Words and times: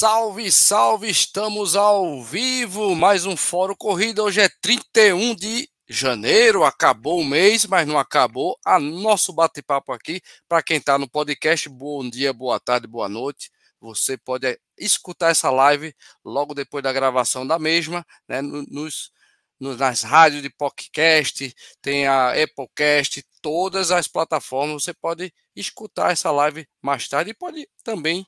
Salve, 0.00 0.50
salve! 0.50 1.10
Estamos 1.10 1.76
ao 1.76 2.22
vivo, 2.22 2.94
mais 2.94 3.26
um 3.26 3.36
Fórum 3.36 3.74
Corrida. 3.74 4.22
Hoje 4.22 4.40
é 4.40 4.48
31 4.62 5.34
de 5.34 5.68
janeiro, 5.86 6.64
acabou 6.64 7.20
o 7.20 7.24
mês, 7.24 7.66
mas 7.66 7.86
não 7.86 7.98
acabou. 7.98 8.58
A 8.64 8.80
nosso 8.80 9.30
bate-papo 9.30 9.92
aqui, 9.92 10.22
para 10.48 10.62
quem 10.62 10.78
está 10.78 10.96
no 10.96 11.06
podcast, 11.06 11.68
bom 11.68 12.08
dia, 12.08 12.32
boa 12.32 12.58
tarde, 12.58 12.86
boa 12.86 13.10
noite. 13.10 13.50
Você 13.78 14.16
pode 14.16 14.46
eh, 14.46 14.58
escutar 14.78 15.32
essa 15.32 15.50
live 15.50 15.94
logo 16.24 16.54
depois 16.54 16.82
da 16.82 16.94
gravação 16.94 17.46
da 17.46 17.58
mesma, 17.58 18.02
né, 18.26 18.40
nos, 18.40 19.10
nos 19.60 19.76
nas 19.76 20.02
rádios 20.02 20.40
de 20.40 20.48
podcast, 20.48 21.54
tem 21.82 22.06
a 22.06 22.30
Applecast, 22.42 23.22
todas 23.42 23.90
as 23.90 24.08
plataformas. 24.08 24.82
Você 24.82 24.94
pode 24.94 25.30
escutar 25.54 26.10
essa 26.10 26.30
live 26.30 26.66
mais 26.80 27.06
tarde 27.06 27.32
e 27.32 27.34
pode 27.34 27.68
também, 27.84 28.26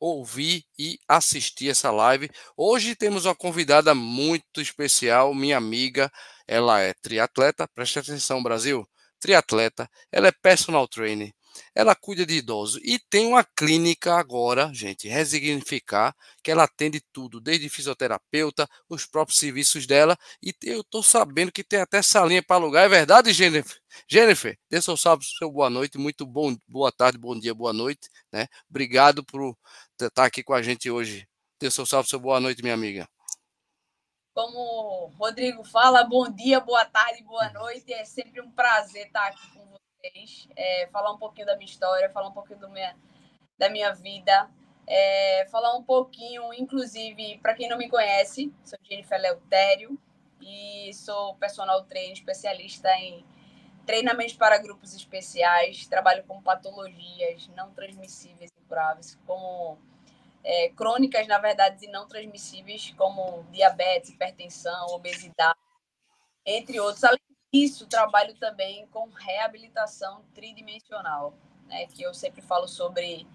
ouvir 0.00 0.64
e 0.78 0.98
assistir 1.08 1.70
essa 1.70 1.90
live. 1.90 2.30
Hoje 2.56 2.94
temos 2.94 3.24
uma 3.24 3.34
convidada 3.34 3.94
muito 3.94 4.60
especial, 4.60 5.34
minha 5.34 5.56
amiga. 5.56 6.10
Ela 6.46 6.80
é 6.80 6.94
triatleta, 6.94 7.68
preste 7.68 7.98
atenção, 7.98 8.42
Brasil. 8.42 8.86
Triatleta, 9.20 9.90
ela 10.12 10.28
é 10.28 10.32
personal 10.32 10.86
trainer, 10.86 11.32
ela 11.74 11.94
cuida 11.94 12.24
de 12.26 12.34
idosos 12.34 12.80
e 12.84 12.98
tem 13.10 13.26
uma 13.26 13.44
clínica 13.44 14.14
agora, 14.14 14.70
gente, 14.72 15.08
resignificar, 15.08 16.14
que 16.42 16.50
ela 16.50 16.64
atende 16.64 17.00
tudo, 17.12 17.40
desde 17.40 17.68
fisioterapeuta, 17.68 18.68
os 18.88 19.06
próprios 19.06 19.38
serviços 19.38 19.86
dela. 19.86 20.16
E 20.42 20.52
eu 20.62 20.80
estou 20.80 21.02
sabendo 21.02 21.52
que 21.52 21.64
tem 21.64 21.80
até 21.80 22.02
salinha 22.02 22.42
para 22.42 22.56
alugar. 22.56 22.84
É 22.84 22.88
verdade, 22.88 23.32
Jennifer? 23.32 23.76
Jennifer, 24.08 24.56
dê 24.70 24.80
seu 24.80 24.96
salve, 24.96 25.24
seu 25.24 25.50
boa 25.50 25.70
noite, 25.70 25.98
muito 25.98 26.26
bom, 26.26 26.56
boa 26.68 26.92
tarde, 26.92 27.18
bom 27.18 27.38
dia, 27.38 27.54
boa 27.54 27.72
noite, 27.72 28.08
né? 28.32 28.46
Obrigado 28.68 29.24
por 29.24 29.56
estar 30.06 30.22
tá 30.22 30.24
aqui 30.24 30.42
com 30.42 30.54
a 30.54 30.62
gente 30.62 30.90
hoje. 30.90 31.28
Dê 31.60 31.70
seu 31.70 31.84
salve, 31.84 32.08
seu 32.08 32.20
boa 32.20 32.38
noite, 32.38 32.62
minha 32.62 32.74
amiga. 32.74 33.08
Como 34.34 34.58
o 34.58 35.06
Rodrigo 35.18 35.64
fala, 35.64 36.04
bom 36.04 36.30
dia, 36.30 36.60
boa 36.60 36.84
tarde, 36.84 37.22
boa 37.24 37.50
noite. 37.50 37.92
É 37.92 38.04
sempre 38.04 38.40
um 38.40 38.50
prazer 38.50 39.06
estar 39.06 39.26
aqui 39.26 39.52
com 39.52 39.66
vocês, 39.66 40.48
é, 40.56 40.88
falar 40.92 41.12
um 41.12 41.18
pouquinho 41.18 41.46
da 41.46 41.56
minha 41.56 41.68
história, 41.68 42.10
falar 42.10 42.28
um 42.28 42.32
pouquinho 42.32 42.60
do 42.60 42.70
minha, 42.70 42.96
da 43.58 43.68
minha 43.68 43.92
vida, 43.92 44.48
é, 44.86 45.46
falar 45.50 45.76
um 45.76 45.82
pouquinho, 45.82 46.54
inclusive, 46.54 47.38
para 47.38 47.54
quem 47.54 47.68
não 47.68 47.76
me 47.76 47.88
conhece, 47.88 48.52
sou 48.64 48.78
Jennifer 48.88 49.20
Leutério 49.20 49.98
e 50.40 50.92
sou 50.94 51.34
personal 51.34 51.82
trainer 51.84 52.12
especialista 52.12 52.88
em 52.98 53.26
treinamentos 53.84 54.34
para 54.34 54.58
grupos 54.58 54.94
especiais, 54.94 55.86
trabalho 55.86 56.22
com 56.24 56.42
patologias 56.42 57.48
não 57.56 57.72
transmissíveis 57.72 58.50
e 58.50 58.68
curáveis, 58.68 59.18
como 59.26 59.78
é, 60.48 60.70
crônicas, 60.70 61.26
na 61.26 61.36
verdade, 61.36 61.84
e 61.84 61.90
não 61.90 62.08
transmissíveis, 62.08 62.94
como 62.96 63.44
diabetes, 63.52 64.08
hipertensão, 64.08 64.86
obesidade, 64.86 65.58
entre 66.46 66.80
outros. 66.80 67.04
Além 67.04 67.20
disso, 67.52 67.86
trabalho 67.86 68.34
também 68.36 68.86
com 68.86 69.10
reabilitação 69.10 70.24
tridimensional, 70.34 71.34
né, 71.66 71.86
que 71.88 72.02
eu 72.02 72.14
sempre 72.14 72.40
falo 72.40 72.66
sobre 72.66 73.26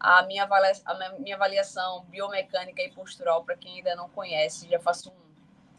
a 0.00 0.24
minha, 0.24 0.42
avaliação, 0.42 0.84
a 0.92 1.10
minha 1.20 1.36
avaliação 1.36 2.04
biomecânica 2.06 2.82
e 2.82 2.90
postural, 2.90 3.44
para 3.44 3.56
quem 3.56 3.76
ainda 3.76 3.94
não 3.94 4.08
conhece, 4.08 4.68
já 4.68 4.80
faço 4.80 5.12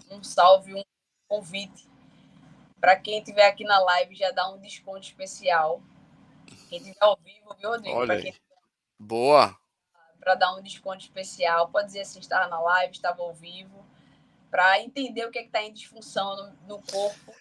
um, 0.10 0.16
um 0.16 0.24
salve, 0.24 0.74
um 0.74 0.84
convite 1.28 1.92
para 2.80 2.96
quem 2.96 3.20
estiver 3.20 3.48
aqui 3.48 3.66
na 3.66 3.80
live, 3.80 4.16
já 4.16 4.32
dá 4.32 4.50
um 4.50 4.60
desconto 4.60 5.02
especial. 5.02 5.82
Quem 6.70 6.80
estiver 6.80 6.98
ao 7.02 7.18
vivo, 7.18 7.54
viu, 7.58 7.70
Rodrigo? 7.70 7.98
Olha 7.98 8.16
aí. 8.16 8.34
Boa! 8.98 9.63
Para 10.24 10.36
dar 10.36 10.56
um 10.56 10.62
desconto 10.62 11.00
especial. 11.00 11.70
Pode 11.70 11.88
dizer 11.88 12.02
assim, 12.02 12.20
estava 12.20 12.48
na 12.48 12.60
live, 12.60 12.94
estava 12.94 13.22
ao 13.22 13.34
vivo. 13.34 13.86
Para 14.50 14.80
entender 14.82 15.26
o 15.26 15.32
que 15.32 15.40
é 15.40 15.44
está 15.44 15.62
em 15.62 15.74
disfunção 15.74 16.36
no, 16.36 16.78
no 16.78 16.82
corpo. 16.84 17.36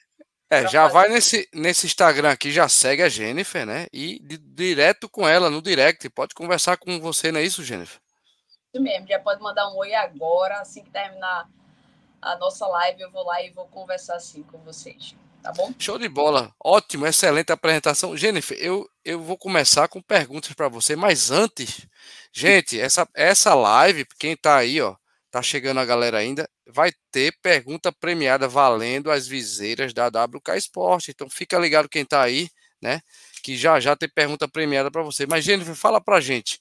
É, 0.50 0.68
já 0.68 0.82
fazer... 0.82 0.92
vai 0.92 1.08
nesse, 1.08 1.48
nesse 1.52 1.86
Instagram 1.86 2.30
aqui, 2.30 2.50
já 2.50 2.68
segue 2.68 3.02
a 3.02 3.08
Jennifer, 3.08 3.64
né? 3.64 3.86
E 3.90 4.18
de, 4.18 4.36
direto 4.36 5.08
com 5.08 5.26
ela 5.26 5.48
no 5.48 5.62
direct. 5.62 6.08
Pode 6.10 6.34
conversar 6.34 6.76
com 6.76 7.00
você, 7.00 7.32
não 7.32 7.40
é 7.40 7.42
isso, 7.42 7.64
Jennifer? 7.64 8.00
Isso 8.72 8.82
mesmo, 8.82 9.06
já 9.06 9.18
pode 9.18 9.40
mandar 9.40 9.70
um 9.70 9.76
oi 9.76 9.94
agora. 9.94 10.60
Assim 10.60 10.82
que 10.82 10.90
terminar 10.90 11.48
a 12.20 12.36
nossa 12.36 12.66
live, 12.66 13.00
eu 13.00 13.10
vou 13.10 13.24
lá 13.24 13.42
e 13.42 13.50
vou 13.50 13.66
conversar 13.68 14.16
assim 14.16 14.42
com 14.42 14.58
vocês. 14.58 15.14
Tá 15.42 15.52
bom? 15.52 15.74
Show 15.78 15.98
de 15.98 16.08
bola. 16.08 16.54
Ótimo, 16.62 17.06
excelente 17.06 17.50
apresentação. 17.50 18.16
Jennifer, 18.16 18.56
eu, 18.60 18.88
eu 19.04 19.20
vou 19.20 19.36
começar 19.36 19.88
com 19.88 20.00
perguntas 20.00 20.52
para 20.52 20.68
você, 20.68 20.94
mas 20.94 21.32
antes, 21.32 21.86
gente, 22.32 22.78
essa, 22.78 23.08
essa 23.12 23.52
live, 23.54 24.06
quem 24.18 24.32
está 24.32 24.56
aí, 24.56 24.80
ó, 24.80 24.94
tá 25.32 25.42
chegando 25.42 25.80
a 25.80 25.84
galera 25.84 26.18
ainda, 26.18 26.48
vai 26.66 26.92
ter 27.10 27.34
pergunta 27.42 27.90
premiada 27.90 28.46
valendo 28.46 29.10
as 29.10 29.26
viseiras 29.26 29.92
da 29.92 30.06
WK 30.06 30.56
Sport. 30.58 31.08
Então 31.08 31.28
fica 31.28 31.58
ligado 31.58 31.88
quem 31.88 32.02
está 32.02 32.22
aí, 32.22 32.48
né? 32.80 33.00
Que 33.42 33.56
já 33.56 33.80
já 33.80 33.96
tem 33.96 34.08
pergunta 34.08 34.46
premiada 34.46 34.90
para 34.90 35.02
você. 35.02 35.26
Mas 35.26 35.44
Jennifer, 35.44 35.74
fala 35.74 36.00
para 36.00 36.20
gente 36.20 36.60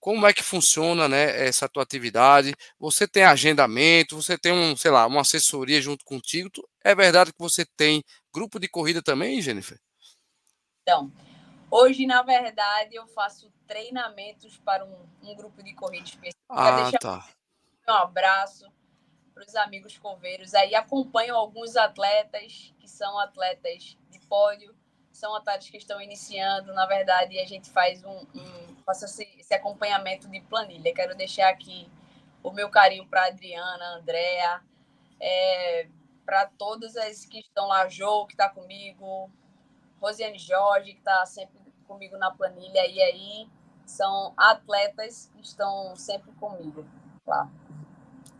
como 0.00 0.26
é 0.26 0.32
que 0.32 0.42
funciona 0.42 1.08
né, 1.08 1.46
essa 1.46 1.68
tua 1.68 1.82
atividade? 1.82 2.54
Você 2.78 3.06
tem 3.06 3.24
agendamento, 3.24 4.16
você 4.16 4.38
tem 4.38 4.52
um, 4.52 4.76
sei 4.76 4.90
lá, 4.90 5.06
uma 5.06 5.22
assessoria 5.22 5.82
junto 5.82 6.04
contigo. 6.04 6.50
É 6.88 6.94
verdade 6.94 7.34
que 7.34 7.38
você 7.38 7.66
tem 7.76 8.02
grupo 8.32 8.58
de 8.58 8.66
corrida 8.66 9.02
também, 9.02 9.42
Jennifer? 9.42 9.78
Então, 10.80 11.12
hoje, 11.70 12.06
na 12.06 12.22
verdade, 12.22 12.94
eu 12.94 13.06
faço 13.08 13.52
treinamentos 13.66 14.56
para 14.56 14.86
um, 14.86 15.06
um 15.22 15.36
grupo 15.36 15.62
de 15.62 15.74
corrida 15.74 16.06
específica. 16.06 16.38
Ah, 16.48 16.90
tá. 16.98 17.28
Um 17.86 17.92
abraço 17.92 18.72
para 19.34 19.44
os 19.44 19.54
amigos 19.54 19.98
coveiros. 19.98 20.54
Aí 20.54 20.74
acompanho 20.74 21.36
alguns 21.36 21.76
atletas 21.76 22.72
que 22.78 22.88
são 22.88 23.18
atletas 23.18 23.98
de 24.08 24.18
pódio, 24.20 24.74
são 25.12 25.34
atletas 25.34 25.68
que 25.68 25.76
estão 25.76 26.00
iniciando. 26.00 26.72
Na 26.72 26.86
verdade, 26.86 27.38
a 27.38 27.44
gente 27.44 27.68
faz 27.68 28.02
um, 28.02 28.26
um 28.34 28.84
esse, 28.90 29.52
acompanhamento 29.52 30.26
de 30.26 30.40
planilha. 30.40 30.94
Quero 30.94 31.14
deixar 31.14 31.50
aqui 31.50 31.86
o 32.42 32.50
meu 32.50 32.70
carinho 32.70 33.06
para 33.06 33.26
Adriana, 33.26 33.98
Andréa, 33.98 34.62
é, 35.20 35.88
para 36.28 36.44
todas 36.58 36.94
as 36.94 37.24
que 37.24 37.38
estão 37.38 37.68
lá, 37.68 37.88
Jô, 37.88 38.26
que 38.26 38.34
está 38.34 38.50
comigo, 38.50 39.30
Rosiane 39.98 40.38
Jorge, 40.38 40.92
que 40.92 40.98
está 40.98 41.24
sempre 41.24 41.58
comigo 41.86 42.18
na 42.18 42.30
planilha, 42.30 42.86
e 42.86 43.00
aí 43.00 43.48
são 43.86 44.34
atletas 44.36 45.30
que 45.32 45.40
estão 45.40 45.96
sempre 45.96 46.30
comigo 46.32 46.84
lá. 47.26 47.50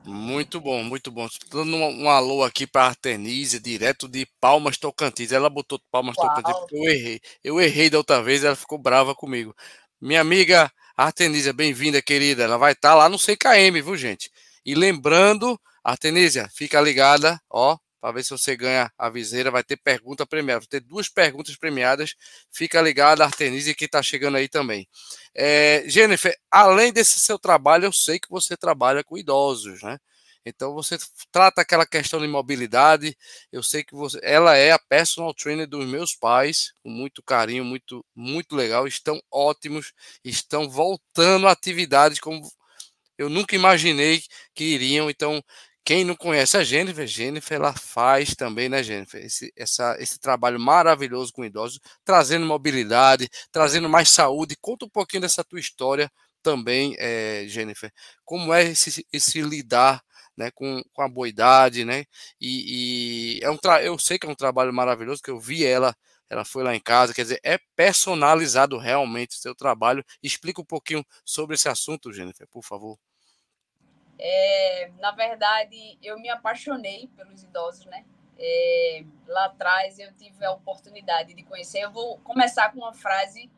Muito 0.04 0.60
bom, 0.60 0.84
muito 0.84 1.10
bom. 1.10 1.24
Estou 1.24 1.64
dando 1.64 1.76
um, 1.78 2.04
um 2.04 2.10
alô 2.10 2.44
aqui 2.44 2.66
para 2.66 2.82
a 2.82 2.88
Artenise, 2.88 3.58
direto 3.58 4.06
de 4.06 4.26
Palmas 4.38 4.76
Tocantins. 4.76 5.32
Ela 5.32 5.48
botou 5.48 5.80
Palmas 5.90 6.14
Uau. 6.18 6.28
Tocantins 6.28 6.58
porque 6.58 6.76
eu 6.76 6.84
errei. 6.84 7.20
Eu 7.42 7.58
errei 7.58 7.88
da 7.88 7.96
outra 7.96 8.22
vez, 8.22 8.44
ela 8.44 8.54
ficou 8.54 8.76
brava 8.76 9.14
comigo. 9.14 9.56
Minha 9.98 10.20
amiga 10.20 10.70
Artenísia, 10.94 11.54
bem-vinda, 11.54 12.02
querida. 12.02 12.44
Ela 12.44 12.58
vai 12.58 12.72
estar 12.72 12.90
tá 12.90 12.94
lá 12.94 13.08
no 13.08 13.18
CKM, 13.18 13.80
viu, 13.82 13.96
gente? 13.96 14.30
E 14.62 14.74
lembrando, 14.74 15.58
Artenísia, 15.90 16.48
fica 16.54 16.80
ligada, 16.80 17.40
ó, 17.48 17.78
para 18.00 18.12
ver 18.12 18.22
se 18.22 18.30
você 18.30 18.54
ganha 18.54 18.92
a 18.98 19.08
viseira. 19.08 19.50
Vai 19.50 19.64
ter 19.64 19.76
pergunta 19.76 20.26
premiada. 20.26 20.60
Vai 20.60 20.68
ter 20.68 20.80
duas 20.80 21.08
perguntas 21.08 21.56
premiadas. 21.56 22.14
Fica 22.52 22.80
ligada, 22.82 23.24
Artenísia, 23.24 23.74
que 23.74 23.86
está 23.86 24.02
chegando 24.02 24.36
aí 24.36 24.48
também. 24.48 24.86
É, 25.34 25.84
Jennifer, 25.86 26.36
além 26.50 26.92
desse 26.92 27.18
seu 27.20 27.38
trabalho, 27.38 27.86
eu 27.86 27.92
sei 27.92 28.18
que 28.18 28.28
você 28.28 28.56
trabalha 28.56 29.02
com 29.02 29.16
idosos, 29.16 29.82
né? 29.82 29.98
Então 30.44 30.72
você 30.74 30.96
trata 31.32 31.62
aquela 31.62 31.86
questão 31.86 32.20
de 32.20 32.28
mobilidade. 32.28 33.16
Eu 33.50 33.62
sei 33.62 33.82
que 33.82 33.94
você, 33.94 34.18
ela 34.22 34.56
é 34.56 34.72
a 34.72 34.78
personal 34.78 35.34
trainer 35.34 35.66
dos 35.66 35.86
meus 35.86 36.14
pais, 36.14 36.72
com 36.82 36.90
muito 36.90 37.22
carinho, 37.22 37.64
muito 37.64 38.04
muito 38.14 38.54
legal. 38.54 38.86
Estão 38.86 39.20
ótimos, 39.30 39.92
estão 40.24 40.68
voltando 40.68 41.48
a 41.48 41.52
atividades 41.52 42.20
como 42.20 42.46
eu 43.18 43.28
nunca 43.28 43.56
imaginei 43.56 44.22
que 44.54 44.64
iriam. 44.64 45.10
Então 45.10 45.42
quem 45.84 46.04
não 46.04 46.14
conhece 46.16 46.56
a 46.56 46.64
Jennifer, 46.64 47.06
Jennifer 47.06 47.56
ela 47.56 47.72
faz 47.72 48.34
também, 48.34 48.68
né, 48.68 48.82
Jennifer? 48.82 49.24
Esse, 49.24 49.52
essa, 49.56 49.96
esse 49.98 50.18
trabalho 50.18 50.60
maravilhoso 50.60 51.32
com 51.32 51.44
idosos, 51.44 51.80
trazendo 52.04 52.46
mobilidade, 52.46 53.28
trazendo 53.50 53.88
mais 53.88 54.10
saúde. 54.10 54.56
Conta 54.60 54.84
um 54.86 54.90
pouquinho 54.90 55.22
dessa 55.22 55.42
tua 55.44 55.60
história 55.60 56.10
também, 56.42 56.94
é, 56.98 57.44
Jennifer. 57.48 57.90
Como 58.24 58.52
é 58.52 58.64
esse, 58.64 59.06
esse 59.12 59.40
lidar 59.42 60.02
né, 60.36 60.50
com, 60.52 60.82
com 60.92 61.02
a 61.02 61.08
boa 61.08 61.28
idade, 61.28 61.84
né? 61.84 62.04
E, 62.40 63.38
e 63.38 63.44
é 63.44 63.50
um 63.50 63.58
eu 63.82 63.98
sei 63.98 64.18
que 64.18 64.26
é 64.26 64.30
um 64.30 64.34
trabalho 64.34 64.72
maravilhoso, 64.72 65.22
que 65.22 65.30
eu 65.30 65.40
vi 65.40 65.64
ela, 65.64 65.94
ela 66.30 66.44
foi 66.44 66.62
lá 66.62 66.74
em 66.74 66.80
casa, 66.80 67.14
quer 67.14 67.22
dizer, 67.22 67.40
é 67.42 67.58
personalizado 67.76 68.78
realmente 68.78 69.36
o 69.36 69.40
seu 69.40 69.54
trabalho. 69.54 70.04
Explica 70.22 70.60
um 70.60 70.64
pouquinho 70.64 71.04
sobre 71.24 71.54
esse 71.56 71.68
assunto, 71.68 72.12
Jennifer, 72.12 72.46
por 72.50 72.62
favor. 72.64 72.98
É, 74.18 74.90
na 74.98 75.12
verdade, 75.12 75.98
eu 76.02 76.18
me 76.18 76.28
apaixonei 76.28 77.08
pelos 77.16 77.42
idosos, 77.42 77.86
né? 77.86 78.04
É, 78.38 79.04
lá 79.26 79.46
atrás 79.46 79.98
eu 79.98 80.12
tive 80.14 80.44
a 80.44 80.52
oportunidade 80.52 81.34
de 81.34 81.42
conhecer. 81.42 81.80
Eu 81.80 81.90
vou 81.90 82.18
começar 82.18 82.72
com 82.72 82.78
uma 82.78 82.94
frase 82.94 83.50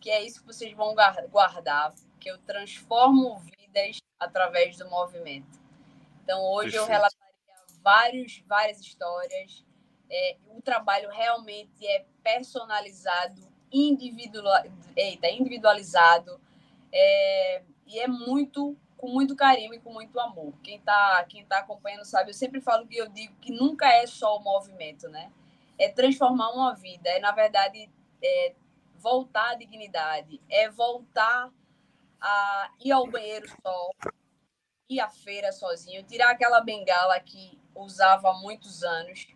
que 0.00 0.10
é 0.10 0.22
isso 0.22 0.40
que 0.40 0.46
vocês 0.46 0.72
vão 0.74 0.94
guardar, 1.30 1.92
que 2.20 2.30
eu 2.30 2.38
transformo 2.38 3.38
vidas 3.40 3.98
através 4.18 4.76
do 4.76 4.88
movimento. 4.88 5.58
Então, 6.22 6.40
hoje 6.52 6.72
Perfeito. 6.72 6.84
eu 6.84 6.86
relataria 6.86 7.28
vários, 7.82 8.42
várias 8.46 8.80
histórias. 8.80 9.64
É, 10.10 10.36
o 10.48 10.62
trabalho 10.62 11.10
realmente 11.10 11.86
é 11.86 12.04
personalizado, 12.22 13.46
individual, 13.70 14.64
eita, 14.96 15.28
individualizado, 15.28 16.40
é, 16.92 17.62
e 17.86 17.98
é 17.98 18.06
muito 18.06 18.76
com 18.98 19.08
muito 19.08 19.36
carinho 19.36 19.72
e 19.72 19.78
com 19.78 19.92
muito 19.92 20.18
amor. 20.20 20.52
Quem 20.62 20.76
está 20.76 21.24
quem 21.28 21.46
tá 21.46 21.60
acompanhando 21.60 22.04
sabe, 22.04 22.30
eu 22.30 22.34
sempre 22.34 22.60
falo 22.60 22.86
que 22.86 22.98
eu 22.98 23.08
digo 23.08 23.34
que 23.36 23.52
nunca 23.52 23.86
é 23.86 24.06
só 24.06 24.36
o 24.36 24.42
movimento, 24.42 25.08
né? 25.08 25.32
É 25.78 25.88
transformar 25.88 26.50
uma 26.50 26.74
vida, 26.74 27.08
é, 27.08 27.20
na 27.20 27.30
verdade, 27.30 27.88
é 28.22 28.54
voltar 28.96 29.50
à 29.50 29.54
dignidade, 29.54 30.42
é 30.50 30.68
voltar 30.68 31.50
a 32.20 32.70
ir 32.84 32.90
ao 32.90 33.06
banheiro 33.06 33.48
só, 33.62 33.90
ir 34.90 34.98
à 34.98 35.08
feira 35.08 35.52
sozinho, 35.52 36.02
tirar 36.02 36.30
aquela 36.30 36.60
bengala 36.60 37.18
que 37.20 37.56
usava 37.76 38.30
há 38.30 38.34
muitos 38.34 38.82
anos. 38.82 39.28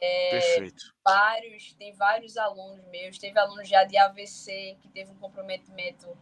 É, 0.00 0.30
Perfeito. 0.30 0.94
Vários, 1.04 1.72
tem 1.74 1.92
vários 1.92 2.36
alunos 2.36 2.84
meus, 2.86 3.18
teve 3.18 3.38
alunos 3.38 3.68
já 3.68 3.82
de 3.82 3.98
AVC 3.98 4.78
que 4.80 4.88
teve 4.88 5.10
um 5.10 5.16
comprometimento 5.16 6.16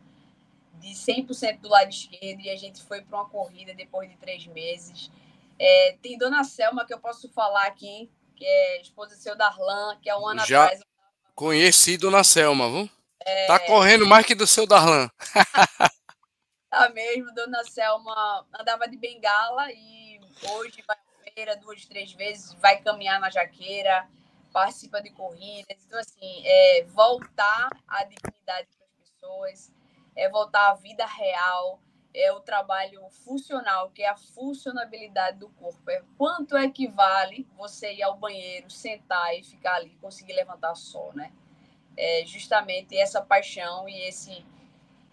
de 0.81 0.95
100% 0.95 1.61
do 1.61 1.69
lado 1.69 1.91
esquerdo 1.91 2.41
e 2.41 2.51
a 2.51 2.57
gente 2.57 2.83
foi 2.83 3.03
para 3.03 3.19
uma 3.19 3.29
corrida 3.29 3.75
depois 3.75 4.09
de 4.09 4.17
três 4.17 4.47
meses. 4.47 5.11
É, 5.59 5.97
tem 6.01 6.17
Dona 6.17 6.43
Selma, 6.43 6.87
que 6.87 6.95
eu 6.95 6.99
posso 6.99 7.29
falar 7.29 7.67
aqui, 7.67 8.11
que 8.35 8.45
é 8.45 8.81
esposa 8.81 9.15
do 9.15 9.21
seu 9.21 9.37
Darlan, 9.37 9.99
que 10.01 10.09
é 10.09 10.17
um 10.17 10.27
ano 10.27 10.45
Já 10.47 10.65
atrás. 10.65 10.81
Conheci 11.35 11.99
Dona 11.99 12.25
Selma, 12.25 12.69
viu? 12.71 12.91
É... 13.21 13.47
Tá 13.47 13.59
correndo 13.61 14.07
mais 14.07 14.25
que 14.25 14.35
do 14.35 14.47
seu 14.47 14.67
Darlan. 14.67 15.11
tá 16.71 16.89
mesmo, 16.89 17.35
Dona 17.35 17.63
Selma 17.65 18.47
andava 18.59 18.89
de 18.89 18.97
bengala 18.97 19.71
e 19.71 20.19
hoje 20.51 20.83
vai 20.87 20.97
à 20.97 21.31
feira 21.35 21.57
duas, 21.57 21.85
três 21.85 22.13
vezes, 22.13 22.55
vai 22.55 22.81
caminhar 22.81 23.21
na 23.21 23.29
jaqueira, 23.29 24.09
participa 24.51 25.03
de 25.03 25.11
corridas. 25.11 25.77
Então, 25.87 25.99
assim, 25.99 26.43
é 26.47 26.85
voltar 26.89 27.69
à 27.87 28.05
dignidade 28.05 28.69
para 28.77 28.87
as 28.87 29.11
pessoas 29.11 29.80
é 30.17 30.29
voltar 30.29 30.71
à 30.71 30.75
vida 30.75 31.07
real, 31.07 31.81
é 32.13 32.33
o 32.33 32.41
trabalho 32.41 33.09
funcional, 33.25 33.91
que 33.91 34.03
é 34.03 34.09
a 34.09 34.17
funcionabilidade 34.17 35.39
do 35.39 35.49
corpo. 35.51 35.91
É 35.91 36.03
quanto 36.19 36.57
equivale 36.59 37.47
você 37.57 37.95
ir 37.95 38.03
ao 38.03 38.17
banheiro, 38.17 38.69
sentar 38.71 39.37
e 39.39 39.43
ficar 39.43 39.77
ali, 39.77 39.97
conseguir 40.01 40.33
levantar 40.33 40.75
só, 40.75 41.13
né? 41.15 41.33
É 41.97 42.25
justamente 42.27 42.97
essa 42.97 43.21
paixão 43.21 43.89
e 43.89 44.09
esse, 44.09 44.45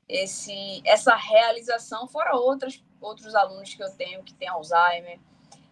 esse, 0.07 0.81
essa 0.85 1.15
realização, 1.15 2.07
fora 2.07 2.35
outras, 2.35 2.83
outros 2.99 3.35
alunos 3.35 3.73
que 3.73 3.83
eu 3.83 3.91
tenho 3.95 4.23
que 4.23 4.33
têm 4.33 4.47
Alzheimer, 4.47 5.19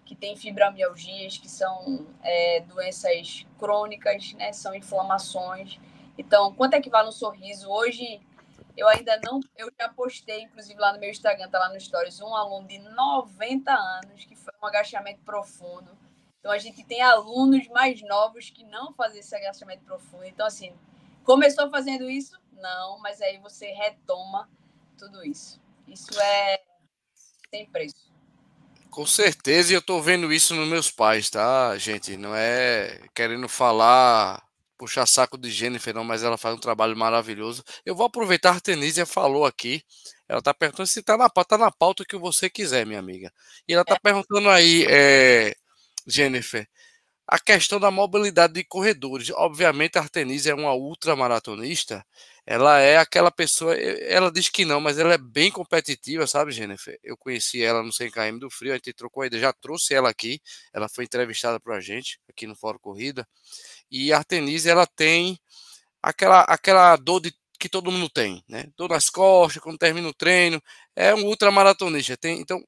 que 0.06 0.16
têm 0.16 0.36
fibromialgias, 0.36 1.38
que 1.38 1.50
são 1.50 2.06
é, 2.22 2.60
doenças 2.62 3.46
crônicas, 3.58 4.34
né? 4.34 4.54
São 4.54 4.76
inflamações. 4.76 5.80
Então, 6.18 6.54
quanto 6.54 6.76
equivale 6.76 7.10
um 7.10 7.12
sorriso? 7.12 7.70
Hoje, 7.70 8.22
eu 8.78 8.88
ainda 8.88 9.20
não. 9.24 9.40
Eu 9.58 9.72
já 9.80 9.90
postei, 9.90 10.42
inclusive, 10.42 10.80
lá 10.80 10.94
no 10.94 11.00
meu 11.00 11.10
Instagram, 11.10 11.50
tá 11.50 11.60
lá 11.60 11.70
no 11.70 11.80
Stories, 11.80 12.20
um 12.22 12.36
aluno 12.36 12.68
de 12.68 12.80
90 12.80 13.72
anos 13.72 14.26
que 14.26 14.36
foi 14.36 14.54
um 14.62 14.66
agachamento 14.66 15.22
profundo. 15.22 15.98
Então, 16.40 16.52
a 16.52 16.58
gente 16.58 16.84
tem 16.84 17.02
alunos 17.02 17.68
mais 17.70 18.02
novos 18.02 18.50
que 18.50 18.64
não 18.66 18.94
fazem 18.94 19.20
esse 19.20 19.36
agachamento 19.36 19.84
profundo. 19.84 20.26
Então, 20.26 20.46
assim, 20.46 20.74
começou 21.24 21.70
fazendo 21.70 22.10
isso? 22.10 22.40
Não, 22.52 23.00
mas 23.00 23.22
aí 23.22 23.38
você 23.40 23.72
retoma 23.72 24.50
tudo 24.98 25.26
isso. 25.26 25.60
Isso 25.88 26.20
é 26.20 26.62
sem 27.50 27.66
preço. 27.66 28.14
Com 28.90 29.06
certeza, 29.06 29.74
e 29.74 29.76
eu 29.76 29.82
tô 29.82 30.00
vendo 30.02 30.32
isso 30.32 30.56
nos 30.56 30.68
meus 30.68 30.90
pais, 30.90 31.30
tá, 31.30 31.78
gente? 31.78 32.16
Não 32.16 32.36
é 32.36 33.02
querendo 33.14 33.50
falar 33.50 34.45
puxar 34.78 35.06
saco 35.06 35.38
de 35.38 35.50
Jennifer, 35.50 35.94
não, 35.94 36.04
mas 36.04 36.24
ela 36.24 36.38
faz 36.38 36.56
um 36.56 36.60
trabalho 36.60 36.96
maravilhoso. 36.98 37.64
Eu 37.86 37.96
vou 37.96 38.06
aproveitar, 38.06 38.50
a 38.52 38.54
Artenísia 38.54 39.06
falou 39.06 39.46
aqui, 39.46 39.84
ela 40.28 40.40
está 40.40 40.54
perguntando 40.54 40.88
se 40.88 41.00
está 41.00 41.18
na, 41.18 41.30
tá 41.30 41.58
na 41.58 41.72
pauta 41.72 42.06
que 42.06 42.18
você 42.18 42.50
quiser, 42.50 42.86
minha 42.86 43.00
amiga. 43.00 43.32
E 43.68 43.74
ela 43.74 43.84
está 43.84 43.96
é. 43.96 44.00
perguntando 44.00 44.50
aí, 44.50 44.86
é, 44.90 45.56
Jennifer, 46.08 46.68
a 47.28 47.40
questão 47.40 47.80
da 47.80 47.90
mobilidade 47.90 48.54
de 48.54 48.64
corredores. 48.64 49.32
Obviamente, 49.32 49.98
a 49.98 50.02
Artenísia 50.02 50.52
é 50.52 50.56
uma 50.56 50.74
ultramaratonista, 50.74 52.06
ela 52.46 52.80
é 52.80 52.98
aquela 52.98 53.32
pessoa, 53.32 53.76
ela 53.76 54.32
diz 54.32 54.50
que 54.50 54.64
não, 54.66 54.80
mas 54.80 55.00
ela 55.00 55.16
é 55.16 55.18
bem 55.18 55.52
competitiva, 55.52 56.28
sabe, 56.28 56.52
Jennifer? 56.52 57.00
Eu 57.04 57.18
conheci 57.18 57.64
ela 57.64 57.82
no 57.82 57.90
100km 57.90 58.40
do 58.40 58.50
Frio, 58.52 58.72
a 58.72 58.76
gente 58.76 58.94
trocou 58.94 59.24
a 59.24 59.28
ideia, 59.28 59.42
já 59.42 59.54
trouxe 59.54 59.96
ela 59.96 60.10
aqui, 60.10 60.40
ela 60.72 60.88
foi 60.88 61.06
entrevistada 61.06 61.60
para 61.60 61.78
a 61.78 61.82
gente, 61.82 62.20
aqui 62.30 62.46
no 62.46 62.56
Fórum 62.56 62.78
Corrida. 62.78 63.28
E 63.92 64.12
a 64.12 64.18
Artenise, 64.18 64.70
ela 64.70 64.86
tem 64.86 65.40
aquela, 66.02 66.42
aquela 66.42 66.96
dor 66.96 67.22
de, 67.22 67.34
que 67.60 67.70
todo 67.70 67.92
mundo 67.92 68.10
tem, 68.10 68.44
né? 68.48 68.66
Dor 68.78 68.90
nas 68.90 69.10
costas, 69.10 69.62
quando 69.62 69.78
termina 69.78 70.08
o 70.08 70.14
treino. 70.14 70.62
É 70.96 71.14
um 71.14 71.26
ultramaratonista. 71.26 72.18
Tem, 72.18 72.40
então, 72.40 72.64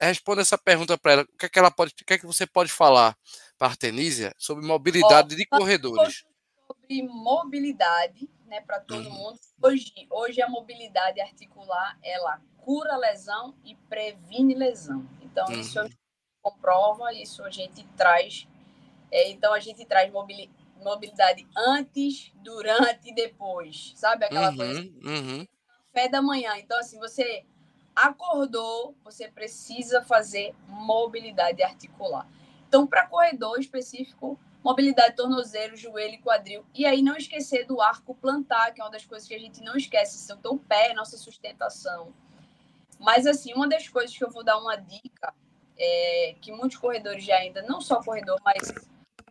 responda 0.00 0.40
essa 0.40 0.56
pergunta 0.56 0.96
para 0.96 1.12
ela. 1.12 1.22
O 1.22 1.38
que 1.38 1.46
é 1.46 1.48
que 1.48 1.58
ela 1.58 1.70
pode, 1.70 1.92
o 1.92 2.04
que 2.04 2.14
é 2.14 2.18
que 2.18 2.26
você 2.26 2.46
pode 2.46 2.70
falar 2.70 3.16
para 3.56 3.68
a 3.68 3.70
Artenísia 3.70 4.34
sobre 4.38 4.64
mobilidade 4.64 5.34
de 5.34 5.46
corredores? 5.46 6.24
Sobre 6.66 7.02
mobilidade, 7.02 8.28
né, 8.46 8.60
para 8.60 8.80
todo 8.80 9.08
uhum. 9.08 9.14
mundo. 9.14 9.38
Hoje, 9.62 9.92
hoje 10.10 10.42
a 10.42 10.48
mobilidade 10.48 11.20
articular, 11.20 11.98
ela 12.02 12.40
cura 12.58 12.96
lesão 12.96 13.54
e 13.64 13.74
previne 13.88 14.54
lesão. 14.54 15.08
Então, 15.22 15.46
uhum. 15.46 15.60
isso 15.60 15.80
a 15.80 15.84
gente 15.84 15.98
comprova, 16.42 17.12
isso 17.12 17.42
a 17.42 17.50
gente 17.50 17.84
traz 17.96 18.46
é, 19.10 19.30
então 19.30 19.52
a 19.52 19.60
gente 19.60 19.84
traz 19.84 20.12
mobilidade 20.12 21.46
antes, 21.56 22.32
durante 22.36 23.10
e 23.10 23.14
depois, 23.14 23.92
sabe 23.96 24.24
aquela 24.24 24.50
uhum, 24.50 24.56
coisa? 24.56 24.80
Uhum. 24.80 25.46
Café 25.92 26.08
da 26.08 26.22
manhã. 26.22 26.56
Então 26.58 26.78
assim, 26.78 26.98
você 26.98 27.44
acordou, 27.94 28.94
você 29.02 29.28
precisa 29.28 30.02
fazer 30.02 30.54
mobilidade 30.68 31.62
articular. 31.62 32.28
Então 32.68 32.86
para 32.86 33.06
corredor 33.06 33.58
específico, 33.58 34.38
mobilidade 34.62 35.16
tornozelo, 35.16 35.76
joelho 35.76 36.14
e 36.14 36.18
quadril. 36.18 36.64
E 36.74 36.84
aí 36.86 37.02
não 37.02 37.16
esquecer 37.16 37.66
do 37.66 37.80
arco 37.80 38.14
plantar, 38.14 38.72
que 38.72 38.80
é 38.80 38.84
uma 38.84 38.90
das 38.90 39.04
coisas 39.04 39.26
que 39.26 39.34
a 39.34 39.38
gente 39.38 39.62
não 39.62 39.76
esquece, 39.76 40.32
então 40.32 40.54
o 40.54 40.58
pé, 40.58 40.92
nossa 40.94 41.16
sustentação. 41.16 42.12
Mas 42.98 43.26
assim, 43.26 43.54
uma 43.54 43.68
das 43.68 43.88
coisas 43.88 44.16
que 44.16 44.24
eu 44.24 44.30
vou 44.30 44.44
dar 44.44 44.58
uma 44.58 44.76
dica 44.76 45.32
é 45.78 46.34
que 46.40 46.52
muitos 46.52 46.76
corredores 46.76 47.24
já 47.24 47.36
ainda, 47.36 47.62
não 47.62 47.80
só 47.80 48.02
corredor, 48.02 48.40
mas 48.44 48.74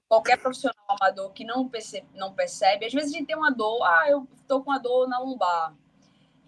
qualquer 0.08 0.38
profissional 0.38 0.76
amador 0.88 1.32
que 1.32 1.44
não 1.44 1.68
percebe, 1.68 2.08
não 2.14 2.34
percebe, 2.34 2.86
às 2.86 2.94
vezes 2.94 3.14
a 3.14 3.18
gente 3.18 3.28
tem 3.28 3.36
uma 3.36 3.52
dor, 3.52 3.84
ah, 3.84 4.06
eu 4.10 4.28
estou 4.42 4.64
com 4.64 4.72
uma 4.72 4.80
dor 4.80 5.08
na 5.08 5.20
lombar. 5.20 5.74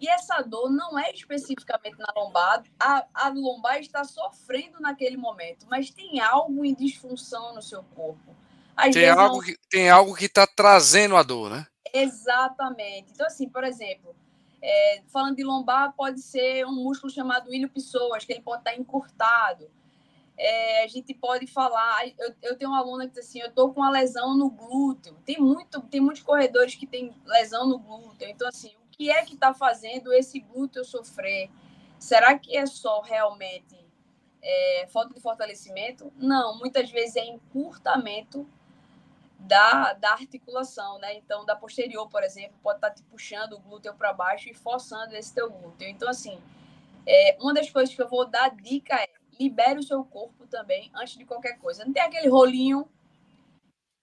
E 0.00 0.08
essa 0.08 0.40
dor 0.40 0.70
não 0.70 0.98
é 0.98 1.12
especificamente 1.12 1.98
na 1.98 2.10
lombar, 2.16 2.64
a, 2.78 3.06
a 3.12 3.28
lombar 3.28 3.78
está 3.80 4.02
sofrendo 4.02 4.80
naquele 4.80 5.16
momento, 5.16 5.66
mas 5.68 5.90
tem 5.90 6.20
algo 6.20 6.64
em 6.64 6.74
disfunção 6.74 7.54
no 7.54 7.60
seu 7.60 7.82
corpo. 7.94 8.34
Às 8.74 8.94
tem, 8.94 9.10
algo 9.10 9.36
não... 9.36 9.42
que, 9.42 9.56
tem 9.68 9.90
algo 9.90 10.14
que 10.14 10.24
está 10.24 10.46
trazendo 10.46 11.16
a 11.16 11.22
dor, 11.22 11.50
né? 11.50 11.66
Exatamente. 11.92 13.12
Então, 13.12 13.26
assim, 13.26 13.46
por 13.46 13.62
exemplo, 13.62 14.14
é, 14.62 15.02
falando 15.12 15.36
de 15.36 15.44
lombar, 15.44 15.92
pode 15.92 16.22
ser 16.22 16.64
um 16.64 16.72
músculo 16.72 17.12
chamado 17.12 17.52
ilho 17.52 17.68
pessoas, 17.68 18.24
que 18.24 18.32
ele 18.32 18.40
pode 18.40 18.62
estar 18.62 18.74
encurtado 18.74 19.70
é, 20.36 20.84
a 20.84 20.86
gente 20.88 21.12
pode 21.14 21.46
falar. 21.46 22.06
Eu, 22.18 22.34
eu 22.42 22.56
tenho 22.56 22.70
uma 22.70 22.80
aluna 22.80 23.06
que 23.06 23.14
diz 23.14 23.26
assim: 23.26 23.40
eu 23.40 23.48
estou 23.48 23.72
com 23.72 23.80
uma 23.80 23.90
lesão 23.90 24.36
no 24.36 24.50
glúteo. 24.50 25.14
Tem, 25.24 25.38
muito, 25.38 25.80
tem 25.82 26.00
muitos 26.00 26.22
corredores 26.22 26.74
que 26.74 26.86
têm 26.86 27.14
lesão 27.26 27.68
no 27.68 27.78
glúteo. 27.78 28.28
Então, 28.28 28.48
assim, 28.48 28.74
o 28.84 28.90
que 28.90 29.10
é 29.10 29.24
que 29.24 29.34
está 29.34 29.52
fazendo 29.52 30.12
esse 30.12 30.40
glúteo 30.40 30.84
sofrer? 30.84 31.50
Será 31.98 32.38
que 32.38 32.56
é 32.56 32.64
só 32.64 33.02
realmente 33.02 33.76
é, 34.42 34.86
falta 34.88 35.12
de 35.12 35.20
fortalecimento? 35.20 36.12
Não, 36.16 36.58
muitas 36.58 36.90
vezes 36.90 37.16
é 37.16 37.24
encurtamento 37.26 38.48
da, 39.38 39.94
da 39.94 40.12
articulação, 40.12 40.98
né? 40.98 41.14
Então, 41.16 41.44
da 41.44 41.56
posterior, 41.56 42.08
por 42.08 42.22
exemplo, 42.22 42.56
pode 42.62 42.78
estar 42.78 42.90
tá 42.90 42.94
te 42.94 43.02
puxando 43.02 43.54
o 43.54 43.60
glúteo 43.60 43.94
para 43.94 44.12
baixo 44.12 44.48
e 44.48 44.54
forçando 44.54 45.14
esse 45.14 45.34
teu 45.34 45.50
glúteo. 45.50 45.88
Então, 45.88 46.08
assim, 46.08 46.40
é, 47.06 47.36
uma 47.40 47.54
das 47.54 47.70
coisas 47.70 47.94
que 47.94 48.00
eu 48.00 48.08
vou 48.08 48.26
dar 48.26 48.54
dica 48.54 48.94
é 48.94 49.19
libere 49.40 49.78
o 49.78 49.82
seu 49.82 50.04
corpo 50.04 50.46
também 50.46 50.90
antes 50.94 51.16
de 51.16 51.24
qualquer 51.24 51.58
coisa. 51.58 51.84
Não 51.84 51.92
tem 51.92 52.02
aquele 52.02 52.28
rolinho. 52.28 52.86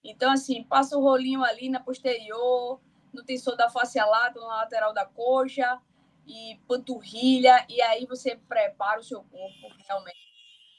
Então, 0.02 0.32
assim, 0.32 0.64
passa 0.64 0.96
o 0.98 1.02
rolinho 1.02 1.44
ali 1.44 1.68
na 1.68 1.78
posterior, 1.78 2.80
no 3.12 3.22
tensor 3.24 3.56
da 3.56 3.70
face 3.70 3.98
lata, 3.98 4.40
na 4.40 4.46
lateral 4.46 4.92
da 4.92 5.06
coxa 5.06 5.80
e 6.26 6.60
panturrilha, 6.66 7.64
e 7.68 7.80
aí 7.80 8.04
você 8.04 8.36
prepara 8.36 9.00
o 9.00 9.04
seu 9.04 9.22
corpo 9.22 9.74
realmente 9.86 10.18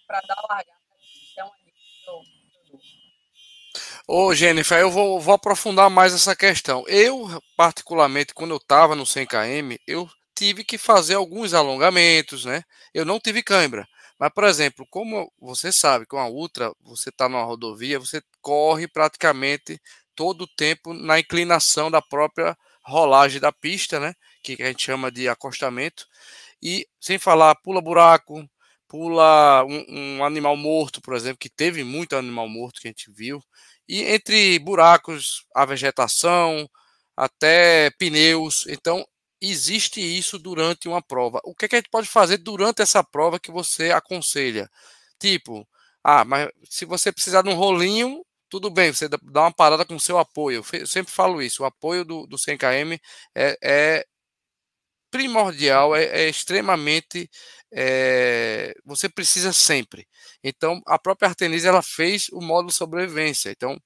para 0.05 0.21
dar 0.21 0.35
a 0.37 0.53
largada. 0.53 0.79
Então, 1.31 1.51
Ô, 4.07 4.33
Jennifer, 4.33 4.79
eu 4.79 4.89
vou, 4.89 5.19
vou 5.19 5.35
aprofundar 5.35 5.89
mais 5.89 6.13
essa 6.13 6.35
questão. 6.35 6.83
Eu, 6.87 7.41
particularmente, 7.55 8.33
quando 8.33 8.51
eu 8.51 8.57
estava 8.57 8.95
no 8.95 9.03
100km, 9.03 9.79
eu 9.87 10.09
tive 10.35 10.63
que 10.63 10.77
fazer 10.77 11.15
alguns 11.15 11.53
alongamentos, 11.53 12.45
né? 12.45 12.63
Eu 12.93 13.05
não 13.05 13.19
tive 13.19 13.43
cãibra. 13.43 13.87
Mas, 14.19 14.31
por 14.33 14.43
exemplo, 14.43 14.85
como 14.89 15.31
você 15.39 15.71
sabe, 15.71 16.05
com 16.05 16.17
a 16.19 16.27
Ultra, 16.27 16.73
você 16.81 17.09
está 17.09 17.29
numa 17.29 17.43
rodovia, 17.43 17.99
você 17.99 18.21
corre 18.41 18.87
praticamente 18.87 19.79
todo 20.13 20.41
o 20.43 20.47
tempo 20.47 20.93
na 20.93 21.19
inclinação 21.19 21.89
da 21.89 22.01
própria 22.01 22.57
rolagem 22.83 23.39
da 23.39 23.51
pista, 23.51 23.99
né? 23.99 24.13
Que 24.43 24.61
a 24.61 24.67
gente 24.67 24.83
chama 24.83 25.11
de 25.11 25.29
acostamento. 25.29 26.05
E 26.61 26.85
sem 26.99 27.17
falar, 27.17 27.55
pula 27.55 27.81
buraco, 27.81 28.45
pula 28.87 29.63
um, 29.65 30.17
um, 30.19 30.25
animal 30.25 30.57
morto, 30.57 31.01
por 31.01 31.15
exemplo, 31.15 31.37
que 31.39 31.49
teve 31.49 31.83
muito 31.83 32.15
animal 32.15 32.49
morto 32.49 32.81
que 32.81 32.87
a 32.87 32.91
gente 32.91 33.11
viu. 33.11 33.41
E 33.87 34.03
entre 34.03 34.59
buracos, 34.59 35.45
a 35.55 35.65
vegetação, 35.65 36.69
até 37.15 37.91
pneus. 37.99 38.65
Então, 38.67 39.05
existe 39.41 40.01
isso 40.01 40.39
durante 40.39 40.87
uma 40.87 41.01
prova. 41.01 41.39
O 41.43 41.55
que, 41.55 41.65
é 41.65 41.67
que 41.67 41.75
a 41.75 41.79
gente 41.79 41.89
pode 41.89 42.07
fazer 42.07 42.37
durante 42.37 42.81
essa 42.81 43.03
prova 43.03 43.39
que 43.39 43.51
você 43.51 43.91
aconselha? 43.91 44.69
Tipo, 45.19 45.67
ah, 46.03 46.25
mas 46.25 46.49
se 46.69 46.85
você 46.85 47.11
precisar 47.11 47.41
de 47.43 47.49
um 47.49 47.55
rolinho, 47.55 48.23
tudo 48.49 48.69
bem, 48.69 48.91
você 48.93 49.07
dá 49.09 49.41
uma 49.41 49.53
parada 49.53 49.85
com 49.85 49.95
o 49.95 49.99
seu 49.99 50.17
apoio. 50.17 50.63
Eu 50.73 50.87
sempre 50.87 51.11
falo 51.13 51.41
isso, 51.41 51.63
o 51.63 51.65
apoio 51.65 52.03
do, 52.05 52.25
do 52.27 52.37
100km 52.37 52.99
é, 53.35 53.57
é 53.63 54.05
primordial, 55.11 55.95
é, 55.95 56.05
é 56.05 56.29
extremamente. 56.29 57.29
É, 57.71 58.73
você 58.85 59.07
precisa 59.09 59.53
sempre. 59.53 60.07
Então, 60.43 60.81
a 60.87 60.97
própria 60.99 61.29
Artenise 61.29 61.67
ela 61.67 61.81
fez 61.83 62.27
o 62.31 62.41
módulo 62.41 62.71
sobrevivência. 62.71 63.51
Então, 63.51 63.79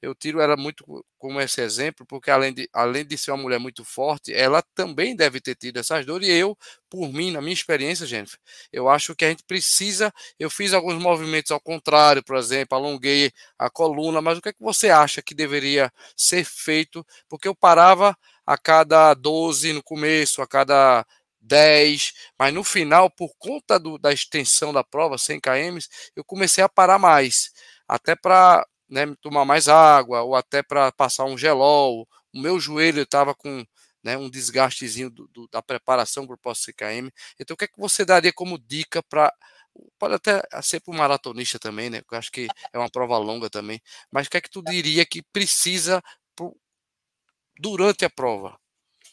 eu 0.00 0.14
tiro 0.14 0.40
ela 0.40 0.56
muito 0.56 0.84
como 1.18 1.40
esse 1.40 1.60
exemplo, 1.60 2.06
porque 2.06 2.30
além 2.30 2.52
de, 2.54 2.68
além 2.72 3.04
de 3.04 3.18
ser 3.18 3.32
uma 3.32 3.42
mulher 3.42 3.58
muito 3.58 3.84
forte, 3.84 4.32
ela 4.32 4.62
também 4.74 5.16
deve 5.16 5.40
ter 5.40 5.54
tido 5.56 5.78
essas 5.78 6.06
dores. 6.06 6.28
E 6.28 6.32
eu, 6.32 6.56
por 6.88 7.12
mim, 7.12 7.30
na 7.32 7.40
minha 7.40 7.52
experiência, 7.52 8.06
Jennifer, 8.06 8.38
eu 8.72 8.88
acho 8.88 9.14
que 9.16 9.24
a 9.24 9.28
gente 9.30 9.42
precisa. 9.44 10.12
Eu 10.38 10.50
fiz 10.50 10.72
alguns 10.72 10.94
movimentos 11.02 11.50
ao 11.50 11.60
contrário, 11.60 12.22
por 12.22 12.36
exemplo, 12.36 12.76
alonguei 12.76 13.32
a 13.58 13.68
coluna, 13.68 14.20
mas 14.22 14.38
o 14.38 14.42
que 14.42 14.50
é 14.50 14.52
que 14.52 14.62
você 14.62 14.90
acha 14.90 15.22
que 15.22 15.34
deveria 15.34 15.92
ser 16.16 16.44
feito? 16.44 17.04
Porque 17.28 17.48
eu 17.48 17.54
parava 17.54 18.16
a 18.46 18.56
cada 18.56 19.12
12 19.14 19.72
no 19.72 19.82
começo, 19.82 20.40
a 20.40 20.46
cada 20.46 21.04
10, 21.40 22.12
mas 22.38 22.52
no 22.54 22.62
final, 22.64 23.10
por 23.10 23.30
conta 23.38 23.78
do, 23.78 23.98
da 23.98 24.12
extensão 24.12 24.72
da 24.72 24.84
prova, 24.84 25.18
100 25.18 25.40
km, 25.40 25.78
eu 26.14 26.24
comecei 26.24 26.62
a 26.62 26.68
parar 26.68 26.98
mais, 26.98 27.50
até 27.86 28.14
para 28.14 28.66
né, 28.88 29.14
tomar 29.20 29.44
mais 29.44 29.68
água, 29.68 30.22
ou 30.22 30.34
até 30.34 30.62
para 30.62 30.90
passar 30.92 31.24
um 31.24 31.36
gelol. 31.36 32.08
O 32.32 32.40
meu 32.40 32.58
joelho 32.58 33.02
estava 33.02 33.34
com 33.34 33.64
né, 34.02 34.16
um 34.16 34.30
desgastezinho 34.30 35.10
do, 35.10 35.28
do, 35.28 35.48
da 35.48 35.62
preparação 35.62 36.26
para 36.26 36.34
o 36.34 36.38
pós-CKM. 36.38 37.10
Então, 37.38 37.54
o 37.54 37.56
que 37.56 37.64
é 37.64 37.68
que 37.68 37.78
você 37.78 38.04
daria 38.04 38.32
como 38.32 38.58
dica 38.58 39.02
para. 39.02 39.32
Pode 39.98 40.14
até 40.14 40.42
ser 40.62 40.80
para 40.80 40.92
o 40.92 40.96
maratonista 40.96 41.58
também, 41.58 41.88
né? 41.88 42.02
Eu 42.10 42.18
acho 42.18 42.32
que 42.32 42.48
é 42.72 42.78
uma 42.78 42.90
prova 42.90 43.16
longa 43.16 43.48
também. 43.48 43.80
Mas 44.10 44.26
o 44.26 44.30
que 44.30 44.36
é 44.36 44.40
que 44.40 44.50
tu 44.50 44.60
diria 44.60 45.06
que 45.06 45.22
precisa 45.22 46.02
pro, 46.34 46.56
durante 47.60 48.04
a 48.04 48.10
prova? 48.10 48.58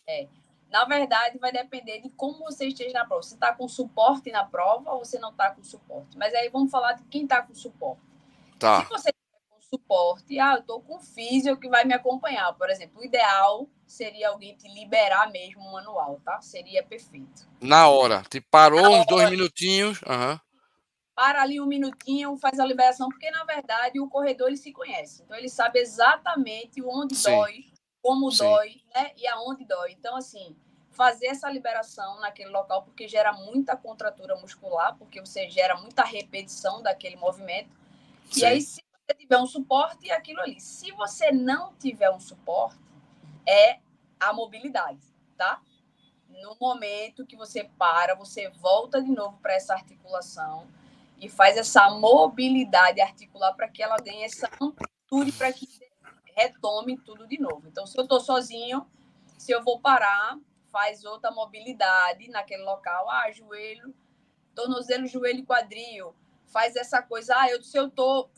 É, 0.08 0.28
na 0.72 0.84
verdade, 0.86 1.38
vai 1.38 1.52
depender 1.52 2.02
de 2.02 2.10
como 2.10 2.40
você 2.40 2.68
esteja 2.68 2.94
na 2.94 3.06
prova. 3.06 3.22
Você 3.22 3.36
está 3.36 3.54
com 3.54 3.68
suporte 3.68 4.32
na 4.32 4.44
prova 4.44 4.92
ou 4.92 5.06
você 5.06 5.20
não 5.20 5.30
está 5.30 5.52
com 5.52 5.64
suporte. 5.64 6.18
Mas 6.18 6.34
aí 6.34 6.50
vamos 6.50 6.72
falar 6.72 6.94
de 6.94 7.04
quem 7.06 7.24
está 7.24 7.44
com 7.44 7.54
suporte. 7.54 8.02
Tá. 8.58 8.84
Se 8.84 8.90
você 8.90 9.14
suporte, 9.70 10.40
ah, 10.40 10.56
eu 10.56 10.64
tô 10.64 10.80
com 10.80 11.00
físio 11.00 11.58
que 11.58 11.70
vai 11.70 11.86
me 11.86 11.94
acompanhar. 11.94 12.54
Por 12.54 12.70
exemplo, 12.70 13.02
o 13.02 13.06
ideal 13.06 13.68
seria 13.86 14.30
alguém 14.30 14.56
te 14.56 14.68
liberar 14.68 15.32
mesmo 15.32 15.62
o 15.62 15.74
manual, 15.74 16.20
tá? 16.24 16.42
Seria 16.42 16.84
perfeito. 16.84 17.48
Na 17.62 17.88
hora. 17.88 18.24
Te 18.30 18.42
parou 18.42 18.82
na 18.82 18.90
uns 18.90 18.98
hora. 19.00 19.06
dois 19.08 19.30
minutinhos. 19.30 20.02
Uhum. 20.02 20.40
Para 21.16 21.42
ali 21.42 21.62
um 21.62 21.66
minutinho, 21.66 22.38
faz 22.38 22.60
a 22.60 22.66
liberação, 22.66 23.08
porque 23.10 23.32
na 23.32 23.46
verdade 23.46 24.00
o 24.02 24.10
corredor 24.10 24.50
ele 24.50 24.58
se 24.58 24.72
conhece. 24.72 25.24
Então 25.24 25.38
ele 25.38 25.50
sabe 25.50 25.80
exatamente 25.80 26.82
onde 26.84 27.16
Sim. 27.16 27.32
dói, 27.32 27.66
como 28.02 28.30
Sim. 28.32 28.44
dói, 28.44 28.82
né? 28.94 29.12
E 29.18 29.28
aonde 29.28 29.66
dói. 29.66 29.94
Então, 29.94 30.18
assim, 30.18 30.56
fazer 30.92 31.28
essa 31.28 31.50
liberação 31.50 32.20
naquele 32.20 32.50
local, 32.50 32.84
porque 32.84 33.08
gera 33.08 33.32
muita 33.32 33.78
contratura 33.78 34.36
muscular, 34.36 34.98
porque 34.98 35.22
você 35.22 35.50
gera 35.50 35.78
muita 35.78 36.04
repetição 36.04 36.82
daquele 36.82 37.16
movimento. 37.16 37.70
Sim. 38.30 38.42
E 38.42 38.46
aí, 38.46 38.62
se 38.62 38.85
tiver 39.14 39.38
um 39.38 39.46
suporte, 39.46 40.10
é 40.10 40.16
aquilo 40.16 40.42
ali. 40.42 40.60
Se 40.60 40.92
você 40.92 41.32
não 41.32 41.74
tiver 41.76 42.10
um 42.10 42.20
suporte, 42.20 42.80
é 43.48 43.80
a 44.20 44.34
mobilidade, 44.34 45.00
tá? 45.38 45.62
No 46.30 46.58
momento 46.60 47.26
que 47.26 47.36
você 47.36 47.70
para, 47.78 48.16
você 48.16 48.50
volta 48.50 49.02
de 49.02 49.12
novo 49.12 49.38
para 49.38 49.54
essa 49.54 49.74
articulação 49.74 50.68
e 51.20 51.30
faz 51.30 51.58
essa 51.58 51.90
mobilidade 51.90 53.00
articular 53.00 53.54
para 53.54 53.70
que 53.70 53.82
ela 53.82 53.98
tenha 53.98 54.26
essa 54.26 54.50
amplitude 54.60 55.32
para 55.34 55.54
que 55.54 55.68
retome 56.36 56.98
tudo 56.98 57.28
de 57.28 57.40
novo. 57.40 57.68
Então, 57.68 57.86
se 57.86 57.98
eu 57.98 58.04
estou 58.04 58.20
sozinho, 58.20 58.86
se 59.38 59.52
eu 59.52 59.64
vou 59.64 59.80
parar, 59.80 60.38
faz 60.72 61.06
outra 61.06 61.32
mobilidade 61.32 62.30
naquele 62.30 62.64
local, 62.64 63.10
ah, 63.10 63.32
joelho, 63.32 63.96
tornozelo, 64.54 65.08
joelho 65.08 65.46
quadril, 65.46 66.14
faz 66.48 66.76
essa 66.76 67.02
coisa, 67.02 67.34
ah, 67.38 67.50
eu, 67.50 67.64
se 67.64 67.78
eu 67.78 67.88
estou 67.88 68.30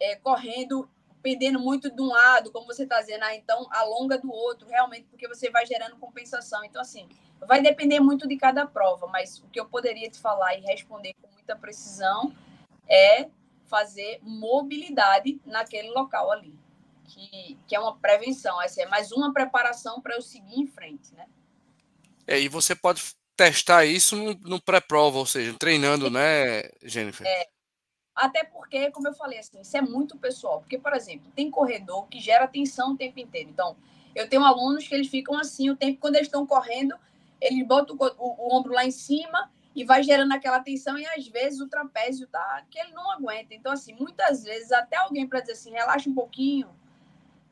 é, 0.00 0.16
correndo, 0.16 0.88
pendendo 1.22 1.58
muito 1.58 1.90
de 1.90 2.00
um 2.00 2.06
lado, 2.06 2.50
como 2.52 2.66
você 2.66 2.84
está 2.84 3.00
dizendo, 3.00 3.24
ah, 3.24 3.34
então 3.34 3.66
alonga 3.70 4.18
do 4.18 4.30
outro, 4.30 4.68
realmente, 4.68 5.06
porque 5.10 5.28
você 5.28 5.50
vai 5.50 5.66
gerando 5.66 5.96
compensação. 5.96 6.64
Então, 6.64 6.80
assim, 6.80 7.08
vai 7.46 7.60
depender 7.60 8.00
muito 8.00 8.26
de 8.26 8.36
cada 8.36 8.66
prova, 8.66 9.06
mas 9.06 9.38
o 9.38 9.48
que 9.48 9.60
eu 9.60 9.66
poderia 9.66 10.08
te 10.10 10.18
falar 10.18 10.54
e 10.56 10.60
responder 10.60 11.14
com 11.20 11.32
muita 11.32 11.56
precisão 11.56 12.34
é 12.88 13.28
fazer 13.66 14.18
mobilidade 14.22 15.40
naquele 15.44 15.90
local 15.90 16.32
ali, 16.32 16.58
que, 17.04 17.58
que 17.66 17.76
é 17.76 17.80
uma 17.80 17.96
prevenção, 17.96 18.60
essa 18.62 18.82
é 18.82 18.86
mais 18.86 19.12
uma 19.12 19.32
preparação 19.32 20.00
para 20.00 20.14
eu 20.14 20.22
seguir 20.22 20.58
em 20.58 20.66
frente, 20.66 21.14
né? 21.14 21.26
É, 22.26 22.40
e 22.40 22.48
você 22.48 22.74
pode 22.74 23.02
testar 23.36 23.84
isso 23.84 24.16
no, 24.16 24.34
no 24.34 24.60
pré-prova, 24.60 25.18
ou 25.18 25.26
seja, 25.26 25.54
treinando, 25.58 26.10
né, 26.10 26.62
Jennifer? 26.82 27.26
É, 27.26 27.48
até 28.18 28.44
porque, 28.44 28.90
como 28.90 29.08
eu 29.08 29.14
falei, 29.14 29.38
assim, 29.38 29.60
isso 29.60 29.76
é 29.76 29.80
muito 29.80 30.18
pessoal. 30.18 30.60
Porque, 30.60 30.78
por 30.78 30.92
exemplo, 30.92 31.30
tem 31.34 31.50
corredor 31.50 32.06
que 32.08 32.20
gera 32.20 32.46
tensão 32.46 32.92
o 32.92 32.96
tempo 32.96 33.18
inteiro. 33.20 33.50
Então, 33.50 33.76
eu 34.14 34.28
tenho 34.28 34.44
alunos 34.44 34.86
que 34.86 34.94
eles 34.94 35.08
ficam 35.08 35.38
assim 35.38 35.70
o 35.70 35.76
tempo 35.76 36.00
quando 36.00 36.16
eles 36.16 36.26
estão 36.26 36.46
correndo, 36.46 36.94
eles 37.40 37.66
botam 37.66 37.96
o, 37.96 38.04
o, 38.04 38.48
o 38.48 38.56
ombro 38.56 38.72
lá 38.72 38.84
em 38.84 38.90
cima 38.90 39.50
e 39.74 39.84
vai 39.84 40.02
gerando 40.02 40.32
aquela 40.32 40.58
tensão 40.60 40.98
e 40.98 41.06
às 41.06 41.28
vezes 41.28 41.60
o 41.60 41.68
trapézio 41.68 42.26
tá 42.26 42.64
que 42.68 42.78
ele 42.80 42.92
não 42.92 43.10
aguenta. 43.12 43.54
Então, 43.54 43.70
assim, 43.70 43.94
muitas 43.94 44.42
vezes 44.42 44.72
até 44.72 44.96
alguém 44.96 45.26
para 45.26 45.40
dizer 45.40 45.52
assim, 45.52 45.70
relaxa 45.70 46.10
um 46.10 46.14
pouquinho, 46.14 46.68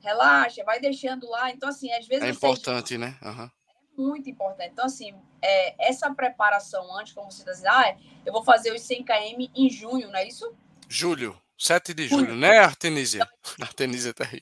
relaxa, 0.00 0.64
vai 0.64 0.80
deixando 0.80 1.28
lá. 1.30 1.50
Então, 1.52 1.68
assim, 1.68 1.92
às 1.92 2.06
vezes. 2.06 2.24
É 2.24 2.30
importante, 2.30 2.98
né? 2.98 3.16
Uhum 3.22 3.48
muito 3.96 4.28
importante. 4.28 4.70
Então, 4.72 4.86
assim, 4.86 5.14
é, 5.42 5.88
essa 5.88 6.12
preparação 6.14 6.96
antes, 6.98 7.12
como 7.12 7.30
você 7.30 7.40
está 7.40 7.52
dizendo, 7.52 7.70
ah, 7.70 7.96
eu 8.24 8.32
vou 8.32 8.42
fazer 8.42 8.72
os 8.72 8.82
100 8.82 9.04
km 9.04 9.50
em 9.54 9.70
junho, 9.70 10.08
não 10.08 10.16
é 10.16 10.26
isso? 10.26 10.54
Julho, 10.88 11.40
7 11.58 11.94
de 11.94 12.08
julho, 12.08 12.26
julho. 12.26 12.36
né, 12.36 12.58
Artenísia? 12.58 13.28
Então, 13.40 13.54
Artenísia 13.66 14.10
está 14.10 14.24
aí. 14.24 14.40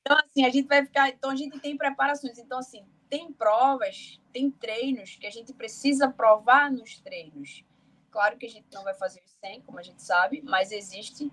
Então, 0.00 0.18
assim, 0.18 0.44
a 0.44 0.50
gente 0.50 0.66
vai 0.66 0.84
ficar. 0.84 1.08
Então, 1.08 1.30
a 1.30 1.36
gente 1.36 1.58
tem 1.60 1.76
preparações. 1.76 2.38
Então, 2.38 2.58
assim, 2.58 2.84
tem 3.08 3.32
provas, 3.32 4.20
tem 4.32 4.50
treinos 4.50 5.16
que 5.16 5.26
a 5.26 5.30
gente 5.30 5.52
precisa 5.52 6.08
provar 6.08 6.70
nos 6.70 7.00
treinos. 7.00 7.64
Claro 8.10 8.36
que 8.36 8.46
a 8.46 8.50
gente 8.50 8.66
não 8.72 8.82
vai 8.82 8.94
fazer 8.94 9.22
os 9.24 9.32
100, 9.44 9.62
como 9.62 9.78
a 9.78 9.82
gente 9.82 10.02
sabe, 10.02 10.42
mas 10.42 10.72
existe 10.72 11.30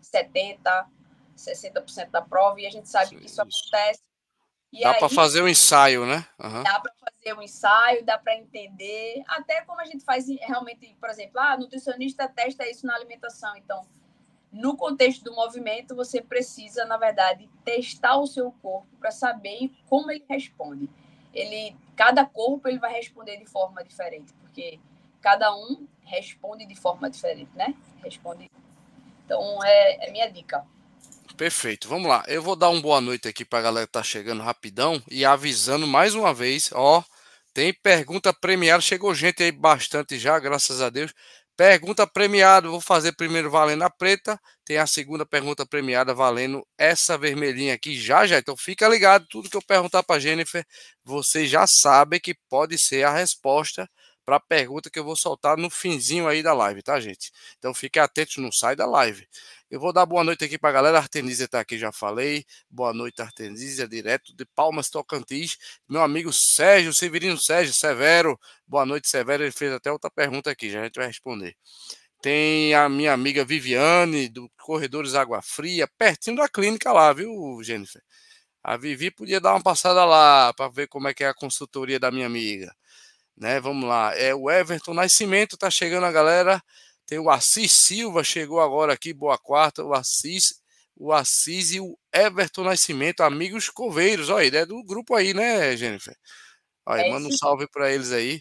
70, 0.00 0.88
60% 1.36 2.10
da 2.10 2.22
prova 2.22 2.60
e 2.60 2.66
a 2.66 2.70
gente 2.70 2.88
sabe 2.88 3.16
que 3.16 3.26
isso, 3.26 3.42
isso. 3.42 3.42
acontece 3.42 4.09
e 4.72 4.80
dá 4.82 4.94
para 4.94 5.08
fazer 5.08 5.42
um 5.42 5.48
ensaio, 5.48 6.06
né? 6.06 6.26
Uhum. 6.38 6.62
Dá 6.62 6.78
para 6.78 6.92
fazer 6.94 7.36
um 7.36 7.42
ensaio, 7.42 8.04
dá 8.04 8.16
para 8.16 8.36
entender, 8.36 9.22
até 9.26 9.62
como 9.62 9.80
a 9.80 9.84
gente 9.84 10.04
faz 10.04 10.26
realmente, 10.28 10.96
por 11.00 11.10
exemplo, 11.10 11.40
ah, 11.40 11.56
nutricionista 11.56 12.28
testa 12.28 12.68
isso 12.68 12.86
na 12.86 12.94
alimentação. 12.94 13.56
Então, 13.56 13.82
no 14.52 14.76
contexto 14.76 15.24
do 15.24 15.34
movimento, 15.34 15.94
você 15.94 16.20
precisa, 16.20 16.84
na 16.84 16.96
verdade, 16.96 17.48
testar 17.64 18.16
o 18.16 18.26
seu 18.26 18.52
corpo 18.62 18.88
para 18.98 19.10
saber 19.10 19.70
como 19.88 20.10
ele 20.10 20.24
responde. 20.28 20.88
Ele, 21.32 21.76
cada 21.94 22.24
corpo 22.24 22.68
ele 22.68 22.78
vai 22.78 22.92
responder 22.92 23.36
de 23.38 23.46
forma 23.46 23.84
diferente, 23.84 24.32
porque 24.34 24.80
cada 25.20 25.54
um 25.54 25.86
responde 26.02 26.66
de 26.66 26.74
forma 26.74 27.08
diferente, 27.08 27.50
né? 27.54 27.74
Responde. 28.02 28.50
Então, 29.24 29.62
é, 29.64 30.08
é 30.08 30.10
minha 30.10 30.30
dica. 30.30 30.66
Perfeito, 31.40 31.88
vamos 31.88 32.06
lá. 32.06 32.22
Eu 32.28 32.42
vou 32.42 32.54
dar 32.54 32.68
uma 32.68 32.82
boa 32.82 33.00
noite 33.00 33.26
aqui 33.26 33.46
para 33.46 33.60
a 33.60 33.62
galera 33.62 33.86
que 33.86 33.92
tá 33.94 34.02
chegando 34.02 34.42
rapidão 34.42 35.02
e 35.10 35.24
avisando 35.24 35.86
mais 35.86 36.14
uma 36.14 36.34
vez, 36.34 36.68
ó, 36.74 37.02
tem 37.54 37.72
pergunta 37.72 38.30
premiada, 38.30 38.82
chegou 38.82 39.14
gente 39.14 39.42
aí 39.42 39.50
bastante 39.50 40.18
já, 40.18 40.38
graças 40.38 40.82
a 40.82 40.90
Deus. 40.90 41.14
Pergunta 41.56 42.06
premiada, 42.06 42.68
vou 42.68 42.78
fazer 42.78 43.12
primeiro 43.12 43.50
valendo 43.50 43.84
a 43.84 43.88
preta, 43.88 44.38
tem 44.66 44.76
a 44.76 44.86
segunda 44.86 45.24
pergunta 45.24 45.64
premiada 45.64 46.12
valendo 46.12 46.62
essa 46.76 47.16
vermelhinha 47.16 47.72
aqui 47.72 47.98
já 47.98 48.26
já. 48.26 48.38
Então 48.38 48.54
fica 48.54 48.86
ligado, 48.86 49.26
tudo 49.26 49.48
que 49.48 49.56
eu 49.56 49.62
perguntar 49.62 50.02
para 50.02 50.20
Jennifer, 50.20 50.62
você 51.02 51.46
já 51.46 51.66
sabe 51.66 52.20
que 52.20 52.34
pode 52.50 52.76
ser 52.76 53.04
a 53.04 53.14
resposta 53.14 53.88
para 54.26 54.36
a 54.36 54.40
pergunta 54.40 54.90
que 54.90 54.98
eu 54.98 55.04
vou 55.04 55.16
soltar 55.16 55.56
no 55.56 55.70
finzinho 55.70 56.28
aí 56.28 56.42
da 56.42 56.52
live, 56.52 56.82
tá, 56.82 57.00
gente? 57.00 57.32
Então 57.58 57.72
fique 57.74 57.98
atento, 57.98 58.40
não 58.40 58.52
sai 58.52 58.76
da 58.76 58.86
live. 58.86 59.26
Eu 59.70 59.78
vou 59.78 59.92
dar 59.92 60.04
boa 60.04 60.24
noite 60.24 60.44
aqui 60.44 60.58
para 60.58 60.70
a 60.70 60.72
galera. 60.72 60.98
Artenísia 60.98 61.44
está 61.44 61.60
aqui, 61.60 61.78
já 61.78 61.92
falei. 61.92 62.44
Boa 62.68 62.92
noite, 62.92 63.22
Artenísia, 63.22 63.86
direto 63.86 64.34
de 64.34 64.44
Palmas 64.44 64.90
Tocantins. 64.90 65.56
Meu 65.88 66.02
amigo 66.02 66.32
Sérgio, 66.32 66.92
Severino 66.92 67.38
Sérgio, 67.38 67.72
Severo. 67.72 68.36
Boa 68.66 68.84
noite, 68.84 69.08
Severo. 69.08 69.44
Ele 69.44 69.52
fez 69.52 69.72
até 69.72 69.92
outra 69.92 70.10
pergunta 70.10 70.50
aqui, 70.50 70.70
já 70.70 70.80
a 70.80 70.84
gente 70.84 70.96
vai 70.96 71.06
responder. 71.06 71.54
Tem 72.20 72.74
a 72.74 72.88
minha 72.88 73.12
amiga 73.12 73.44
Viviane, 73.44 74.28
do 74.28 74.50
Corredores 74.60 75.14
Água 75.14 75.40
Fria, 75.40 75.88
pertinho 75.96 76.38
da 76.38 76.48
clínica 76.48 76.92
lá, 76.92 77.12
viu, 77.12 77.60
Jennifer? 77.62 78.02
A 78.64 78.76
Vivi 78.76 79.10
podia 79.12 79.40
dar 79.40 79.52
uma 79.54 79.62
passada 79.62 80.04
lá 80.04 80.52
para 80.52 80.68
ver 80.68 80.88
como 80.88 81.06
é 81.06 81.14
que 81.14 81.22
é 81.22 81.28
a 81.28 81.34
consultoria 81.34 82.00
da 82.00 82.10
minha 82.10 82.26
amiga. 82.26 82.74
Né, 83.36 83.60
vamos 83.60 83.88
lá. 83.88 84.14
É 84.16 84.34
o 84.34 84.50
Everton 84.50 84.94
Nascimento, 84.94 85.56
tá 85.56 85.70
chegando 85.70 86.06
a 86.06 86.12
galera. 86.12 86.60
Tem 87.10 87.18
o 87.18 87.28
Assis 87.28 87.72
Silva, 87.72 88.22
chegou 88.22 88.60
agora 88.60 88.92
aqui, 88.92 89.12
boa 89.12 89.36
quarta. 89.36 89.84
O 89.84 89.92
Assis, 89.92 90.62
o 90.94 91.12
Assis 91.12 91.72
e 91.72 91.80
o 91.80 91.98
Everton 92.14 92.62
Nascimento, 92.62 93.24
amigos 93.24 93.68
coveiros. 93.68 94.28
Olha, 94.28 94.58
é 94.58 94.64
do 94.64 94.80
grupo 94.84 95.16
aí, 95.16 95.34
né, 95.34 95.76
Jennifer? 95.76 96.16
Olha, 96.86 97.00
é 97.00 97.10
manda 97.10 97.26
um 97.26 97.32
salve 97.32 97.66
para 97.68 97.92
eles 97.92 98.12
aí. 98.12 98.40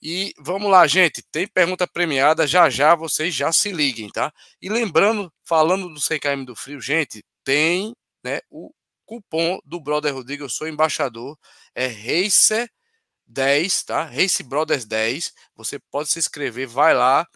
E 0.00 0.32
vamos 0.38 0.70
lá, 0.70 0.86
gente. 0.86 1.20
Tem 1.32 1.48
pergunta 1.48 1.84
premiada. 1.84 2.46
Já 2.46 2.70
já 2.70 2.94
vocês 2.94 3.34
já 3.34 3.50
se 3.50 3.72
liguem, 3.72 4.08
tá? 4.08 4.32
E 4.62 4.68
lembrando, 4.68 5.32
falando 5.42 5.92
do 5.92 6.00
CKM 6.00 6.44
do 6.44 6.54
Frio, 6.54 6.80
gente, 6.80 7.24
tem 7.42 7.92
né, 8.22 8.38
o 8.48 8.72
cupom 9.04 9.58
do 9.64 9.80
Brother 9.80 10.14
Rodrigo. 10.14 10.44
Eu 10.44 10.48
sou 10.48 10.68
embaixador. 10.68 11.36
É 11.74 11.88
Racer 11.88 12.70
10, 13.26 13.82
tá? 13.82 14.04
Race 14.04 14.44
Brothers 14.44 14.84
10. 14.84 15.32
Você 15.56 15.80
pode 15.90 16.08
se 16.08 16.20
inscrever, 16.20 16.68
vai 16.68 16.94
lá, 16.94 17.26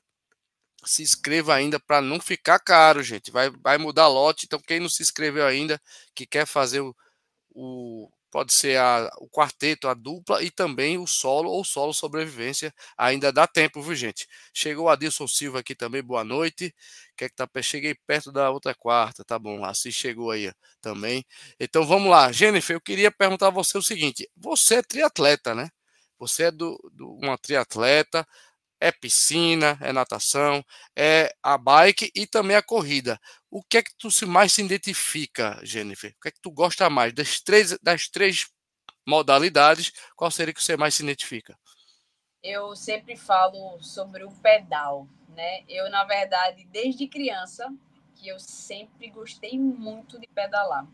se 0.84 1.02
inscreva 1.02 1.54
ainda 1.54 1.78
para 1.80 2.00
não 2.00 2.20
ficar 2.20 2.58
caro, 2.58 3.02
gente. 3.02 3.30
Vai, 3.30 3.50
vai 3.50 3.78
mudar 3.78 4.08
lote. 4.08 4.46
Então, 4.46 4.60
quem 4.60 4.80
não 4.80 4.88
se 4.88 5.02
inscreveu 5.02 5.46
ainda, 5.46 5.80
que 6.14 6.26
quer 6.26 6.46
fazer 6.46 6.80
o, 6.80 6.94
o 7.54 8.10
pode 8.30 8.54
ser 8.54 8.78
a, 8.78 9.10
o 9.18 9.28
quarteto, 9.28 9.88
a 9.88 9.94
dupla 9.94 10.42
e 10.42 10.50
também 10.50 10.98
o 10.98 11.06
solo 11.06 11.50
ou 11.50 11.64
solo 11.64 11.92
sobrevivência. 11.92 12.72
Ainda 12.96 13.32
dá 13.32 13.46
tempo, 13.46 13.82
viu, 13.82 13.94
gente? 13.94 14.26
Chegou 14.54 14.86
o 14.86 14.88
Adilson 14.88 15.26
Silva 15.26 15.60
aqui 15.60 15.74
também, 15.74 16.02
boa 16.02 16.24
noite. 16.24 16.74
Quer 17.16 17.28
que 17.28 17.36
tá 17.36 17.48
Cheguei 17.62 17.94
perto 18.06 18.32
da 18.32 18.50
outra 18.50 18.74
quarta, 18.74 19.24
tá 19.24 19.38
bom. 19.38 19.64
Assim 19.64 19.90
chegou 19.90 20.30
aí 20.30 20.52
também. 20.80 21.24
Então 21.58 21.84
vamos 21.84 22.10
lá, 22.10 22.32
Jennifer, 22.32 22.76
eu 22.76 22.80
queria 22.80 23.10
perguntar 23.10 23.48
a 23.48 23.50
você 23.50 23.76
o 23.76 23.82
seguinte: 23.82 24.28
você 24.36 24.76
é 24.76 24.82
triatleta, 24.82 25.54
né? 25.54 25.68
Você 26.18 26.44
é 26.44 26.50
do, 26.50 26.78
do 26.92 27.12
uma 27.14 27.36
triatleta 27.38 28.26
é 28.80 28.90
piscina, 28.90 29.78
é 29.80 29.92
natação, 29.92 30.64
é 30.96 31.32
a 31.42 31.58
bike 31.58 32.10
e 32.14 32.26
também 32.26 32.56
a 32.56 32.62
corrida. 32.62 33.20
O 33.50 33.62
que 33.62 33.76
é 33.76 33.82
que 33.82 33.94
tu 33.96 34.10
se 34.10 34.24
mais 34.24 34.52
se 34.52 34.62
identifica, 34.62 35.60
Jennifer? 35.62 36.12
O 36.16 36.20
que 36.22 36.28
é 36.28 36.30
que 36.30 36.40
tu 36.40 36.50
gosta 36.50 36.88
mais 36.88 37.12
das 37.12 37.40
três, 37.40 37.76
das 37.82 38.08
três 38.08 38.48
modalidades? 39.06 39.92
Qual 40.16 40.30
seria 40.30 40.54
que 40.54 40.62
você 40.62 40.76
mais 40.76 40.94
se 40.94 41.02
identifica? 41.02 41.58
Eu 42.42 42.74
sempre 42.74 43.16
falo 43.16 43.82
sobre 43.82 44.24
o 44.24 44.30
pedal, 44.30 45.06
né? 45.28 45.62
Eu 45.68 45.90
na 45.90 46.04
verdade 46.04 46.64
desde 46.72 47.06
criança 47.06 47.70
que 48.14 48.28
eu 48.28 48.38
sempre 48.40 49.10
gostei 49.10 49.58
muito 49.58 50.18
de 50.18 50.26
pedalar. 50.28 50.86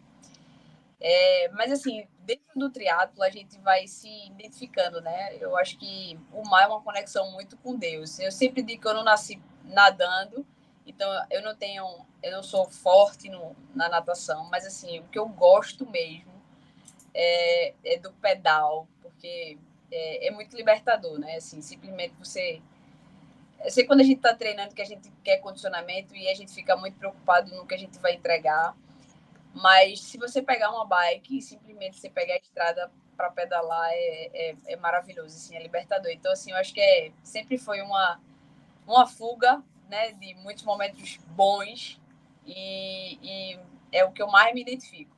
É, 1.01 1.49
mas 1.51 1.71
assim, 1.71 2.07
dentro 2.21 2.45
do 2.55 2.71
triatlo 2.71 3.23
a 3.23 3.29
gente 3.29 3.59
vai 3.59 3.87
se 3.87 4.09
identificando, 4.29 5.01
né? 5.01 5.37
Eu 5.39 5.57
acho 5.57 5.79
que 5.79 6.19
o 6.33 6.43
mar 6.49 6.65
é 6.65 6.67
uma 6.67 6.81
conexão 6.81 7.31
muito 7.33 7.57
com 7.59 7.77
Deus. 7.77 8.19
Eu 8.19 8.33
sempre 8.33 8.63
digo 8.63 8.83
que 8.83 8.89
eu 8.89 8.95
não 8.95 9.05
nasci 9.05 9.41
nadando, 9.65 10.47
então 10.87 11.09
eu 11.31 11.43
não 11.43 11.55
tenho, 11.55 11.85
eu 12.23 12.33
não 12.33 12.43
sou 12.43 12.69
forte 12.71 13.29
no, 13.29 13.55
na 13.75 13.89
natação, 13.89 14.49
mas 14.51 14.67
assim, 14.67 15.01
o 15.01 15.05
que 15.05 15.19
eu 15.19 15.29
gosto 15.29 15.89
mesmo 15.91 16.33
é, 17.15 17.75
é 17.85 17.99
do 17.99 18.13
pedal, 18.15 18.89
porque 19.03 19.59
é, 19.91 20.29
é, 20.29 20.31
muito 20.31 20.57
libertador, 20.57 21.19
né? 21.19 21.37
Assim, 21.37 21.61
simplesmente 21.61 22.15
você 22.19 22.63
eu 23.65 23.71
sei 23.71 23.85
quando 23.85 24.01
a 24.01 24.05
gente 24.05 24.19
está 24.19 24.35
treinando 24.35 24.75
que 24.75 24.83
a 24.83 24.87
gente 24.87 25.11
quer 25.25 25.39
condicionamento 25.39 26.15
e 26.15 26.29
a 26.29 26.35
gente 26.35 26.53
fica 26.53 26.77
muito 26.77 26.99
preocupado 26.99 27.55
no 27.55 27.67
que 27.67 27.75
a 27.75 27.79
gente 27.79 27.99
vai 27.99 28.15
entregar 28.15 28.77
mas 29.57 30.03
se 30.03 30.19
você 30.19 30.43
pegar 30.43 30.71
uma 30.71 30.85
bike 30.85 31.39
e 31.39 31.43
simplesmente 31.43 31.99
você 31.99 32.11
pegar 32.11 32.35
a 32.35 32.37
estrada 32.37 32.93
para 33.17 33.31
pedalar, 33.31 33.89
é, 33.91 34.31
é, 34.35 34.57
é, 34.67 34.77
maravilhoso, 34.77 35.35
assim, 35.35 35.57
é 35.57 35.63
libertador. 35.63 36.11
Então, 36.11 36.31
assim, 36.31 36.51
eu 36.51 36.59
acho 36.59 36.75
que 36.75 36.81
é, 36.81 37.11
sempre 37.23 37.57
foi 37.57 37.81
uma, 37.81 38.21
uma 38.87 39.07
fuga, 39.07 39.63
né, 39.89 40.13
de 40.13 40.35
muitos 40.35 40.63
momentos 40.63 41.17
bons 41.29 41.99
e, 42.45 43.19
e 43.23 43.59
é 43.91 44.05
o 44.05 44.13
que 44.13 44.21
eu 44.21 44.29
mais 44.29 44.55
me 44.55 44.61
identifico. 44.61 45.17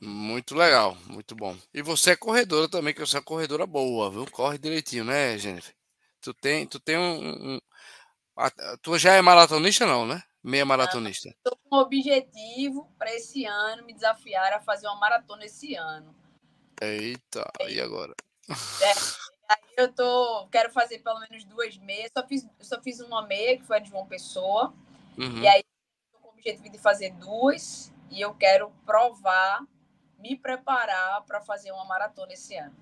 Muito 0.00 0.54
legal, 0.54 0.96
muito 1.06 1.36
bom. 1.36 1.54
E 1.74 1.82
você 1.82 2.12
é 2.12 2.16
corredora 2.16 2.66
também, 2.66 2.94
que 2.94 3.00
você 3.00 3.18
é 3.18 3.20
corredora 3.20 3.66
boa, 3.66 4.10
viu? 4.10 4.26
Corre 4.30 4.56
direitinho, 4.56 5.04
né, 5.04 5.36
Jennifer? 5.36 5.74
Tu 6.22 6.32
tem, 6.32 6.66
tu 6.66 6.80
tem 6.80 6.96
um, 6.96 7.56
um 7.56 7.60
a, 8.36 8.50
tu 8.78 8.98
já 8.98 9.12
é 9.12 9.20
maratonista 9.20 9.86
não, 9.86 10.06
né? 10.06 10.22
Meia 10.42 10.64
maratonista. 10.64 11.28
Estou 11.28 11.56
com 11.56 11.76
um 11.76 11.78
objetivo 11.78 12.92
para 12.98 13.14
esse 13.14 13.44
ano, 13.44 13.84
me 13.84 13.94
desafiar 13.94 14.52
a 14.52 14.60
fazer 14.60 14.88
uma 14.88 14.98
maratona 14.98 15.44
esse 15.44 15.74
ano. 15.74 16.14
Eita, 16.80 17.48
e 17.68 17.80
agora? 17.80 18.12
É, 18.48 18.92
aí 19.48 19.74
eu 19.76 19.92
tô, 19.92 20.48
quero 20.50 20.72
fazer 20.72 20.98
pelo 20.98 21.20
menos 21.20 21.44
duas 21.44 21.76
meias. 21.78 22.10
Só 22.16 22.26
fiz, 22.26 22.44
só 22.60 22.82
fiz 22.82 22.98
uma 23.00 23.24
meia, 23.24 23.56
que 23.56 23.64
foi 23.64 23.76
a 23.76 23.80
de 23.80 23.88
João 23.88 24.06
Pessoa. 24.06 24.74
Uhum. 25.16 25.42
E 25.42 25.46
aí 25.46 25.62
estou 26.06 26.20
com 26.20 26.28
o 26.28 26.32
objetivo 26.32 26.68
de 26.70 26.78
fazer 26.78 27.12
duas. 27.12 27.92
E 28.10 28.20
eu 28.20 28.34
quero 28.34 28.70
provar, 28.84 29.60
me 30.18 30.36
preparar 30.36 31.22
para 31.22 31.40
fazer 31.40 31.70
uma 31.70 31.84
maratona 31.84 32.32
esse 32.32 32.56
ano. 32.56 32.74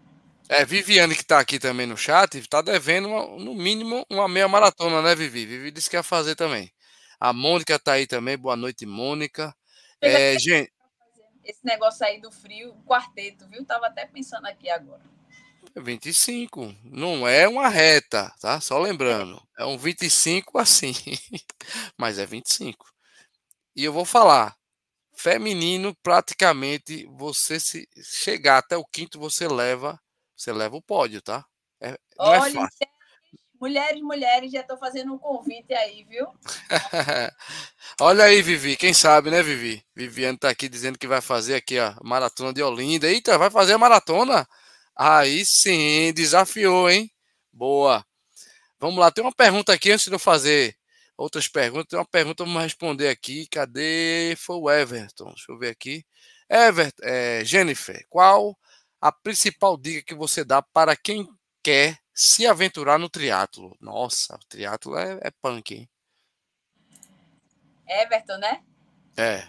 É, 0.48 0.64
Viviane, 0.64 1.14
que 1.14 1.20
está 1.20 1.38
aqui 1.38 1.58
também 1.60 1.86
no 1.86 1.96
chat, 1.96 2.36
está 2.36 2.60
devendo, 2.60 3.06
uma, 3.08 3.26
no 3.38 3.54
mínimo, 3.54 4.04
uma 4.10 4.26
meia 4.26 4.48
maratona, 4.48 5.00
né, 5.00 5.14
Vivi? 5.14 5.46
Vivi 5.46 5.70
disse 5.70 5.88
que 5.88 5.94
ia 5.94 6.02
fazer 6.02 6.34
também. 6.34 6.72
A 7.20 7.35
Mônica 7.35 7.78
tá 7.78 7.92
aí 7.92 8.06
também. 8.06 8.38
Boa 8.38 8.56
noite, 8.56 8.87
Mônica. 8.87 9.54
É, 10.00 10.38
gente... 10.38 10.72
Esse 11.44 11.64
negócio 11.64 12.06
aí 12.06 12.18
do 12.18 12.30
frio, 12.30 12.74
quarteto, 12.87 13.46
viu? 13.46 13.62
Tava 13.66 13.88
até 13.88 14.06
pensando 14.06 14.46
aqui 14.46 14.70
agora. 14.70 15.02
25. 15.76 16.74
Não 16.83 17.28
é 17.28 17.46
uma 17.46 17.68
reta, 17.68 18.35
tá? 18.40 18.59
Só 18.61 18.78
lembrando. 18.78 19.42
É 19.59 19.66
um 19.66 19.76
25 19.76 20.59
assim. 20.59 20.92
Mas 21.98 22.18
é 22.18 22.24
25. 22.24 22.87
E 23.76 23.85
eu 23.85 23.92
vou 23.92 24.06
falar. 24.06 24.56
Feminino, 25.14 25.94
praticamente, 26.02 27.04
você 27.04 27.61
se 27.61 27.87
chegar 28.02 28.56
até 28.56 28.78
o 28.78 28.85
quinto, 28.87 29.20
você 29.20 29.46
leva, 29.46 30.00
você 30.35 30.50
leva 30.50 30.76
o 30.76 30.83
pódio, 30.83 31.20
tá? 31.20 31.44
É, 31.78 31.98
não 32.16 32.35
é 32.35 32.40
Olha, 32.40 32.50
é 32.50 32.54
fácil. 32.54 32.88
Mulheres, 33.60 34.00
mulheres, 34.00 34.50
já 34.50 34.62
estou 34.62 34.78
fazendo 34.78 35.12
um 35.12 35.18
convite 35.18 35.74
aí, 35.74 36.02
viu? 36.04 36.26
Olha 38.00 38.24
aí, 38.24 38.40
Vivi, 38.40 38.74
quem 38.74 38.94
sabe, 38.94 39.30
né, 39.30 39.42
Vivi? 39.42 39.84
Viviane 39.94 40.36
está 40.36 40.48
aqui 40.48 40.66
dizendo 40.66 40.98
que 40.98 41.06
vai 41.06 41.20
fazer 41.20 41.56
aqui 41.56 41.78
a 41.78 41.94
maratona 42.02 42.54
de 42.54 42.62
Olinda. 42.62 43.06
Eita, 43.06 43.36
vai 43.36 43.50
fazer 43.50 43.74
a 43.74 43.78
maratona? 43.78 44.48
Aí 44.96 45.44
sim, 45.44 46.10
desafiou, 46.14 46.88
hein? 46.88 47.10
Boa. 47.52 48.02
Vamos 48.78 48.98
lá, 48.98 49.10
tem 49.10 49.22
uma 49.22 49.34
pergunta 49.34 49.74
aqui 49.74 49.92
antes 49.92 50.06
de 50.06 50.14
eu 50.14 50.18
fazer 50.18 50.74
outras 51.14 51.46
perguntas. 51.46 51.88
Tem 51.88 51.98
uma 51.98 52.08
pergunta, 52.08 52.44
vamos 52.44 52.62
responder 52.62 53.08
aqui. 53.10 53.46
Cadê? 53.46 54.34
Foi 54.38 54.56
o 54.56 54.70
Everton. 54.70 55.26
Deixa 55.34 55.52
eu 55.52 55.58
ver 55.58 55.68
aqui. 55.68 56.02
Everton, 56.48 57.02
é, 57.04 57.44
Jennifer, 57.44 58.06
qual 58.08 58.58
a 58.98 59.12
principal 59.12 59.76
dica 59.76 60.02
que 60.02 60.14
você 60.14 60.44
dá 60.44 60.62
para 60.62 60.96
quem 60.96 61.28
quer 61.62 61.99
se 62.14 62.46
aventurar 62.46 62.98
no 62.98 63.08
triatlo. 63.08 63.76
Nossa, 63.80 64.34
o 64.34 64.46
triatlo 64.48 64.96
é, 64.96 65.18
é 65.22 65.30
punk, 65.30 65.74
hein? 65.74 65.90
Everton, 67.86 68.38
né? 68.38 68.62
É. 69.16 69.48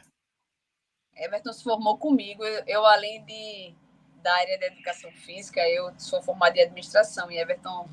Everton 1.15 1.53
se 1.53 1.63
formou 1.63 1.97
comigo. 1.97 2.43
Eu, 2.43 2.63
eu, 2.65 2.85
além 2.85 3.23
de 3.25 3.75
da 4.21 4.33
área 4.35 4.59
da 4.59 4.67
educação 4.67 5.11
física, 5.11 5.67
eu 5.67 5.91
sou 5.99 6.21
formada 6.21 6.57
em 6.57 6.61
administração 6.61 7.31
e 7.31 7.39
Everton 7.39 7.89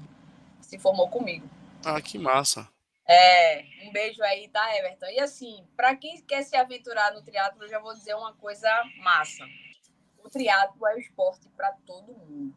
se 0.61 0.79
formou 0.79 1.09
comigo. 1.09 1.49
Ah, 1.85 2.01
que 2.03 2.19
massa. 2.19 2.69
É, 3.07 3.65
um 3.85 3.91
beijo 3.91 4.23
aí, 4.23 4.49
tá, 4.49 4.77
Everton? 4.77 5.07
E 5.07 5.19
assim, 5.21 5.67
para 5.75 5.97
quem 5.97 6.21
quer 6.23 6.43
se 6.43 6.55
aventurar 6.55 7.15
no 7.15 7.23
triatlo, 7.23 7.63
eu 7.63 7.69
já 7.69 7.79
vou 7.79 7.95
dizer 7.95 8.15
uma 8.15 8.35
coisa 8.35 8.69
massa. 8.99 9.45
O 10.23 10.29
triatlo 10.29 10.87
é 10.87 10.95
o 10.95 10.99
esporte 10.99 11.49
para 11.57 11.73
todo 11.87 12.13
mundo 12.13 12.55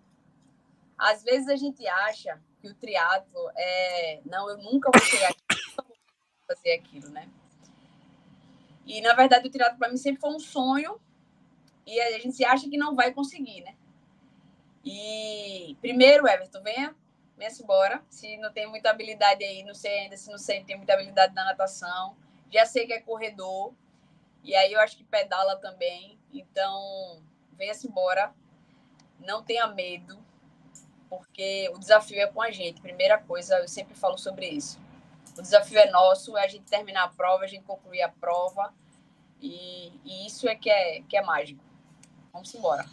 às 1.01 1.23
vezes 1.23 1.47
a 1.47 1.55
gente 1.55 1.85
acha 1.87 2.39
que 2.61 2.67
o 2.67 2.75
triatlo 2.75 3.49
é, 3.57 4.21
não, 4.23 4.47
eu 4.47 4.57
nunca 4.59 4.91
vou 4.93 5.01
chegar 5.01 5.31
aqui, 5.31 5.73
vou 5.75 5.97
fazer 6.47 6.73
aquilo, 6.73 7.09
né? 7.09 7.27
E 8.85 9.01
na 9.01 9.13
verdade 9.15 9.47
o 9.47 9.51
triatlo 9.51 9.79
para 9.79 9.89
mim 9.89 9.97
sempre 9.97 10.21
foi 10.21 10.29
um 10.29 10.39
sonho 10.39 11.01
e 11.87 11.99
a 11.99 12.19
gente 12.19 12.45
acha 12.45 12.69
que 12.69 12.77
não 12.77 12.95
vai 12.95 13.11
conseguir, 13.11 13.61
né? 13.61 13.75
E 14.85 15.75
primeiro, 15.81 16.27
Everton, 16.27 16.61
venha, 16.61 16.95
venha-se 17.35 17.63
embora. 17.63 18.03
Se 18.07 18.37
não 18.37 18.53
tem 18.53 18.67
muita 18.67 18.91
habilidade 18.91 19.43
aí, 19.43 19.63
não 19.63 19.73
sei 19.73 20.01
ainda 20.01 20.15
se 20.15 20.29
não 20.29 20.37
sei, 20.37 20.63
tem 20.63 20.77
muita 20.77 20.93
habilidade 20.93 21.33
na 21.33 21.45
natação. 21.45 22.15
Já 22.51 22.63
sei 22.65 22.85
que 22.85 22.93
é 22.93 23.01
corredor. 23.01 23.73
E 24.43 24.55
aí 24.55 24.71
eu 24.71 24.79
acho 24.79 24.97
que 24.97 25.03
pedala 25.03 25.55
também. 25.57 26.19
Então, 26.31 27.23
venha-se 27.53 27.87
embora. 27.87 28.33
Não 29.19 29.43
tenha 29.43 29.67
medo, 29.67 30.23
porque 31.11 31.69
o 31.75 31.77
desafio 31.77 32.21
é 32.21 32.27
com 32.27 32.41
a 32.41 32.51
gente. 32.51 32.79
Primeira 32.79 33.17
coisa, 33.17 33.57
eu 33.57 33.67
sempre 33.67 33.93
falo 33.93 34.17
sobre 34.17 34.47
isso. 34.47 34.79
O 35.37 35.41
desafio 35.41 35.77
é 35.77 35.91
nosso, 35.91 36.37
é 36.37 36.45
a 36.45 36.47
gente 36.47 36.63
terminar 36.63 37.03
a 37.03 37.07
prova, 37.09 37.43
a 37.43 37.47
gente 37.47 37.65
concluir 37.65 38.01
a 38.01 38.07
prova. 38.07 38.73
E, 39.41 39.91
e 40.05 40.25
isso 40.25 40.47
é 40.47 40.55
que, 40.55 40.69
é 40.69 41.01
que 41.01 41.17
é 41.17 41.21
mágico. 41.21 41.61
Vamos 42.31 42.55
embora. 42.55 42.85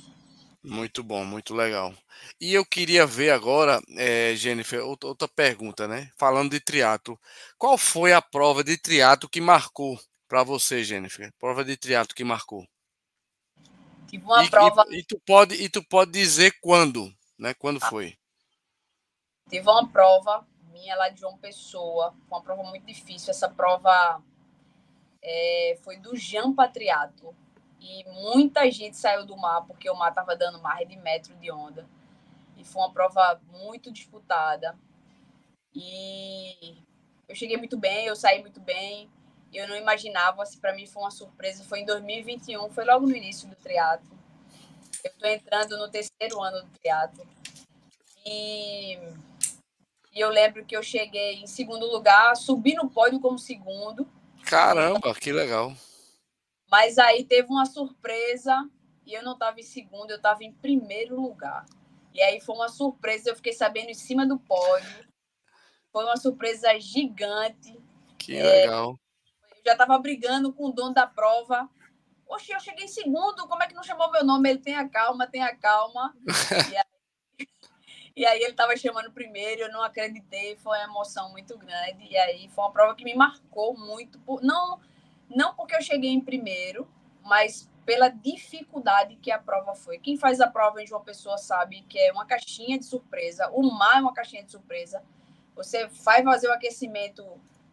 Muito 0.65 1.05
bom, 1.05 1.25
muito 1.25 1.55
legal. 1.55 1.95
E 2.41 2.53
eu 2.53 2.67
queria 2.67 3.07
ver 3.07 3.31
agora, 3.31 3.81
é, 3.97 4.35
Jennifer, 4.35 4.85
outra 4.85 5.29
pergunta, 5.29 5.87
né? 5.87 6.11
Falando 6.17 6.51
de 6.51 6.59
triatlo, 6.59 7.17
qual 7.57 7.79
foi 7.79 8.13
a 8.13 8.21
prova 8.21 8.65
de 8.65 8.77
triatlo 8.77 9.29
que 9.29 9.41
marcou 9.41 9.97
para 10.27 10.43
você, 10.43 10.83
Jennifer? 10.83 11.33
Prova 11.39 11.65
de 11.65 11.77
triatlo 11.77 12.17
que 12.17 12.25
marcou? 12.25 12.67
Tive 14.09 14.25
uma 14.25 14.45
e, 14.45 14.51
prova. 14.51 14.85
E, 14.89 14.99
e, 14.99 15.05
tu 15.05 15.21
pode 15.25 15.55
e 15.55 15.69
tu 15.69 15.85
pode 15.85 16.11
dizer 16.11 16.53
quando, 16.61 17.15
né? 17.39 17.55
Quando 17.55 17.79
ah. 17.83 17.89
foi? 17.89 18.19
Tive 19.49 19.69
uma 19.69 19.89
prova 19.89 20.47
minha 20.71 20.95
lá 20.97 21.09
de 21.09 21.21
João 21.21 21.37
Pessoa, 21.39 22.15
uma 22.31 22.43
prova 22.43 22.63
muito 22.65 22.87
difícil. 22.87 23.31
Essa 23.31 23.49
prova 23.49 24.23
é, 25.23 25.79
foi 25.83 25.97
do 25.97 26.17
Jean 26.17 26.55
Patriato 26.55 27.35
e 27.81 28.05
muita 28.11 28.71
gente 28.71 28.97
saiu 28.97 29.25
do 29.25 29.37
mar 29.37 29.63
porque 29.63 29.89
o 29.89 29.95
mar 29.95 30.11
estava 30.11 30.37
dando 30.37 30.61
mais 30.61 30.87
de 30.89 30.97
metro 30.97 31.35
de 31.37 31.51
onda. 31.51 31.89
E 32.57 32.65
foi 32.65 32.83
uma 32.83 32.93
prova 32.93 33.41
muito 33.51 33.91
disputada. 33.91 34.77
E 35.75 36.77
eu 37.29 37.35
cheguei 37.35 37.57
muito 37.57 37.77
bem, 37.77 38.07
eu 38.07 38.17
saí 38.17 38.41
muito 38.41 38.61
bem. 38.61 39.09
Eu 39.53 39.67
não 39.69 39.77
imaginava, 39.77 40.43
assim, 40.43 40.59
para 40.59 40.75
mim 40.75 40.87
foi 40.87 41.03
uma 41.03 41.11
surpresa. 41.11 41.65
Foi 41.65 41.81
em 41.81 41.85
2021, 41.85 42.69
foi 42.71 42.85
logo 42.85 43.07
no 43.07 43.17
início 43.17 43.49
do 43.49 43.57
triatlo. 43.57 44.19
Eu 45.09 45.13
estou 45.13 45.31
entrando 45.31 45.79
no 45.79 45.91
terceiro 45.91 46.43
ano 46.43 46.63
do 46.63 46.71
triatlo. 46.79 47.27
E, 48.27 48.97
e 50.13 50.21
eu 50.21 50.29
lembro 50.29 50.65
que 50.67 50.77
eu 50.77 50.83
cheguei 50.83 51.37
em 51.37 51.47
segundo 51.47 51.87
lugar, 51.87 52.37
subi 52.37 52.75
no 52.75 52.91
pódio 52.91 53.19
como 53.19 53.39
segundo. 53.39 54.07
Caramba, 54.45 55.15
que 55.15 55.33
legal. 55.33 55.73
Mas 56.71 56.99
aí 56.99 57.25
teve 57.25 57.49
uma 57.49 57.65
surpresa 57.65 58.69
e 59.07 59.15
eu 59.15 59.23
não 59.23 59.33
estava 59.33 59.59
em 59.59 59.63
segundo, 59.63 60.11
eu 60.11 60.19
estava 60.19 60.45
em 60.45 60.53
primeiro 60.53 61.19
lugar. 61.19 61.65
E 62.13 62.21
aí 62.21 62.41
foi 62.41 62.55
uma 62.55 62.69
surpresa, 62.69 63.31
eu 63.31 63.37
fiquei 63.37 63.55
sabendo 63.55 63.89
em 63.89 63.95
cima 63.95 64.27
do 64.27 64.39
pódio. 64.39 65.09
Foi 65.91 66.05
uma 66.05 66.19
surpresa 66.19 66.79
gigante. 66.79 67.81
Que 68.19 68.37
é, 68.37 68.43
legal. 68.43 68.99
Eu 69.51 69.63
já 69.65 69.73
estava 69.73 69.99
brigando 69.99 70.53
com 70.53 70.67
o 70.67 70.73
dono 70.73 70.93
da 70.93 71.07
prova. 71.07 71.69
Oxe, 72.29 72.53
eu 72.53 72.61
cheguei 72.61 72.85
em 72.85 72.89
segundo, 72.89 73.47
como 73.49 73.63
é 73.63 73.67
que 73.67 73.75
não 73.75 73.83
chamou 73.83 74.11
meu 74.11 74.25
nome? 74.25 74.51
Ele 74.51 74.59
tem 74.59 74.77
a 74.77 74.89
calma, 74.89 75.27
tem 75.27 75.43
a 75.43 75.57
calma. 75.57 76.15
e, 76.71 76.77
aí, 76.77 77.49
e 78.15 78.27
aí 78.27 78.43
ele 78.43 78.51
estava 78.51 78.77
chamando 78.77 79.11
primeiro, 79.11 79.63
eu 79.63 79.73
não 79.73 79.83
acreditei, 79.83 80.57
foi 80.57 80.79
uma 80.79 80.85
emoção 80.85 81.31
muito 81.31 81.57
grande. 81.57 82.07
E 82.09 82.17
aí 82.17 82.49
foi 82.49 82.65
uma 82.65 82.73
prova 82.73 82.95
que 82.95 83.05
me 83.05 83.15
marcou 83.15 83.77
muito. 83.77 84.19
Por, 84.21 84.43
não 84.43 84.79
não 85.29 85.55
porque 85.55 85.75
eu 85.75 85.83
cheguei 85.83 86.11
em 86.11 86.21
primeiro, 86.21 86.89
mas 87.23 87.71
pela 87.85 88.09
dificuldade 88.09 89.17
que 89.17 89.31
a 89.31 89.39
prova 89.39 89.75
foi. 89.75 89.99
Quem 89.99 90.17
faz 90.17 90.41
a 90.41 90.47
prova 90.47 90.83
em 90.83 90.87
João 90.87 91.03
Pessoa 91.03 91.39
sabe 91.39 91.83
que 91.89 91.99
é 91.99 92.13
uma 92.13 92.27
caixinha 92.27 92.79
de 92.79 92.85
surpresa. 92.85 93.49
O 93.51 93.63
mar 93.63 93.99
é 93.99 94.01
uma 94.01 94.13
caixinha 94.13 94.45
de 94.45 94.51
surpresa. 94.51 95.03
Você 95.55 95.87
vai 96.05 96.23
fazer 96.23 96.49
o 96.49 96.53
aquecimento 96.53 97.25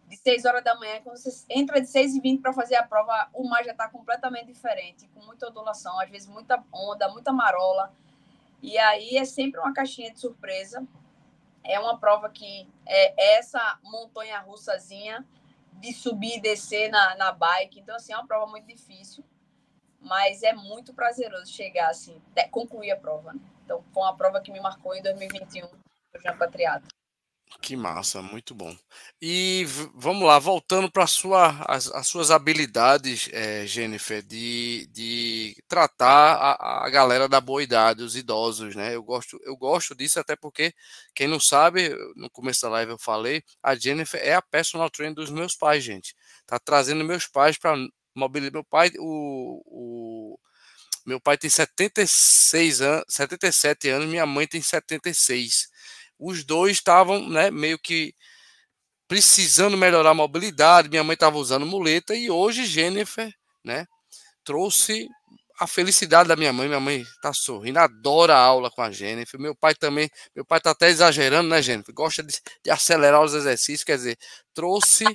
de 0.08 0.18
6 0.18 0.46
horas 0.46 0.63
da 0.63 0.76
manhã, 0.76 1.02
quando 1.04 1.18
você 1.18 1.46
entra 1.50 1.82
de 1.82 1.88
6 1.88 2.15
e 2.15 2.20
20 2.20 2.41
para 2.41 2.54
fazer 2.54 2.76
a 2.76 2.84
prova, 2.84 3.30
o 3.34 3.48
mar 3.48 3.63
já 3.63 3.72
está 3.72 3.89
completamente 3.89 4.48
diferente, 4.48 5.08
com 5.10 5.26
muita 5.26 5.50
ondulação, 5.50 6.00
às 6.00 6.10
vezes 6.10 6.28
muita 6.28 6.63
onda, 6.72 7.10
muita 7.10 7.34
marola. 7.34 7.91
E 8.62 8.78
aí 8.78 9.18
é 9.18 9.26
sempre 9.26 9.60
uma 9.60 9.74
caixinha 9.74 10.12
de 10.12 10.20
surpresa. 10.20 10.86
É 11.63 11.80
uma 11.80 11.98
prova 11.98 12.30
que 12.30 12.70
é 12.86 13.38
essa 13.38 13.80
montanha 13.84 14.39
russazinha 14.39 15.26
de 15.74 15.94
subir 15.94 16.38
e 16.38 16.41
descer 16.41 16.89
na, 16.89 17.15
na 17.15 17.32
bike. 17.32 17.80
Então, 17.80 17.96
assim, 17.96 18.13
é 18.13 18.18
uma 18.18 18.28
prova 18.28 18.50
muito 18.50 18.68
difícil, 18.68 19.24
mas 20.00 20.44
é 20.44 20.54
muito 20.54 20.94
prazeroso 20.94 21.52
chegar, 21.52 21.89
assim, 21.89 22.22
concluir 22.52 22.91
a 22.91 22.98
prova. 22.98 23.34
Né? 23.34 23.39
Então, 23.63 23.84
foi 23.91 24.04
uma 24.04 24.15
prova 24.15 24.39
que 24.39 24.52
me 24.52 24.60
marcou 24.60 24.96
em 24.96 25.02
2021 25.02 25.68
no 25.68 26.22
Jampa 26.22 26.48
Triathlon. 26.48 26.94
Que 27.62 27.75
massa, 27.75 28.21
muito 28.21 28.53
bom. 28.53 28.77
E 29.21 29.65
vamos 29.95 30.27
lá, 30.27 30.38
voltando 30.38 30.91
para 30.91 31.08
sua, 31.08 31.63
as, 31.67 31.88
as, 31.88 32.08
suas 32.08 32.29
habilidades, 32.29 33.29
é, 33.31 33.65
Jennifer, 33.65 34.21
de, 34.21 34.88
de 34.91 35.55
tratar 35.67 36.36
a, 36.36 36.86
a, 36.86 36.89
galera 36.89 37.27
da 37.27 37.41
boa 37.41 37.63
idade, 37.63 38.03
os 38.03 38.15
idosos, 38.15 38.75
né? 38.75 38.95
Eu 38.95 39.03
gosto, 39.03 39.39
eu 39.43 39.55
gosto 39.58 39.95
disso 39.95 40.19
até 40.19 40.36
porque, 40.36 40.73
quem 41.15 41.27
não 41.27 41.39
sabe, 41.39 41.89
no 42.15 42.29
começo 42.29 42.62
da 42.62 42.69
live 42.69 42.91
eu 42.91 42.99
falei, 42.99 43.43
a 43.63 43.73
Jennifer 43.75 44.19
é 44.21 44.36
a 44.36 44.41
personal 44.41 44.89
trainer 44.89 45.15
dos 45.15 45.29
meus 45.31 45.55
pais, 45.55 45.84
gente. 45.84 46.15
Tá 46.45 46.60
trazendo 46.60 47.03
meus 47.03 47.25
pais 47.27 47.58
para 47.58 47.75
mobilizar. 48.13 48.53
Meu 48.53 48.63
pai, 48.63 48.91
o, 48.99 50.36
o 50.36 50.39
meu 51.05 51.19
pai 51.19 51.38
tem 51.38 51.49
76 51.49 52.81
anos, 52.81 53.05
77 53.10 53.89
anos, 53.89 54.08
minha 54.10 54.25
mãe 54.25 54.47
tem 54.47 54.62
76 54.62 55.73
os 56.19 56.43
dois 56.43 56.73
estavam 56.73 57.30
né, 57.30 57.51
meio 57.51 57.78
que 57.80 58.13
precisando 59.08 59.78
melhorar 59.78 60.12
a 60.12 60.15
mobilidade. 60.15 60.89
Minha 60.89 61.04
mãe 61.04 61.13
estava 61.13 61.38
usando 61.38 61.65
muleta 61.65 62.15
e 62.15 62.30
hoje 62.30 62.65
Jennifer 62.65 63.32
né, 63.63 63.86
trouxe 64.43 65.08
a 65.60 65.67
felicidade 65.67 66.28
da 66.30 66.36
minha 66.36 66.51
mãe. 66.51 66.67
Minha 66.67 66.80
mãe 66.80 67.01
está 67.01 67.34
sorrindo, 67.34 67.80
adora 67.80 68.36
a 68.36 68.39
aula 68.39 68.69
com 68.71 68.82
a 68.82 68.91
Jennifer. 68.91 69.39
Meu 69.39 69.56
pai 69.56 69.73
também, 69.75 70.10
meu 70.36 70.45
pai 70.45 70.58
está 70.58 70.71
até 70.71 70.89
exagerando, 70.89 71.49
né, 71.49 71.62
Jennifer? 71.62 71.93
Gosta 71.93 72.23
de, 72.23 72.39
de 72.63 72.71
acelerar 72.71 73.21
os 73.23 73.34
exercícios, 73.34 73.84
quer 73.84 73.97
dizer, 73.97 74.17
trouxe 74.54 75.06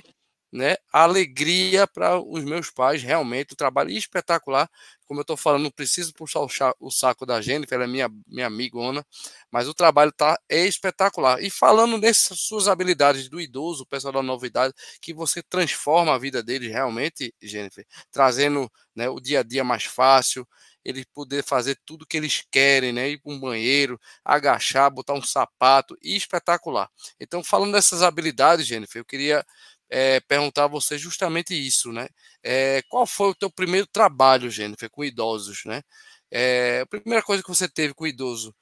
né, 0.51 0.75
alegria 0.91 1.87
para 1.87 2.19
os 2.19 2.43
meus 2.43 2.69
pais, 2.69 3.01
realmente, 3.01 3.53
o 3.53 3.55
trabalho 3.55 3.89
espetacular. 3.89 4.69
Como 5.05 5.19
eu 5.19 5.23
estou 5.23 5.37
falando, 5.37 5.63
não 5.63 5.71
preciso 5.71 6.13
puxar 6.13 6.41
o, 6.79 6.91
saco 6.91 7.25
da 7.25 7.41
Jennifer, 7.41 7.75
ela 7.75 7.85
é 7.85 7.87
minha, 7.87 8.09
minha 8.27 8.47
amigona, 8.47 9.05
mas 9.49 9.67
o 9.67 9.73
trabalho 9.73 10.11
tá 10.11 10.37
espetacular. 10.49 11.41
E 11.41 11.49
falando 11.49 11.97
nessas 11.97 12.39
suas 12.39 12.67
habilidades 12.67 13.29
do 13.29 13.39
idoso, 13.39 13.83
o 13.83 13.85
pessoal 13.85 14.13
da 14.13 14.21
novidade, 14.21 14.73
que 15.01 15.13
você 15.13 15.41
transforma 15.41 16.13
a 16.13 16.17
vida 16.17 16.43
deles 16.43 16.69
realmente, 16.69 17.33
Jennifer, 17.41 17.85
trazendo 18.11 18.71
né, 18.95 19.09
o 19.09 19.19
dia 19.19 19.39
a 19.39 19.43
dia 19.43 19.63
mais 19.63 19.83
fácil, 19.83 20.47
eles 20.83 21.05
poder 21.13 21.43
fazer 21.43 21.79
tudo 21.85 22.05
que 22.05 22.17
eles 22.17 22.43
querem, 22.51 22.91
né? 22.91 23.09
Ir 23.09 23.19
para 23.19 23.31
um 23.31 23.39
banheiro, 23.39 23.99
agachar, 24.25 24.89
botar 24.89 25.13
um 25.13 25.21
sapato, 25.21 25.95
espetacular. 26.01 26.89
Então, 27.19 27.43
falando 27.43 27.73
dessas 27.73 28.01
habilidades, 28.01 28.65
Jennifer, 28.65 28.99
eu 28.99 29.05
queria 29.05 29.45
é, 29.91 30.21
perguntar 30.21 30.63
a 30.63 30.67
você 30.67 30.97
justamente 30.97 31.53
isso, 31.53 31.91
né? 31.91 32.07
É, 32.41 32.81
qual 32.83 33.05
foi 33.05 33.29
o 33.29 33.35
teu 33.35 33.51
primeiro 33.51 33.85
trabalho, 33.85 34.49
Jennifer, 34.49 34.89
com 34.89 35.03
idosos, 35.03 35.65
né? 35.65 35.83
É, 36.31 36.79
a 36.79 36.85
primeira 36.85 37.21
coisa 37.21 37.43
que 37.43 37.49
você 37.49 37.67
teve 37.67 37.93
com 37.93 38.07
idoso, 38.07 38.55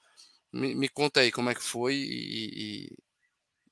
me, 0.52 0.74
me 0.74 0.90
conta 0.90 1.20
aí 1.20 1.32
como 1.32 1.52
é 1.52 1.54
que 1.54 1.62
foi 1.62 1.94
e, 1.94 2.88
e 2.88 2.98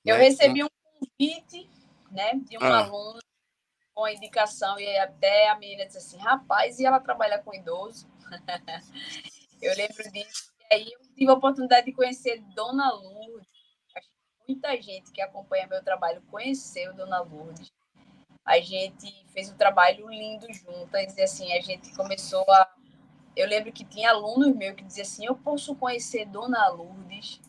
eu 0.06 0.17
né? 0.17 0.24
recebi 0.24 0.63
um 0.63 0.70
convite, 1.00 1.70
né, 2.12 2.36
de 2.36 2.58
uma 2.58 2.67
ah. 2.67 2.86
aluna 2.86 3.20
com 3.93 4.06
a 4.06 4.13
indicação 4.13 4.80
e 4.80 4.98
até 5.00 5.50
a 5.50 5.58
menina 5.58 5.86
disse 5.86 5.98
assim, 5.98 6.17
rapaz, 6.17 6.80
e 6.80 6.86
ela 6.86 7.00
trabalha 7.00 7.39
com 7.39 7.54
idoso? 7.54 8.08
eu 9.62 9.76
lembro 9.76 10.12
disso. 10.12 10.54
E 10.70 10.76
aí 10.76 10.91
eu 10.93 11.00
tive 11.15 11.32
a 11.32 11.34
oportunidade 11.34 11.88
de 11.88 11.93
conhecer 11.93 12.39
Dona 12.56 12.91
Lourdes, 12.93 13.57
muita 14.47 14.81
gente 14.81 15.12
que 15.12 15.21
acompanha 15.21 15.67
meu 15.67 15.83
trabalho 15.83 16.21
conheceu 16.31 16.93
Dona 16.93 17.19
Lourdes. 17.19 17.71
A 18.45 18.60
gente 18.62 19.25
fez 19.33 19.49
um 19.51 19.57
trabalho 19.57 20.10
lindo 20.10 20.51
juntas 20.53 21.17
e 21.17 21.21
assim, 21.21 21.51
a 21.51 21.62
gente 21.62 21.93
começou 21.93 22.49
a 22.49 22.73
eu 23.36 23.47
lembro 23.47 23.71
que 23.71 23.86
tinha 23.86 24.10
alunos 24.10 24.55
meus 24.55 24.75
que 24.75 24.83
diziam 24.83 25.03
assim: 25.03 25.25
"Eu 25.25 25.36
posso 25.36 25.75
conhecer 25.75 26.25
Dona 26.25 26.67
Lourdes?" 26.69 27.39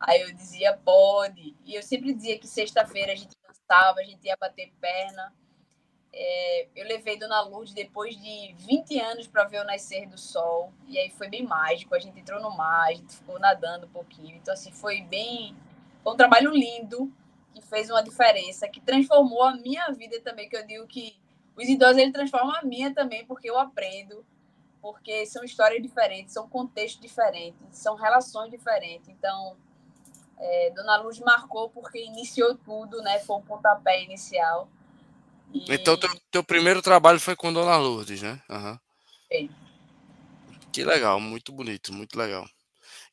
Aí 0.00 0.22
eu 0.22 0.34
dizia: 0.34 0.76
"Pode". 0.76 1.54
E 1.64 1.74
eu 1.74 1.82
sempre 1.84 2.12
dizia 2.12 2.38
que 2.38 2.48
sexta-feira 2.48 3.12
a 3.12 3.14
gente 3.14 3.36
dançava, 3.46 4.00
a 4.00 4.04
gente 4.04 4.24
ia 4.26 4.36
bater 4.36 4.72
perna. 4.80 5.32
É, 6.12 6.68
eu 6.74 6.84
levei 6.86 7.16
Dona 7.16 7.40
Lourdes 7.42 7.74
depois 7.74 8.16
de 8.16 8.54
20 8.58 8.98
anos 8.98 9.28
para 9.28 9.44
ver 9.44 9.60
o 9.60 9.64
nascer 9.64 10.08
do 10.08 10.18
sol. 10.18 10.72
E 10.88 10.98
aí 10.98 11.10
foi 11.10 11.28
bem 11.28 11.44
mágico. 11.44 11.94
A 11.94 11.98
gente 12.00 12.18
entrou 12.18 12.40
no 12.42 12.50
mar, 12.56 12.88
a 12.88 12.94
gente 12.94 13.14
ficou 13.14 13.38
nadando 13.38 13.86
um 13.86 13.90
pouquinho. 13.90 14.36
Então, 14.36 14.54
assim, 14.54 14.72
foi 14.72 15.02
bem 15.02 15.54
Foi 16.02 16.12
um 16.12 16.16
trabalho 16.16 16.50
lindo, 16.50 17.12
que 17.54 17.62
fez 17.62 17.90
uma 17.90 18.02
diferença, 18.02 18.68
que 18.68 18.80
transformou 18.80 19.42
a 19.42 19.54
minha 19.54 19.90
vida 19.90 20.20
também, 20.20 20.48
que 20.48 20.56
eu 20.56 20.66
digo 20.66 20.86
que 20.86 21.16
os 21.56 21.68
idosos 21.68 21.98
ele 21.98 22.12
transformam 22.12 22.54
a 22.54 22.62
minha 22.62 22.94
também, 22.94 23.26
porque 23.26 23.50
eu 23.50 23.58
aprendo, 23.58 24.24
porque 24.80 25.26
são 25.26 25.42
histórias 25.42 25.82
diferentes, 25.82 26.32
são 26.32 26.48
contextos 26.48 27.00
diferentes, 27.00 27.58
são 27.72 27.96
relações 27.96 28.50
diferentes. 28.50 29.08
Então, 29.08 29.56
é, 30.38 30.70
Dona 30.70 30.96
Luz 30.98 31.18
marcou 31.18 31.68
porque 31.70 31.98
iniciou 32.04 32.54
tudo, 32.54 33.02
né? 33.02 33.18
Foi 33.20 33.36
um 33.36 33.42
pontapé 33.42 34.04
inicial. 34.04 34.68
E... 35.52 35.74
Então, 35.74 35.98
teu, 35.98 36.10
teu, 36.30 36.44
primeiro 36.44 36.80
trabalho 36.80 37.18
foi 37.18 37.34
com 37.34 37.52
Dona 37.52 37.76
Lourdes, 37.76 38.22
né? 38.22 38.40
Uhum. 38.48 38.78
Sim. 39.32 39.50
Que 40.72 40.84
legal, 40.84 41.18
muito 41.18 41.50
bonito, 41.50 41.92
muito 41.92 42.16
legal. 42.16 42.48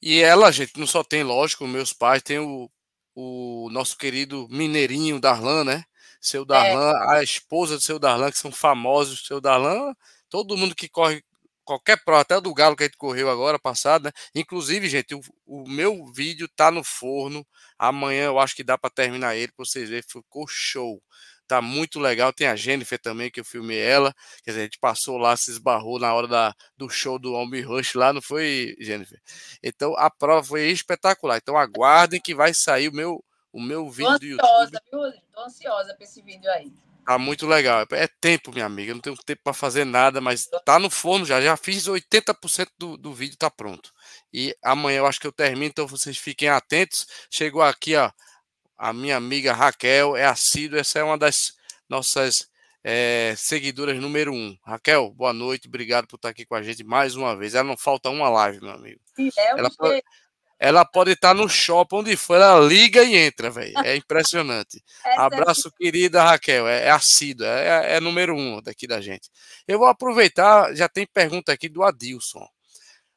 E 0.02 0.22
ela, 0.22 0.52
gente, 0.52 0.78
não 0.78 0.86
só 0.86 1.04
tem, 1.04 1.24
lógico, 1.24 1.66
meus 1.66 1.92
pais, 1.94 2.22
tem 2.22 2.38
o, 2.38 2.70
o 3.16 3.70
nosso 3.72 3.98
querido 3.98 4.48
Mineirinho 4.50 5.20
Darlan, 5.20 5.64
né? 5.64 5.84
Seu 6.20 6.44
é. 6.44 6.46
Darlan, 6.46 6.92
é. 6.92 7.18
a 7.18 7.24
esposa 7.24 7.78
do 7.78 7.82
seu 7.82 7.98
Darlan, 7.98 8.32
que 8.32 8.38
são 8.38 8.52
famosos. 8.52 9.26
Seu 9.26 9.40
Darlan, 9.40 9.94
todo 10.30 10.58
mundo 10.58 10.76
que 10.76 10.90
corre 10.90 11.24
qualquer 11.64 11.98
prova, 12.04 12.22
até 12.22 12.40
do 12.40 12.54
Galo 12.54 12.76
que 12.76 12.84
a 12.84 12.86
gente 12.86 12.98
correu 12.98 13.30
agora, 13.30 13.58
passado, 13.58 14.04
né? 14.04 14.12
Inclusive, 14.36 14.88
gente, 14.88 15.16
o, 15.16 15.22
o 15.46 15.68
meu 15.68 16.06
vídeo 16.14 16.48
tá 16.56 16.70
no 16.70 16.84
forno. 16.84 17.46
Amanhã 17.78 18.26
eu 18.26 18.40
acho 18.40 18.56
que 18.56 18.64
dá 18.64 18.78
para 18.78 18.90
terminar 18.90 19.36
ele, 19.36 19.52
para 19.52 19.66
vocês 19.66 19.90
verem, 19.90 20.04
ficou 20.08 20.46
show. 20.48 21.02
Tá 21.48 21.62
muito 21.62 22.00
legal. 22.00 22.34
Tem 22.34 22.48
a 22.48 22.56
Jennifer 22.56 23.00
também, 23.00 23.30
que 23.30 23.40
eu 23.40 23.46
filmei 23.46 23.80
ela. 23.80 24.14
Quer 24.44 24.52
dizer, 24.52 24.62
a 24.62 24.64
gente 24.64 24.80
passou 24.80 25.18
lá, 25.18 25.36
se 25.38 25.52
esbarrou 25.52 26.00
na 26.00 26.14
hora 26.14 26.28
da, 26.28 26.54
do 26.76 26.90
show 26.90 27.20
do 27.20 27.34
Homem 27.34 27.62
Rush 27.62 27.94
lá, 27.94 28.12
não 28.12 28.22
foi, 28.22 28.76
Jennifer? 28.80 29.20
Então 29.62 29.96
a 29.98 30.10
prova 30.10 30.44
foi 30.44 30.68
espetacular. 30.70 31.38
Então 31.38 31.58
aguardem 31.58 32.20
que 32.20 32.34
vai 32.34 32.54
sair 32.54 32.90
o 32.90 32.94
meu, 32.94 33.24
o 33.54 33.62
meu 33.62 33.90
vídeo 33.90 34.20
do 34.20 34.26
YouTube. 34.26 34.80
Viu, 34.92 35.14
Tô 35.34 35.42
ansiosa 35.42 35.94
para 35.94 36.04
esse 36.04 36.22
vídeo 36.22 36.50
aí. 36.52 36.72
Tá 37.06 37.20
muito 37.20 37.46
legal. 37.46 37.86
É 37.92 38.08
tempo, 38.20 38.52
minha 38.52 38.66
amiga. 38.66 38.90
Eu 38.90 38.96
não 38.96 39.02
tenho 39.02 39.16
tempo 39.18 39.42
para 39.44 39.54
fazer 39.54 39.86
nada, 39.86 40.20
mas 40.20 40.50
tá 40.66 40.80
no 40.80 40.90
forno 40.90 41.24
já. 41.24 41.40
Já 41.40 41.56
fiz 41.56 41.88
80% 41.88 42.68
do, 42.80 42.98
do 42.98 43.14
vídeo, 43.14 43.38
tá 43.38 43.52
pronto. 43.52 43.94
E 44.34 44.56
amanhã 44.64 44.98
eu 44.98 45.06
acho 45.06 45.20
que 45.20 45.28
eu 45.28 45.32
termino, 45.32 45.66
então 45.68 45.86
vocês 45.86 46.18
fiquem 46.18 46.50
atentos. 46.50 47.06
Chegou 47.30 47.62
aqui, 47.62 47.96
ó, 47.96 48.10
a 48.78 48.94
minha 48.94 49.18
amiga 49.18 49.54
Raquel, 49.54 50.16
é 50.16 50.26
assídua. 50.26 50.80
Essa 50.80 51.00
é 51.00 51.04
uma 51.04 51.18
das 51.18 51.54
nossas 51.90 52.50
é, 52.84 53.34
seguidoras 53.38 54.00
número 54.00 54.34
um. 54.34 54.56
Raquel, 54.64 55.12
boa 55.12 55.34
noite. 55.34 55.68
Obrigado 55.68 56.08
por 56.08 56.18
estar 56.18 56.30
aqui 56.30 56.46
com 56.46 56.56
a 56.56 56.62
gente 56.62 56.84
mais 56.84 57.16
uma 57.16 57.36
vez. 57.36 57.56
Ela 57.56 57.64
não 57.64 57.78
falta 57.78 58.10
uma 58.10 58.30
live, 58.30 58.62
meu 58.62 58.72
amigo. 58.72 59.00
É, 59.18 59.50
ela, 59.58 59.72
pode, 59.76 60.04
ela 60.60 60.86
pode 60.86 61.12
estar 61.12 61.34
no 61.34 61.50
shopping, 61.50 61.96
onde 61.98 62.16
for, 62.16 62.36
ela 62.36 62.60
liga 62.60 63.04
e 63.04 63.16
entra, 63.16 63.50
velho. 63.50 63.74
É 63.84 63.96
impressionante. 63.96 64.84
É 65.06 65.20
Abraço, 65.20 65.72
querida 65.72 66.24
Raquel. 66.24 66.68
É, 66.68 66.86
é 66.86 66.92
assídua, 66.92 67.48
é, 67.48 67.96
é, 67.96 68.00
número 68.00 68.36
um 68.36 68.62
daqui 68.62 68.86
da 68.88 69.00
gente. 69.00 69.30
Eu 69.68 69.80
vou 69.80 69.88
aproveitar, 69.88 70.76
já 70.76 70.90
tem 70.90 71.06
pergunta 71.06 71.52
aqui 71.52 71.70
do 71.70 71.84
Adilson. 71.84 72.46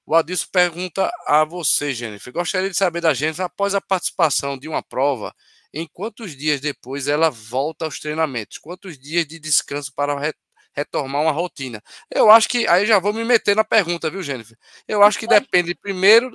O 0.08 0.14
Adilson 0.14 0.46
pergunta 0.50 1.12
a 1.26 1.44
você, 1.44 1.92
Jennifer. 1.92 2.32
Gostaria 2.32 2.70
de 2.70 2.74
saber 2.74 3.02
da 3.02 3.12
Jennifer, 3.12 3.44
após 3.44 3.74
a 3.74 3.80
participação 3.80 4.56
de 4.56 4.66
uma 4.66 4.82
prova, 4.82 5.34
em 5.70 5.86
quantos 5.86 6.34
dias 6.34 6.62
depois 6.62 7.08
ela 7.08 7.28
volta 7.28 7.84
aos 7.84 8.00
treinamentos? 8.00 8.56
Quantos 8.56 8.98
dias 8.98 9.26
de 9.26 9.38
descanso 9.38 9.92
para 9.94 10.32
retomar 10.74 11.20
uma 11.20 11.30
rotina? 11.30 11.82
Eu 12.10 12.30
acho 12.30 12.48
que. 12.48 12.66
Aí 12.66 12.86
já 12.86 12.98
vou 12.98 13.12
me 13.12 13.22
meter 13.22 13.54
na 13.54 13.64
pergunta, 13.64 14.08
viu, 14.10 14.22
Jennifer? 14.22 14.56
Eu 14.88 15.02
acho 15.02 15.18
que 15.18 15.26
depende 15.26 15.74
primeiro 15.74 16.30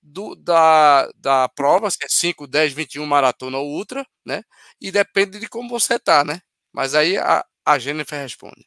do, 0.00 0.36
da, 0.36 1.10
da 1.16 1.48
prova, 1.48 1.90
se 1.90 1.98
é 2.04 2.06
5, 2.08 2.46
10, 2.46 2.72
21 2.74 3.06
maratona 3.06 3.58
ou 3.58 3.68
ultra, 3.68 4.06
né? 4.24 4.44
E 4.80 4.92
depende 4.92 5.40
de 5.40 5.48
como 5.48 5.68
você 5.68 5.98
tá, 5.98 6.22
né? 6.22 6.40
Mas 6.72 6.94
aí 6.94 7.16
a, 7.18 7.44
a 7.64 7.76
Jennifer 7.76 8.20
responde. 8.20 8.64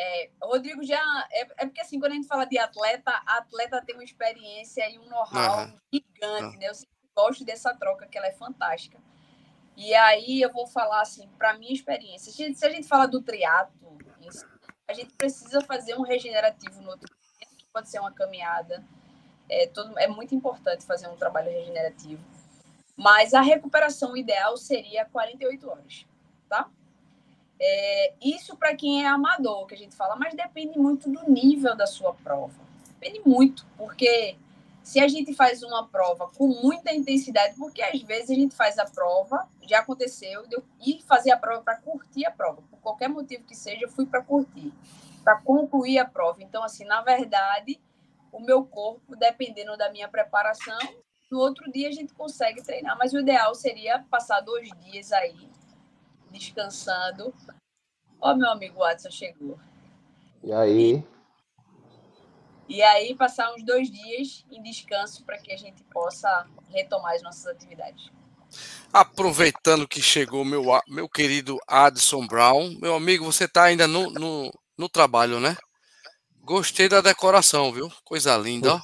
É, 0.00 0.30
Rodrigo 0.40 0.84
já. 0.84 1.02
É, 1.32 1.40
é, 1.40 1.66
porque 1.66 1.80
assim, 1.80 1.98
quando 1.98 2.12
a 2.12 2.14
gente 2.14 2.28
fala 2.28 2.44
de 2.44 2.56
atleta, 2.56 3.10
a 3.26 3.38
atleta 3.38 3.82
tem 3.84 3.96
uma 3.96 4.04
experiência 4.04 4.88
e 4.88 4.96
um 4.96 5.08
know-how 5.08 5.64
uhum. 5.64 5.78
gigante, 5.92 6.54
uhum. 6.54 6.60
né? 6.60 6.68
Eu 6.68 6.72
gosto 7.16 7.44
dessa 7.44 7.74
troca, 7.74 8.06
que 8.06 8.16
ela 8.16 8.28
é 8.28 8.32
fantástica. 8.32 8.96
E 9.76 9.92
aí 9.94 10.40
eu 10.40 10.52
vou 10.52 10.68
falar 10.68 11.00
assim, 11.00 11.28
para 11.36 11.58
minha 11.58 11.72
experiência, 11.72 12.32
se 12.32 12.42
a, 12.42 12.46
gente, 12.46 12.58
se 12.60 12.66
a 12.66 12.70
gente 12.70 12.86
fala 12.86 13.06
do 13.06 13.20
triatlo, 13.20 13.98
a 14.86 14.92
gente 14.92 15.12
precisa 15.14 15.60
fazer 15.62 15.96
um 15.96 16.02
regenerativo 16.02 16.80
no 16.80 16.90
outro 16.90 17.08
dia, 17.08 17.48
que 17.56 17.66
pode 17.72 17.88
ser 17.88 17.98
uma 17.98 18.12
caminhada, 18.12 18.84
é, 19.48 19.66
todo, 19.66 19.98
é 19.98 20.06
muito 20.06 20.32
importante 20.32 20.84
fazer 20.84 21.08
um 21.08 21.16
trabalho 21.16 21.50
regenerativo. 21.50 22.22
Mas 22.96 23.34
a 23.34 23.40
recuperação 23.40 24.16
ideal 24.16 24.56
seria 24.56 25.04
48 25.06 25.68
horas, 25.68 26.06
tá? 26.48 26.70
É, 27.60 28.14
isso 28.22 28.56
para 28.56 28.76
quem 28.76 29.04
é 29.04 29.08
amador, 29.08 29.66
que 29.66 29.74
a 29.74 29.78
gente 29.78 29.96
fala, 29.96 30.14
mas 30.16 30.34
depende 30.34 30.78
muito 30.78 31.10
do 31.10 31.30
nível 31.30 31.76
da 31.76 31.86
sua 31.86 32.14
prova. 32.14 32.54
Depende 33.00 33.20
muito, 33.26 33.66
porque 33.76 34.36
se 34.82 35.00
a 35.00 35.08
gente 35.08 35.34
faz 35.34 35.62
uma 35.62 35.86
prova 35.86 36.28
com 36.36 36.46
muita 36.46 36.94
intensidade, 36.94 37.56
porque 37.56 37.82
às 37.82 38.00
vezes 38.02 38.30
a 38.30 38.34
gente 38.34 38.54
faz 38.54 38.78
a 38.78 38.84
prova, 38.84 39.48
já 39.62 39.80
aconteceu, 39.80 40.44
eu 40.50 40.62
ir 40.80 41.02
fazer 41.02 41.30
a 41.30 41.36
prova 41.36 41.62
para 41.62 41.76
curtir 41.76 42.24
a 42.24 42.30
prova, 42.30 42.62
por 42.70 42.78
qualquer 42.80 43.08
motivo 43.08 43.44
que 43.44 43.54
seja, 43.54 43.84
eu 43.84 43.90
fui 43.90 44.06
para 44.06 44.22
curtir, 44.22 44.72
para 45.22 45.36
concluir 45.42 45.98
a 45.98 46.04
prova. 46.04 46.42
Então, 46.42 46.62
assim, 46.62 46.84
na 46.84 47.02
verdade, 47.02 47.78
o 48.32 48.40
meu 48.40 48.64
corpo, 48.64 49.16
dependendo 49.16 49.76
da 49.76 49.90
minha 49.90 50.08
preparação, 50.08 50.78
no 51.30 51.38
outro 51.38 51.70
dia 51.70 51.88
a 51.88 51.92
gente 51.92 52.14
consegue 52.14 52.62
treinar, 52.62 52.96
mas 52.96 53.12
o 53.12 53.18
ideal 53.18 53.54
seria 53.54 54.04
passar 54.10 54.40
dois 54.40 54.70
dias 54.80 55.12
aí 55.12 55.48
descansando. 56.30 57.34
Ó, 58.20 58.34
meu 58.34 58.50
amigo 58.50 58.78
Watson 58.78 59.10
chegou. 59.10 59.58
E 60.42 60.52
aí? 60.52 61.04
E, 62.68 62.76
e 62.76 62.82
aí 62.82 63.14
passar 63.14 63.52
uns 63.54 63.62
dois 63.62 63.90
dias 63.90 64.44
em 64.50 64.62
descanso 64.62 65.24
para 65.24 65.38
que 65.38 65.52
a 65.52 65.56
gente 65.56 65.82
possa 65.84 66.46
retomar 66.70 67.14
as 67.14 67.22
nossas 67.22 67.46
atividades. 67.46 68.10
Aproveitando 68.92 69.86
que 69.86 70.00
chegou 70.00 70.44
meu, 70.44 70.64
meu 70.88 71.08
querido 71.08 71.58
Adson 71.66 72.26
Brown, 72.26 72.76
meu 72.80 72.94
amigo, 72.94 73.24
você 73.24 73.44
está 73.44 73.64
ainda 73.64 73.86
no, 73.86 74.10
no, 74.10 74.50
no 74.76 74.88
trabalho, 74.88 75.38
né? 75.38 75.56
Gostei 76.40 76.88
da 76.88 77.02
decoração, 77.02 77.70
viu? 77.70 77.92
Coisa 78.02 78.34
linda, 78.38 78.74
ó. 78.74 78.80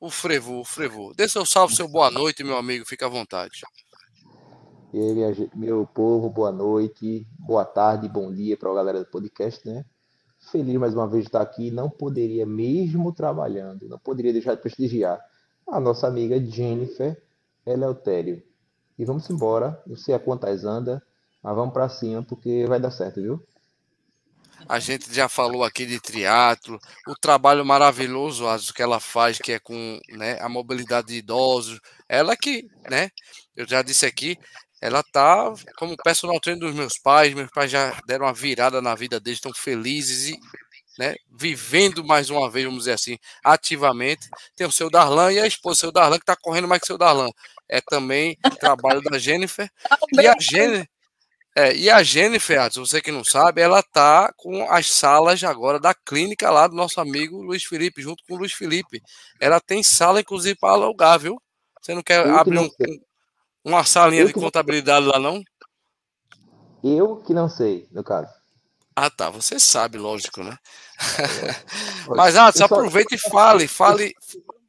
O, 0.00 0.06
o 0.06 0.10
frevo, 0.10 0.60
o 0.60 0.64
frevo. 0.64 1.12
Dê 1.14 1.28
seu 1.28 1.44
salve, 1.44 1.76
seu 1.76 1.86
boa 1.86 2.10
noite, 2.10 2.42
meu 2.42 2.56
amigo. 2.56 2.86
Fica 2.86 3.04
à 3.04 3.10
vontade. 3.10 3.60
Meu 5.56 5.84
povo, 5.84 6.30
boa 6.30 6.52
noite, 6.52 7.26
boa 7.36 7.64
tarde, 7.64 8.08
bom 8.08 8.32
dia 8.32 8.56
para 8.56 8.70
a 8.70 8.74
galera 8.74 9.00
do 9.00 9.06
podcast, 9.06 9.66
né? 9.66 9.84
Feliz 10.52 10.76
mais 10.76 10.94
uma 10.94 11.08
vez 11.08 11.24
de 11.24 11.30
estar 11.30 11.40
aqui. 11.40 11.68
Não 11.68 11.90
poderia, 11.90 12.46
mesmo 12.46 13.12
trabalhando, 13.12 13.88
não 13.88 13.98
poderia 13.98 14.32
deixar 14.32 14.54
de 14.54 14.60
prestigiar 14.60 15.20
a 15.66 15.80
nossa 15.80 16.06
amiga 16.06 16.38
Jennifer 16.38 17.20
Eleutério. 17.66 18.40
E 18.96 19.04
vamos 19.04 19.28
embora. 19.28 19.82
Não 19.84 19.96
sei 19.96 20.14
a 20.14 20.18
quantas 20.20 20.64
anda, 20.64 21.02
mas 21.42 21.56
vamos 21.56 21.74
para 21.74 21.88
cima 21.88 22.22
porque 22.22 22.64
vai 22.68 22.78
dar 22.78 22.92
certo, 22.92 23.20
viu? 23.20 23.44
A 24.68 24.78
gente 24.78 25.12
já 25.12 25.28
falou 25.28 25.64
aqui 25.64 25.84
de 25.84 26.00
triatlo, 26.00 26.78
o 27.06 27.14
trabalho 27.14 27.66
maravilhoso 27.66 28.44
que 28.72 28.82
ela 28.82 28.98
faz, 28.98 29.38
que 29.38 29.52
é 29.52 29.58
com 29.58 30.00
né, 30.10 30.38
a 30.40 30.48
mobilidade 30.48 31.08
de 31.08 31.16
idosos. 31.16 31.80
Ela 32.08 32.36
que, 32.36 32.68
né? 32.88 33.10
Eu 33.54 33.68
já 33.68 33.82
disse 33.82 34.06
aqui, 34.06 34.38
ela 34.84 35.02
tá 35.02 35.50
como 35.78 35.96
personal 35.96 36.38
trainer 36.38 36.60
dos 36.60 36.74
meus 36.74 36.98
pais. 36.98 37.32
Meus 37.32 37.50
pais 37.50 37.70
já 37.70 37.98
deram 38.06 38.26
uma 38.26 38.34
virada 38.34 38.82
na 38.82 38.94
vida 38.94 39.18
deles, 39.18 39.38
estão 39.38 39.50
felizes 39.54 40.28
e 40.28 40.38
né, 40.98 41.16
vivendo 41.32 42.04
mais 42.04 42.28
uma 42.28 42.50
vez, 42.50 42.66
vamos 42.66 42.80
dizer 42.80 42.92
assim, 42.92 43.16
ativamente. 43.42 44.28
Tem 44.54 44.66
o 44.66 44.70
seu 44.70 44.90
Darlan 44.90 45.32
e 45.32 45.40
a 45.40 45.46
esposa, 45.46 45.72
o 45.72 45.80
seu 45.80 45.90
Darlan, 45.90 46.18
que 46.18 46.24
está 46.24 46.36
correndo 46.36 46.68
mais 46.68 46.80
que 46.82 46.84
o 46.84 46.88
seu 46.88 46.98
Darlan. 46.98 47.30
É 47.66 47.80
também 47.80 48.36
trabalho 48.60 49.00
da 49.00 49.18
Jennifer. 49.18 49.70
E 50.22 50.26
a 50.26 50.34
Jennifer. 50.38 50.86
É, 51.56 51.74
e 51.74 51.88
a 51.88 52.02
Jennifer, 52.02 52.70
você 52.74 53.00
que 53.00 53.10
não 53.10 53.24
sabe, 53.24 53.62
ela 53.62 53.82
tá 53.82 54.34
com 54.36 54.70
as 54.70 54.90
salas 54.90 55.42
agora 55.44 55.80
da 55.80 55.94
clínica 55.94 56.50
lá 56.50 56.66
do 56.66 56.76
nosso 56.76 57.00
amigo 57.00 57.40
Luiz 57.40 57.64
Felipe, 57.64 58.02
junto 58.02 58.22
com 58.28 58.34
o 58.34 58.38
Luiz 58.38 58.52
Felipe. 58.52 59.00
Ela 59.40 59.60
tem 59.60 59.82
sala, 59.82 60.20
inclusive, 60.20 60.58
para 60.58 60.74
alugar, 60.74 61.18
viu? 61.18 61.40
Você 61.80 61.94
não 61.94 62.02
quer 62.02 62.26
eu 62.26 62.36
abrir 62.36 62.56
não 62.56 62.64
um, 62.64 62.70
uma 63.64 63.84
salinha 63.84 64.22
eu 64.22 64.26
de 64.26 64.32
contabilidade 64.32 65.06
lá, 65.06 65.18
não? 65.18 65.42
Eu 66.82 67.16
que 67.16 67.32
não 67.32 67.48
sei, 67.48 67.88
no 67.90 68.04
caso. 68.04 68.28
Ah, 68.94 69.10
tá. 69.10 69.30
Você 69.30 69.58
sabe, 69.58 69.98
lógico, 69.98 70.42
né? 70.42 70.56
É. 71.18 72.10
Mas, 72.14 72.36
ah, 72.36 72.52
só 72.52 72.66
aproveita 72.66 73.14
e 73.14 73.18
fale, 73.18 73.66
fale. 73.66 74.14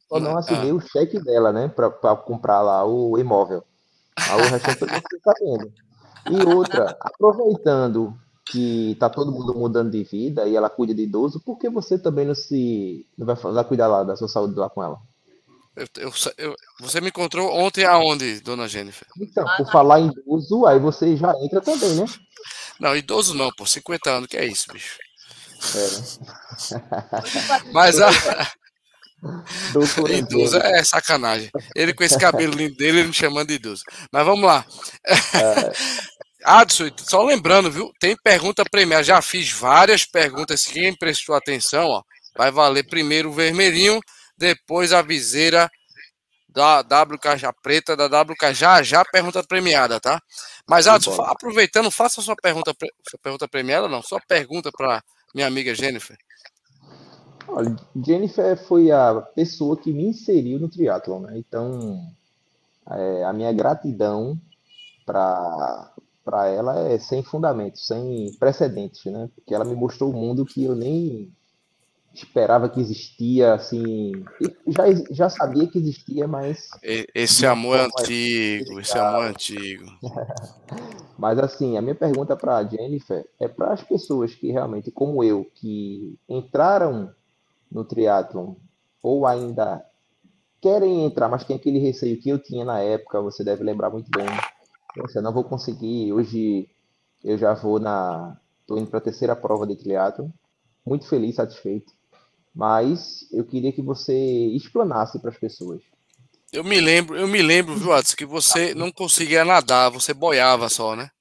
Só 0.08 0.20
não 0.20 0.38
assinei 0.38 0.72
ah. 0.72 0.76
o 0.76 0.80
cheque 0.82 1.20
dela, 1.20 1.52
né? 1.52 1.68
Para 1.68 2.16
comprar 2.16 2.62
lá 2.62 2.86
o 2.86 3.18
imóvel. 3.20 3.64
Tá 4.16 5.34
vendo. 5.42 5.72
E 6.32 6.56
outra, 6.56 6.98
aproveitando 7.02 8.18
que 8.46 8.92
está 8.92 9.10
todo 9.10 9.32
mundo 9.32 9.54
mudando 9.54 9.92
de 9.92 10.04
vida 10.04 10.48
e 10.48 10.56
ela 10.56 10.70
cuida 10.70 10.94
de 10.94 11.04
idoso, 11.04 11.40
por 11.40 11.58
que 11.58 11.70
você 11.70 11.98
também 11.98 12.26
não 12.26 12.36
se 12.36 13.06
não 13.18 13.26
vai, 13.26 13.36
vai 13.36 13.64
cuidar 13.66 13.88
lá 13.88 14.04
da 14.04 14.16
sua 14.16 14.28
saúde 14.28 14.56
lá 14.56 14.70
com 14.70 14.84
ela? 14.84 15.00
Eu, 15.76 15.88
eu, 15.98 16.14
eu, 16.38 16.56
você 16.80 17.02
me 17.02 17.10
encontrou 17.10 17.54
ontem 17.54 17.84
aonde, 17.84 18.40
dona 18.40 18.68
Jennifer? 18.68 19.06
Então, 19.20 19.46
por 19.58 19.70
falar 19.72 20.00
em 20.00 20.08
idoso, 20.08 20.66
aí 20.66 20.80
você 20.80 21.18
já 21.18 21.34
entra 21.42 21.60
também, 21.60 21.96
né? 21.96 22.06
Não, 22.80 22.96
idoso 22.96 23.34
não, 23.34 23.52
por 23.52 23.68
50 23.68 24.10
anos, 24.10 24.28
que 24.28 24.38
é 24.38 24.46
isso, 24.46 24.72
bicho. 24.72 24.98
É? 25.76 27.62
Mas 27.74 28.00
a. 28.00 28.10
idoso 30.10 30.58
é 30.58 30.84
sacanagem. 30.84 31.52
Ele 31.76 31.94
com 31.94 32.04
esse 32.04 32.18
cabelo 32.18 32.54
lindo 32.54 32.76
dele, 32.76 33.00
ele 33.00 33.08
me 33.08 33.14
chamando 33.14 33.50
de 33.50 33.56
idoso. 33.56 33.84
Mas 34.12 34.26
vamos 34.26 34.46
lá. 34.46 34.66
É. 35.06 35.72
Adson, 36.46 36.92
só 36.98 37.24
lembrando, 37.24 37.72
viu? 37.72 37.92
Tem 38.00 38.16
pergunta 38.16 38.64
premiada. 38.64 39.04
Já 39.04 39.22
fiz 39.22 39.52
várias 39.52 40.06
perguntas. 40.06 40.64
Quem 40.64 40.96
prestou 40.96 41.36
atenção, 41.36 41.88
ó, 41.88 42.04
vai 42.38 42.52
valer 42.52 42.88
primeiro 42.88 43.30
o 43.30 43.34
vermelhinho, 43.34 44.00
depois 44.38 44.94
a 44.94 45.02
viseira 45.02 45.70
da 46.50 46.80
WK 46.80 47.38
já 47.38 47.52
preta, 47.52 47.98
da 47.98 48.06
WK 48.06 48.54
já 48.54 48.82
já 48.82 49.04
pergunta 49.04 49.44
premiada, 49.44 50.00
tá? 50.00 50.22
Mas 50.68 50.88
Adson, 50.88 51.22
aproveitando, 51.22 51.92
faça 51.92 52.22
sua 52.22 52.36
pergunta, 52.36 52.74
sua 53.10 53.20
pergunta 53.22 53.48
premiada, 53.48 53.90
não, 53.90 54.02
sua 54.02 54.22
pergunta 54.26 54.72
para 54.72 55.04
minha 55.34 55.48
amiga 55.48 55.76
Jennifer. 55.76 56.18
Olha, 57.48 57.76
Jennifer 58.04 58.58
foi 58.66 58.90
a 58.90 59.22
pessoa 59.36 59.78
que 59.78 59.92
me 59.92 60.06
inseriu 60.06 60.58
no 60.58 60.70
triatlon, 60.70 61.20
né? 61.20 61.34
Então, 61.36 62.02
é, 62.90 63.24
a 63.26 63.34
minha 63.34 63.52
gratidão 63.52 64.40
para 65.06 65.92
para 66.24 66.48
ela 66.48 66.90
é 66.90 66.98
sem 66.98 67.22
fundamento, 67.22 67.78
sem 67.78 68.36
precedentes, 68.40 69.06
né? 69.06 69.30
Porque 69.36 69.54
ela 69.54 69.64
me 69.64 69.76
mostrou 69.76 70.10
um 70.10 70.20
mundo 70.20 70.44
que 70.44 70.64
eu 70.64 70.76
nem 70.76 71.32
esperava 72.24 72.70
que 72.70 72.80
existia, 72.80 73.54
assim, 73.54 74.12
já, 74.68 74.84
já 75.12 75.30
sabia 75.30 75.68
que 75.68 75.78
existia, 75.78 76.28
mas... 76.28 76.70
Esse 77.14 77.46
amor 77.46 77.80
é 77.80 77.86
antigo, 77.86 78.80
esse 78.80 78.98
amor 78.98 79.26
é 79.26 79.30
antigo. 79.30 79.86
mas, 81.18 81.40
assim, 81.40 81.78
a 81.78 81.82
minha 81.82 81.96
pergunta 81.96 82.36
para 82.36 82.58
a 82.58 82.64
Jennifer 82.64 83.28
é 83.40 83.48
para 83.48 83.74
as 83.74 83.84
pessoas 83.84 84.36
que 84.36 84.52
realmente, 84.52 84.92
como 84.92 85.24
eu, 85.24 85.50
que 85.56 86.18
entraram 86.30 87.14
no 87.72 87.84
triatlon 87.84 88.54
ou 89.02 89.26
ainda 89.26 89.84
querem 90.62 91.06
entrar, 91.06 91.28
mas 91.28 91.44
tem 91.44 91.56
aquele 91.56 91.80
receio 91.80 92.20
que 92.22 92.30
eu 92.30 92.40
tinha 92.40 92.64
na 92.64 92.80
época, 92.80 93.22
você 93.22 93.44
deve 93.44 93.64
lembrar 93.64 93.90
muito 93.90 94.10
bem. 94.16 94.28
Poxa, 94.94 95.22
não 95.22 95.34
vou 95.34 95.44
conseguir, 95.44 96.14
hoje 96.14 96.70
eu 97.24 97.38
já 97.38 97.54
vou 97.54 97.80
na... 97.80 98.40
Estou 98.62 98.78
indo 98.78 98.90
para 98.90 99.00
a 99.00 99.04
terceira 99.04 99.36
prova 99.36 99.68
de 99.68 99.76
triatlon, 99.76 100.30
muito 100.86 101.08
feliz, 101.08 101.36
satisfeito 101.36 101.95
mas 102.56 103.28
eu 103.34 103.44
queria 103.44 103.74
que 103.74 103.82
você 103.82 104.16
explanasse 104.16 105.20
para 105.20 105.30
as 105.30 105.38
pessoas. 105.38 105.82
Eu 106.54 106.64
me 106.64 106.80
lembro, 106.80 107.18
eu 107.18 107.28
me 107.28 107.42
lembro, 107.42 107.76
viu, 107.76 107.92
Adson, 107.92 108.16
que 108.16 108.26
você 108.26 108.74
não 108.74 108.92
conseguia 108.92 109.44
nadar, 109.44 109.92
você 109.92 110.14
boiava 110.14 110.70
só, 110.70 110.96
né? 110.96 111.12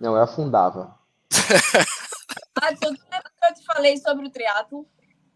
Não, 0.00 0.14
eu 0.14 0.22
afundava. 0.22 0.94
Adson, 2.62 2.90
lembra 2.90 3.30
que 3.40 3.46
eu 3.46 3.54
te 3.54 3.64
falei 3.64 3.96
sobre 3.96 4.26
o 4.26 4.30
triatlo 4.30 4.86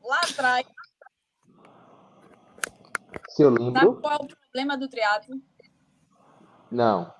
lá 0.04 0.20
atrás? 0.20 0.66
Se 3.30 3.42
eu 3.42 3.50
lembro. 3.50 3.80
Sabe 3.80 4.00
qual 4.00 4.12
é 4.12 4.24
o 4.24 4.28
problema 4.28 4.78
do 4.78 4.88
triatlo? 4.88 5.34
Não. 6.70 7.12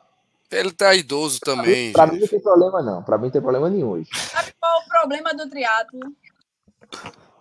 Ele 0.53 0.71
tá 0.71 0.95
idoso 0.95 1.41
também. 1.41 1.93
Para 1.93 2.13
mim 2.13 2.21
não 2.21 2.29
tem 2.29 2.41
problema 2.41 2.81
não, 2.81 3.03
para 3.03 3.19
mim 3.19 3.25
não 3.25 3.31
tem 3.33 3.43
problema 3.43 3.69
nenhum 3.69 3.89
hoje. 3.89 4.09
Sabe 4.15 4.53
qual 4.61 4.81
é 4.81 4.85
o 4.85 4.89
problema 4.89 5.35
do 5.35 5.51
triatlo? 5.51 6.01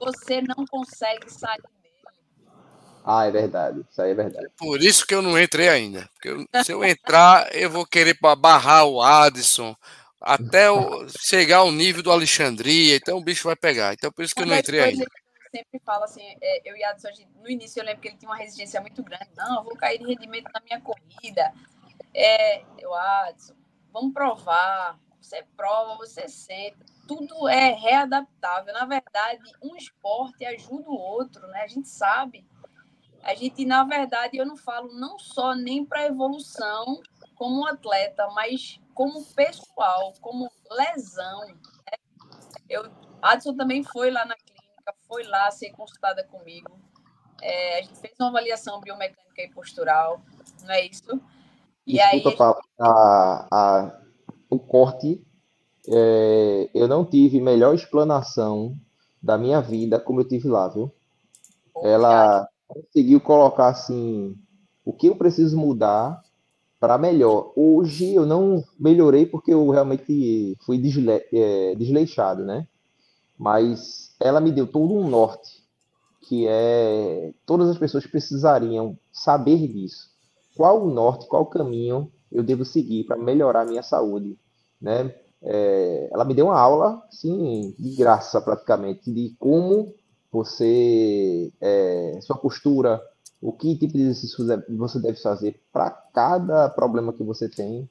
Você 0.04 0.42
não 0.42 0.66
consegue 0.66 1.32
sair 1.32 1.62
dele. 1.62 1.74
Ah, 3.06 3.26
é 3.26 3.32
verdade. 3.32 3.86
Isso 3.90 4.02
aí 4.02 4.12
é 4.12 4.14
verdade. 4.14 4.48
Por 4.58 4.82
isso 4.82 5.06
que 5.06 5.14
eu 5.14 5.22
não 5.22 5.40
entrei 5.40 5.70
ainda. 5.70 6.10
Porque 6.14 6.30
eu, 6.30 6.64
se 6.64 6.72
eu 6.72 6.84
entrar, 6.84 7.54
eu 7.54 7.70
vou 7.70 7.86
querer 7.86 8.18
barrar 8.38 8.86
o 8.86 9.02
Addison 9.02 9.76
até 10.22 10.72
o, 10.72 11.08
chegar 11.10 11.58
ao 11.58 11.72
nível 11.72 12.02
do 12.02 12.12
Alexandria. 12.12 12.96
Então 12.96 13.18
o 13.18 13.24
bicho 13.24 13.48
vai 13.48 13.56
pegar. 13.56 13.94
Então 13.94 14.12
por 14.12 14.24
isso 14.24 14.34
que 14.34 14.42
eu 14.42 14.46
não 14.46 14.56
entrei 14.56 14.80
ainda. 14.80 15.04
Eu 15.04 15.60
sempre 15.60 15.82
falo 15.86 16.06
assim, 16.06 16.24
é, 16.42 16.70
eu 16.70 16.76
e 16.76 16.84
Addison, 16.84 17.10
no 17.42 17.50
início 17.50 17.80
eu 17.80 17.86
lembro 17.86 18.02
que 18.02 18.08
ele 18.08 18.18
tinha 18.18 18.30
uma 18.30 18.38
resistência 18.38 18.80
muito 18.80 19.04
grande. 19.04 19.30
Não, 19.36 19.58
eu 19.58 19.64
vou 19.64 19.76
cair 19.76 20.00
de 20.00 20.06
rendimento 20.06 20.50
na 20.54 20.62
minha 20.62 20.80
corrida. 20.80 21.54
É, 22.14 22.64
eu, 22.80 22.94
Addison, 22.94 23.54
vamos 23.92 24.14
provar. 24.14 24.98
Você 25.22 25.44
prova, 25.56 25.96
você 25.98 26.28
senta 26.28 26.93
tudo 27.08 27.48
é 27.48 27.72
readaptável. 27.74 28.74
Na 28.74 28.86
verdade, 28.86 29.44
um 29.62 29.76
esporte 29.76 30.46
ajuda 30.46 30.90
o 30.90 30.98
outro, 30.98 31.48
né? 31.48 31.62
A 31.62 31.68
gente 31.68 31.88
sabe. 31.88 32.46
A 33.22 33.34
gente, 33.36 33.66
na 33.66 33.84
verdade, 33.84 34.38
eu 34.38 34.46
não 34.46 34.58
falo 34.58 34.92
não 34.94 35.18
só 35.18 35.56
nem 35.56 35.86
para 35.86 36.06
evolução 36.06 37.02
como 37.36 37.66
atleta, 37.66 38.28
mas 38.34 38.80
como 38.94 39.26
pessoal, 39.34 40.14
como 40.20 40.52
lesão. 40.70 41.48
Né? 41.48 41.98
Eu, 42.70 42.92
Adson 43.22 43.56
também 43.56 43.84
foi 43.84 44.12
lá 44.12 44.26
na 44.26 44.36
clínica, 44.36 44.94
foi 45.08 45.24
lá 45.24 45.50
ser 45.52 45.72
consultada 45.72 46.24
comigo. 46.26 46.80
É, 47.42 47.80
a 47.80 47.82
gente 47.82 48.00
fez 48.00 48.14
uma 48.20 48.30
avaliação 48.30 48.80
biomecânica 48.80 49.42
e 49.42 49.50
postural, 49.50 50.22
não 50.62 50.72
é 50.72 50.86
isso? 50.86 51.22
E 51.86 51.98
Desculpa, 51.98 52.52
aí, 52.52 52.64
a, 52.80 53.48
a, 53.52 54.02
o 54.50 54.60
corte 54.60 55.22
é, 55.88 56.70
eu 56.74 56.88
não 56.88 57.06
tive 57.06 57.42
melhor 57.42 57.76
explanação 57.76 58.76
da 59.22 59.38
minha 59.38 59.62
vida 59.62 60.00
como 60.00 60.22
eu 60.22 60.28
tive 60.28 60.48
lá, 60.48 60.68
viu? 60.68 60.92
Ela 61.82 62.48
conseguiu 62.68 63.20
colocar 63.20 63.70
assim 63.70 64.36
o 64.86 64.94
que 64.94 65.08
eu 65.08 65.16
preciso 65.16 65.58
mudar 65.58 66.22
para 66.80 66.98
melhor. 66.98 67.54
Hoje 67.56 68.14
eu 68.14 68.26
não 68.26 68.64
melhorei 68.78 69.26
porque 69.26 69.54
eu 69.54 69.70
realmente 69.70 70.58
fui 70.66 70.78
desle 70.78 71.24
é, 71.32 71.76
desleixado, 71.76 72.44
né? 72.44 72.68
Mas 73.38 74.16
ela 74.20 74.40
me 74.40 74.52
deu 74.52 74.68
todo 74.68 74.94
um 74.94 75.08
norte 75.10 75.64
que 76.28 76.48
é 76.48 77.34
todas 77.46 77.70
as 77.70 77.78
pessoas 77.78 78.06
precisariam 78.06 78.98
saber 79.12 79.68
disso. 79.68 80.10
Qual 80.56 80.86
o 80.86 80.90
norte, 80.90 81.28
qual 81.28 81.44
o 81.44 81.48
caminho 81.48 82.12
eu 82.32 82.44
devo 82.44 82.64
seguir 82.64 83.04
para 83.04 83.18
melhorar 83.18 83.62
a 83.62 83.66
minha 83.66 83.84
saúde, 83.84 84.38
né? 84.82 85.14
É, 85.44 86.10
ela 86.12 86.24
me 86.26 86.34
deu 86.34 86.48
uma 86.48 86.60
aula, 86.60 87.04
assim, 87.10 87.76
de 87.78 87.96
graça 87.96 88.42
praticamente, 88.42 89.12
de 89.12 89.36
como 89.38 89.94
você, 90.32 91.52
é, 91.62 92.20
sua 92.22 92.38
postura, 92.38 93.02
o 93.42 93.52
que 93.52 93.78
tipo 93.78 93.94
de 93.94 94.04
exercício 94.04 94.46
você 94.78 95.00
deve 95.00 95.22
fazer 95.22 95.60
para 95.72 95.92
cada 95.92 96.70
problema 96.70 97.14
que 97.14 97.24
você 97.24 97.50
tem. 97.50 97.90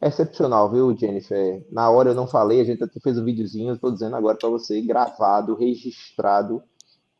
É 0.00 0.08
excepcional, 0.08 0.70
viu, 0.70 0.96
Jennifer? 0.96 1.64
Na 1.70 1.88
hora 1.90 2.10
eu 2.10 2.14
não 2.14 2.26
falei, 2.26 2.60
a 2.60 2.64
gente 2.64 2.82
até 2.82 2.98
fez 3.00 3.16
um 3.18 3.24
videozinho, 3.24 3.74
estou 3.74 3.92
dizendo 3.92 4.16
agora 4.16 4.36
para 4.36 4.48
você, 4.48 4.80
gravado, 4.80 5.54
registrado, 5.54 6.62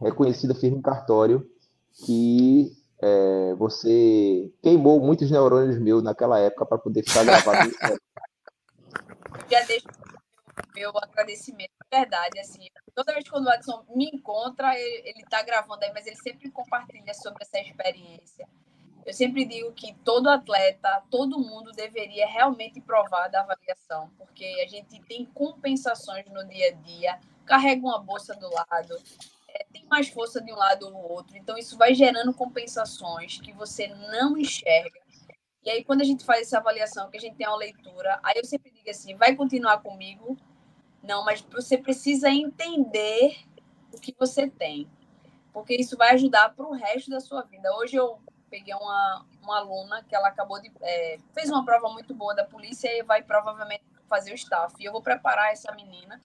reconhecido 0.01 0.55
firme 0.55 0.79
em 0.79 0.83
cartório, 0.83 1.47
que 2.05 2.73
é, 3.01 3.55
você 3.57 4.51
queimou 4.63 4.99
muitos 5.01 5.31
neurônios 5.31 5.79
meus 5.79 6.03
naquela 6.03 6.39
época 6.39 6.67
para 6.67 6.79
poder 6.79 7.03
ficar 7.03 7.25
gravado. 7.25 7.71
já 9.51 9.61
deixo 9.63 9.87
meu 10.75 10.93
agradecimento, 10.97 11.71
de 11.71 11.99
verdade, 11.99 12.39
assim, 12.39 12.69
toda 12.95 13.13
vez 13.13 13.29
que 13.29 13.35
o 13.35 13.49
Adson 13.49 13.85
me 13.95 14.11
encontra, 14.13 14.79
ele 14.79 15.23
está 15.23 15.43
gravando 15.43 15.85
aí, 15.85 15.93
mas 15.93 16.07
ele 16.07 16.17
sempre 16.17 16.51
compartilha 16.51 17.13
sobre 17.15 17.43
essa 17.43 17.59
experiência. 17.59 18.49
Eu 19.05 19.15
sempre 19.15 19.45
digo 19.45 19.73
que 19.73 19.95
todo 20.05 20.29
atleta, 20.29 21.03
todo 21.11 21.39
mundo 21.39 21.73
deveria 21.73 22.27
realmente 22.27 22.81
provar 22.81 23.29
da 23.29 23.41
avaliação, 23.41 24.11
porque 24.19 24.45
a 24.65 24.69
gente 24.69 25.01
tem 25.03 25.25
compensações 25.25 26.27
no 26.27 26.47
dia 26.47 26.69
a 26.69 26.73
dia, 26.73 27.21
carrega 27.47 27.81
uma 27.81 27.99
bolsa 27.99 28.35
do 28.35 28.49
lado, 28.53 28.97
é, 29.49 29.65
tem 29.73 29.85
mais 29.87 30.09
força 30.09 30.41
de 30.41 30.53
um 30.53 30.57
lado 30.57 30.87
ou 30.87 30.93
do 30.93 30.99
outro, 30.99 31.37
então 31.37 31.57
isso 31.57 31.77
vai 31.77 31.95
gerando 31.95 32.33
compensações 32.35 33.41
que 33.41 33.53
você 33.53 33.89
não 33.89 34.37
enxerga 34.37 35.01
e 35.63 35.69
aí, 35.69 35.85
quando 35.85 36.01
a 36.01 36.05
gente 36.05 36.25
faz 36.25 36.43
essa 36.43 36.59
avaliação, 36.59 37.11
que 37.11 37.19
a 37.19 37.21
gente 37.21 37.37
tem 37.37 37.47
uma 37.47 37.57
leitura, 37.57 38.19
aí 38.23 38.35
eu 38.37 38.45
sempre 38.45 38.70
digo 38.91 38.99
assim: 38.99 39.15
vai 39.15 39.35
continuar 39.35 39.79
comigo? 39.79 40.37
Não, 41.03 41.25
mas 41.25 41.41
você 41.41 41.79
precisa 41.79 42.29
entender 42.29 43.39
o 43.93 43.99
que 43.99 44.15
você 44.19 44.49
tem, 44.49 44.89
porque 45.53 45.75
isso 45.75 45.97
vai 45.97 46.11
ajudar 46.11 46.55
para 46.55 46.67
o 46.67 46.73
resto 46.73 47.11
da 47.11 47.21
sua 47.21 47.43
vida. 47.43 47.75
Hoje 47.77 47.97
eu 47.97 48.19
peguei 48.51 48.75
uma, 48.75 49.25
uma 49.43 49.59
aluna 49.59 50.05
que 50.05 50.15
ela 50.15 50.29
acabou 50.29 50.61
de. 50.61 50.71
É, 50.81 51.19
fez 51.33 51.49
uma 51.49 51.65
prova 51.65 51.89
muito 51.91 52.15
boa 52.15 52.35
da 52.35 52.45
polícia 52.45 52.89
e 52.93 53.03
vai 53.03 53.23
provavelmente 53.23 53.85
fazer 54.09 54.33
o 54.33 54.35
staff. 54.35 54.75
E 54.79 54.85
eu 54.85 54.93
vou 54.93 55.03
preparar 55.03 55.53
essa 55.53 55.73
menina 55.73 56.23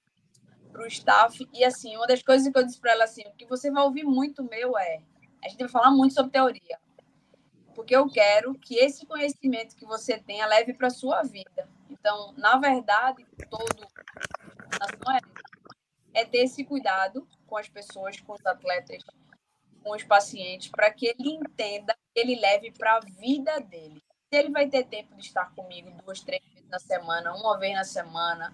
para 0.71 0.83
o 0.83 0.87
staff. 0.87 1.47
E 1.53 1.63
assim, 1.63 1.95
uma 1.95 2.07
das 2.07 2.21
coisas 2.21 2.51
que 2.51 2.57
eu 2.57 2.63
disse 2.63 2.79
para 2.79 2.91
ela 2.91 3.03
assim: 3.05 3.23
o 3.27 3.33
que 3.33 3.45
você 3.45 3.71
vai 3.71 3.83
ouvir 3.83 4.03
muito 4.03 4.43
meu 4.43 4.77
é. 4.77 5.01
A 5.43 5.47
gente 5.47 5.59
vai 5.59 5.69
falar 5.69 5.91
muito 5.91 6.15
sobre 6.15 6.31
teoria 6.31 6.79
porque 7.75 7.95
eu 7.95 8.09
quero 8.09 8.55
que 8.55 8.75
esse 8.77 9.05
conhecimento 9.05 9.75
que 9.75 9.85
você 9.85 10.17
tenha 10.17 10.47
leve 10.47 10.73
para 10.73 10.87
a 10.87 10.91
sua 10.91 11.21
vida. 11.21 11.69
Então, 11.89 12.33
na 12.37 12.57
verdade, 12.57 13.25
todo 13.49 13.85
é, 16.13 16.21
é 16.21 16.25
ter 16.25 16.39
esse 16.39 16.63
cuidado 16.63 17.27
com 17.45 17.57
as 17.57 17.67
pessoas, 17.67 18.19
com 18.21 18.33
os 18.33 18.45
atletas, 18.45 19.03
com 19.83 19.91
os 19.91 20.03
pacientes 20.03 20.69
para 20.69 20.91
que 20.91 21.07
ele 21.07 21.29
entenda, 21.29 21.95
ele 22.15 22.39
leve 22.39 22.71
para 22.71 22.95
a 22.95 22.99
vida 23.01 23.59
dele. 23.59 24.01
Se 24.33 24.39
ele 24.39 24.49
vai 24.49 24.67
ter 24.67 24.85
tempo 24.85 25.15
de 25.15 25.27
estar 25.27 25.53
comigo 25.53 25.91
duas, 26.03 26.21
três 26.21 26.43
vezes 26.53 26.69
na 26.69 26.79
semana, 26.79 27.35
uma 27.35 27.59
vez 27.59 27.75
na 27.75 27.83
semana, 27.83 28.53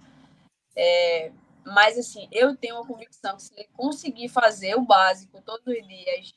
é, 0.76 1.32
mas 1.66 1.98
assim, 1.98 2.28
eu 2.32 2.56
tenho 2.58 2.80
a 2.80 2.86
convicção 2.86 3.36
que 3.36 3.44
se 3.44 3.54
ele 3.56 3.70
conseguir 3.74 4.30
fazer 4.30 4.76
o 4.76 4.82
básico 4.82 5.42
todos 5.42 5.66
os 5.66 5.88
dias, 5.88 6.34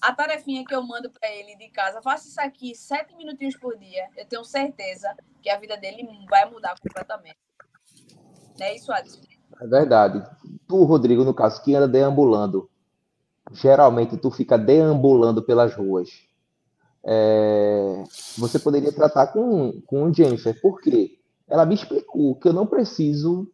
a 0.00 0.12
tarefinha 0.12 0.64
que 0.64 0.74
eu 0.74 0.82
mando 0.82 1.10
para 1.10 1.30
ele 1.30 1.56
de 1.56 1.68
casa, 1.68 2.02
faça 2.02 2.28
isso 2.28 2.40
aqui 2.40 2.74
sete 2.74 3.14
minutinhos 3.16 3.56
por 3.56 3.76
dia, 3.78 4.08
eu 4.16 4.26
tenho 4.26 4.44
certeza 4.44 5.14
que 5.42 5.50
a 5.50 5.58
vida 5.58 5.76
dele 5.76 6.06
vai 6.28 6.48
mudar 6.50 6.76
completamente. 6.80 7.38
Não 8.58 8.66
é 8.66 8.74
isso, 8.74 8.92
Adson? 8.92 9.20
É 9.60 9.66
verdade. 9.66 10.22
Tu, 10.66 10.84
Rodrigo, 10.84 11.24
no 11.24 11.34
caso, 11.34 11.62
que 11.62 11.74
anda 11.74 11.88
deambulando, 11.88 12.68
geralmente 13.52 14.16
tu 14.16 14.30
fica 14.30 14.58
deambulando 14.58 15.42
pelas 15.42 15.74
ruas. 15.74 16.10
É... 17.04 18.04
Você 18.38 18.58
poderia 18.58 18.92
tratar 18.92 19.28
com, 19.28 19.80
com 19.82 20.12
Jennifer, 20.12 20.60
por 20.60 20.80
quê? 20.80 21.18
Ela 21.48 21.64
me 21.64 21.74
explicou 21.74 22.34
que 22.34 22.48
eu 22.48 22.52
não 22.52 22.66
preciso 22.66 23.50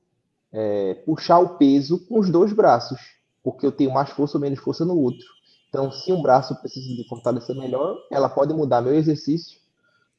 é, 0.51 0.95
puxar 1.07 1.39
o 1.39 1.57
peso 1.57 2.07
com 2.07 2.19
os 2.19 2.31
dois 2.31 2.53
braços, 2.53 2.99
porque 3.43 3.67
eu 3.67 3.73
tenho 3.73 3.93
mais 3.93 4.09
força 4.11 4.39
ou 4.39 4.41
menos 4.41 4.59
força 4.59 4.85
no 4.85 4.97
outro. 4.99 5.27
Então, 5.73 5.91
se 5.91 6.13
um 6.13 6.21
braço 6.21 6.55
precisa 6.57 6.95
de 6.95 7.09
fortalecer 7.09 7.57
melhor, 7.57 7.97
ela 8.11 8.29
pode 8.29 8.53
mudar 8.53 8.83
meu 8.83 8.95
exercício 8.95 9.59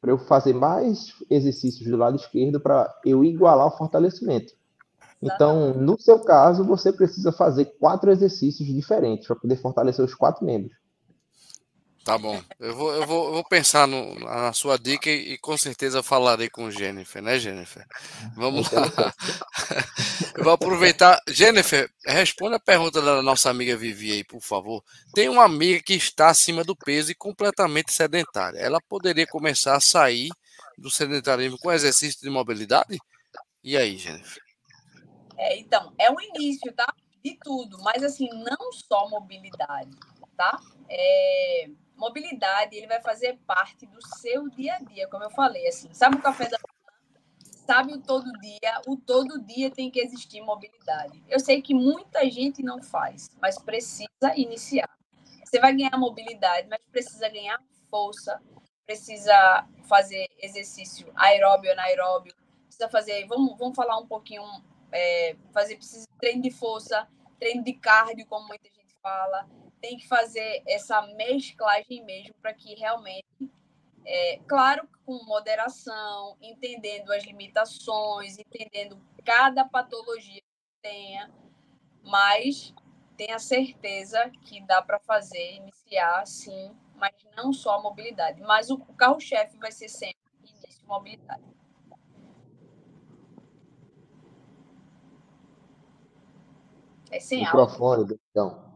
para 0.02 0.10
eu 0.10 0.18
fazer 0.18 0.52
mais 0.52 1.14
exercícios 1.30 1.88
do 1.88 1.96
lado 1.96 2.16
esquerdo 2.16 2.60
para 2.60 2.92
eu 3.06 3.24
igualar 3.24 3.68
o 3.68 3.78
fortalecimento. 3.78 4.52
Então, 5.22 5.76
no 5.76 5.96
seu 6.02 6.18
caso, 6.20 6.64
você 6.64 6.92
precisa 6.92 7.32
fazer 7.32 7.66
quatro 7.80 8.10
exercícios 8.10 8.68
diferentes 8.68 9.28
para 9.28 9.36
poder 9.36 9.58
fortalecer 9.58 10.04
os 10.04 10.16
quatro 10.16 10.44
membros. 10.44 10.76
Tá 12.04 12.18
bom. 12.18 12.42
Eu 12.60 12.76
vou, 12.76 12.94
eu 12.94 13.08
vou, 13.08 13.26
eu 13.28 13.34
vou 13.34 13.44
pensar 13.46 13.88
no, 13.88 14.20
na 14.20 14.52
sua 14.52 14.78
dica 14.78 15.10
e, 15.10 15.34
e, 15.34 15.38
com 15.38 15.56
certeza 15.58 16.04
falarei 16.04 16.50
com 16.50 16.70
Jennifer, 16.70 17.22
né, 17.22 17.40
Jennifer? 17.40 17.86
Vamos 18.36 18.70
lá. 18.72 18.84
Eu 20.36 20.44
vou 20.44 20.54
aproveitar. 20.54 21.22
Jennifer, 21.28 21.90
responda 22.06 22.56
a 22.56 22.60
pergunta 22.60 23.02
da 23.02 23.22
nossa 23.22 23.50
amiga 23.50 23.78
Vivi 23.78 24.12
aí, 24.12 24.24
por 24.24 24.42
favor. 24.42 24.84
Tem 25.14 25.30
uma 25.30 25.46
amiga 25.46 25.82
que 25.82 25.94
está 25.94 26.30
acima 26.30 26.64
do 26.64 26.76
peso 26.76 27.12
e 27.12 27.16
completamente 27.16 27.94
sedentária. 27.94 28.58
Ela 28.58 28.82
poderia 28.82 29.28
começar 29.28 29.76
a 29.76 29.80
sair 29.80 30.30
do 30.78 30.90
sedentarismo 30.90 31.58
com 31.60 31.72
exercício 31.72 32.20
de 32.20 32.30
mobilidade? 32.30 32.98
E 33.64 33.78
aí, 33.78 33.98
Jennifer? 33.98 34.42
É, 35.38 35.60
então, 35.60 35.94
é 36.00 36.12
o 36.12 36.20
início, 36.20 36.74
tá? 36.74 36.92
De 37.24 37.38
tudo, 37.42 37.78
mas 37.82 38.04
assim, 38.04 38.28
não 38.30 38.72
só 38.74 39.08
mobilidade, 39.08 39.92
tá? 40.36 40.60
É, 40.90 41.70
mobilidade, 42.04 42.76
ele 42.76 42.88
vai 42.88 43.02
fazer 43.02 43.40
parte 43.48 43.86
do 43.86 44.06
seu 44.18 44.50
dia 44.50 44.76
a 44.76 44.80
dia, 44.80 45.08
como 45.08 45.24
eu 45.24 45.30
falei, 45.30 45.66
assim, 45.68 45.94
sabe 45.94 46.18
o 46.18 46.22
café 46.22 46.50
da? 46.50 46.58
Sabe 47.66 47.94
o 47.94 48.02
todo 48.02 48.30
dia? 48.42 48.82
O 48.86 48.98
todo 48.98 49.42
dia 49.42 49.72
tem 49.72 49.90
que 49.90 50.02
existir 50.02 50.42
mobilidade. 50.42 51.24
Eu 51.30 51.40
sei 51.40 51.62
que 51.62 51.74
muita 51.74 52.30
gente 52.30 52.62
não 52.62 52.84
faz, 52.84 53.30
mas 53.42 53.58
precisa 53.58 54.10
iniciar. 54.36 54.90
Você 55.46 55.62
vai 55.62 55.74
ganhar 55.74 55.98
mobilidade, 55.98 56.68
mas 56.68 56.84
precisa 56.92 57.30
ganhar 57.30 57.58
força, 57.90 58.42
precisa 58.86 59.66
fazer 59.88 60.28
exercício 60.40 61.10
aeróbio, 61.16 61.72
anaeróbio, 61.72 62.36
precisa 62.66 62.90
fazer, 62.90 63.26
vamos, 63.28 63.58
vamos 63.58 63.78
falar 63.78 63.98
um 63.98 64.08
pouquinho 64.08 64.44
é, 64.92 65.38
fazer 65.54 65.78
precisa 65.78 66.06
treino 66.20 66.42
de 66.42 66.52
força, 66.52 67.08
treino 67.40 67.64
de 67.64 67.74
cardio, 67.74 68.26
como 68.28 68.46
muita 68.46 68.68
gente 68.68 68.94
fala. 69.02 69.48
Tem 69.84 69.98
que 69.98 70.08
fazer 70.08 70.64
essa 70.66 71.02
mesclagem 71.02 72.06
mesmo 72.06 72.34
para 72.42 72.54
que 72.54 72.74
realmente, 72.74 73.28
é, 74.06 74.40
claro, 74.48 74.88
com 75.06 75.26
moderação, 75.26 76.38
entendendo 76.42 77.12
as 77.12 77.26
limitações, 77.26 78.38
entendendo 78.40 78.98
cada 79.26 79.66
patologia 79.66 80.40
que 80.40 80.82
tenha, 80.82 81.30
mas 82.02 82.74
tenha 83.18 83.38
certeza 83.40 84.30
que 84.44 84.62
dá 84.62 84.82
para 84.82 85.00
fazer, 85.00 85.56
iniciar 85.56 86.26
sim, 86.26 86.74
mas 86.96 87.14
não 87.36 87.52
só 87.52 87.78
a 87.78 87.82
mobilidade. 87.82 88.42
Mas 88.42 88.70
o 88.70 88.78
carro-chefe 88.78 89.58
vai 89.58 89.74
ser 89.74 89.90
sempre 89.90 90.24
início 90.40 90.88
mobilidade. 90.88 91.44
É 97.12 97.20
sem 97.20 97.42
Microfone, 97.42 98.18
então. 98.32 98.73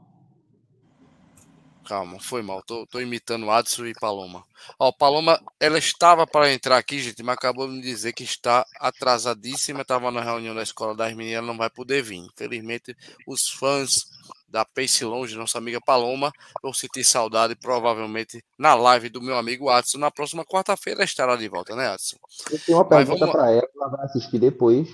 Calma, 1.87 2.19
foi 2.19 2.41
mal. 2.41 2.61
Tô, 2.63 2.85
tô 2.85 2.99
imitando 2.99 3.49
Adson 3.49 3.85
e 3.85 3.93
Paloma. 3.93 4.43
Ó, 4.77 4.91
Paloma, 4.91 5.39
ela 5.57 5.77
estava 5.77 6.27
para 6.27 6.51
entrar 6.51 6.77
aqui, 6.77 6.99
gente, 6.99 7.23
mas 7.23 7.37
acabou 7.37 7.65
de 7.65 7.75
me 7.75 7.81
dizer 7.81 8.11
que 8.11 8.25
está 8.25 8.65
atrasadíssima. 8.77 9.83
Estava 9.83 10.11
na 10.11 10.21
reunião 10.21 10.53
da 10.53 10.61
escola 10.61 10.93
das 10.93 11.13
meninas, 11.13 11.45
não 11.45 11.55
vai 11.55 11.69
poder 11.69 12.01
vir. 12.03 12.17
Infelizmente, 12.17 12.93
os 13.25 13.49
fãs 13.49 14.05
da 14.49 14.65
Pace 14.65 15.05
Longe, 15.05 15.37
nossa 15.37 15.59
amiga 15.59 15.79
Paloma, 15.79 16.29
vão 16.61 16.73
sentir 16.73 17.05
saudade 17.05 17.55
provavelmente 17.55 18.43
na 18.57 18.75
live 18.75 19.07
do 19.07 19.21
meu 19.21 19.37
amigo 19.37 19.69
Adson. 19.69 19.97
Na 19.97 20.11
próxima 20.11 20.43
quarta-feira 20.43 21.05
estará 21.05 21.37
de 21.37 21.47
volta, 21.47 21.73
né, 21.73 21.87
Adson? 21.87 22.17
Eu 22.51 22.59
tenho 22.59 22.77
uma 22.79 22.85
pergunta 22.85 23.19
vamos... 23.19 23.33
para 23.33 23.51
ela, 23.51 23.67
ela 23.75 23.89
vai 23.91 24.05
assistir 24.05 24.39
depois. 24.39 24.89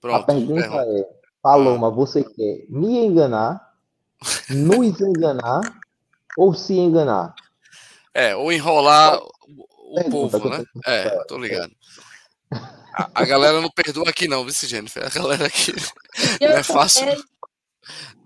Pronto, 0.00 0.22
a 0.22 0.24
pergunta 0.24 0.62
pergunta. 0.62 0.84
é 0.84 1.06
Paloma, 1.42 1.90
você 1.90 2.24
quer 2.24 2.64
me 2.70 3.04
enganar, 3.04 3.74
nos 4.48 5.00
enganar 5.02 5.83
ou 6.36 6.54
se 6.54 6.74
enganar? 6.74 7.34
É, 8.12 8.34
ou 8.36 8.52
enrolar 8.52 9.18
o 9.18 10.00
é, 10.00 10.10
povo, 10.10 10.48
né? 10.48 10.64
É, 10.86 11.24
tô 11.24 11.38
ligado. 11.38 11.72
A, 12.94 13.10
a, 13.14 13.24
galera 13.24 13.60
não 13.60 13.70
perdoa 13.70 14.08
aqui 14.08 14.28
não, 14.28 14.44
viu, 14.44 14.52
Jennifer? 14.52 15.04
A 15.04 15.08
galera 15.08 15.46
aqui 15.46 15.72
não 16.40 16.48
é 16.48 16.62
fácil. 16.62 17.24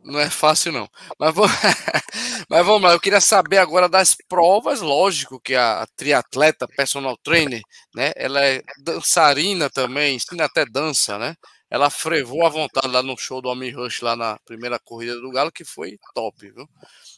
Não 0.04 0.20
é 0.20 0.30
fácil, 0.30 0.72
não. 0.72 0.88
Mas, 1.18 1.34
vou... 1.34 1.46
Mas 2.48 2.66
vamos 2.66 2.82
lá, 2.82 2.92
eu 2.92 3.00
queria 3.00 3.20
saber 3.20 3.58
agora 3.58 3.88
das 3.88 4.16
provas, 4.28 4.80
lógico 4.80 5.40
que 5.40 5.54
a 5.54 5.86
triatleta, 5.96 6.68
personal 6.68 7.16
trainer, 7.22 7.62
né? 7.94 8.12
Ela 8.16 8.44
é 8.44 8.62
dançarina 8.82 9.68
também, 9.68 10.16
ensina 10.16 10.44
até 10.44 10.64
dança, 10.64 11.18
né? 11.18 11.34
ela 11.70 11.90
frevou 11.90 12.46
à 12.46 12.48
vontade 12.48 12.88
lá 12.88 13.02
no 13.02 13.16
show 13.16 13.42
do 13.42 13.48
Homem 13.48 13.70
Rush, 13.70 14.00
lá 14.00 14.16
na 14.16 14.38
primeira 14.44 14.78
corrida 14.78 15.20
do 15.20 15.30
Galo, 15.30 15.52
que 15.52 15.64
foi 15.64 15.98
top, 16.14 16.50
viu? 16.50 16.68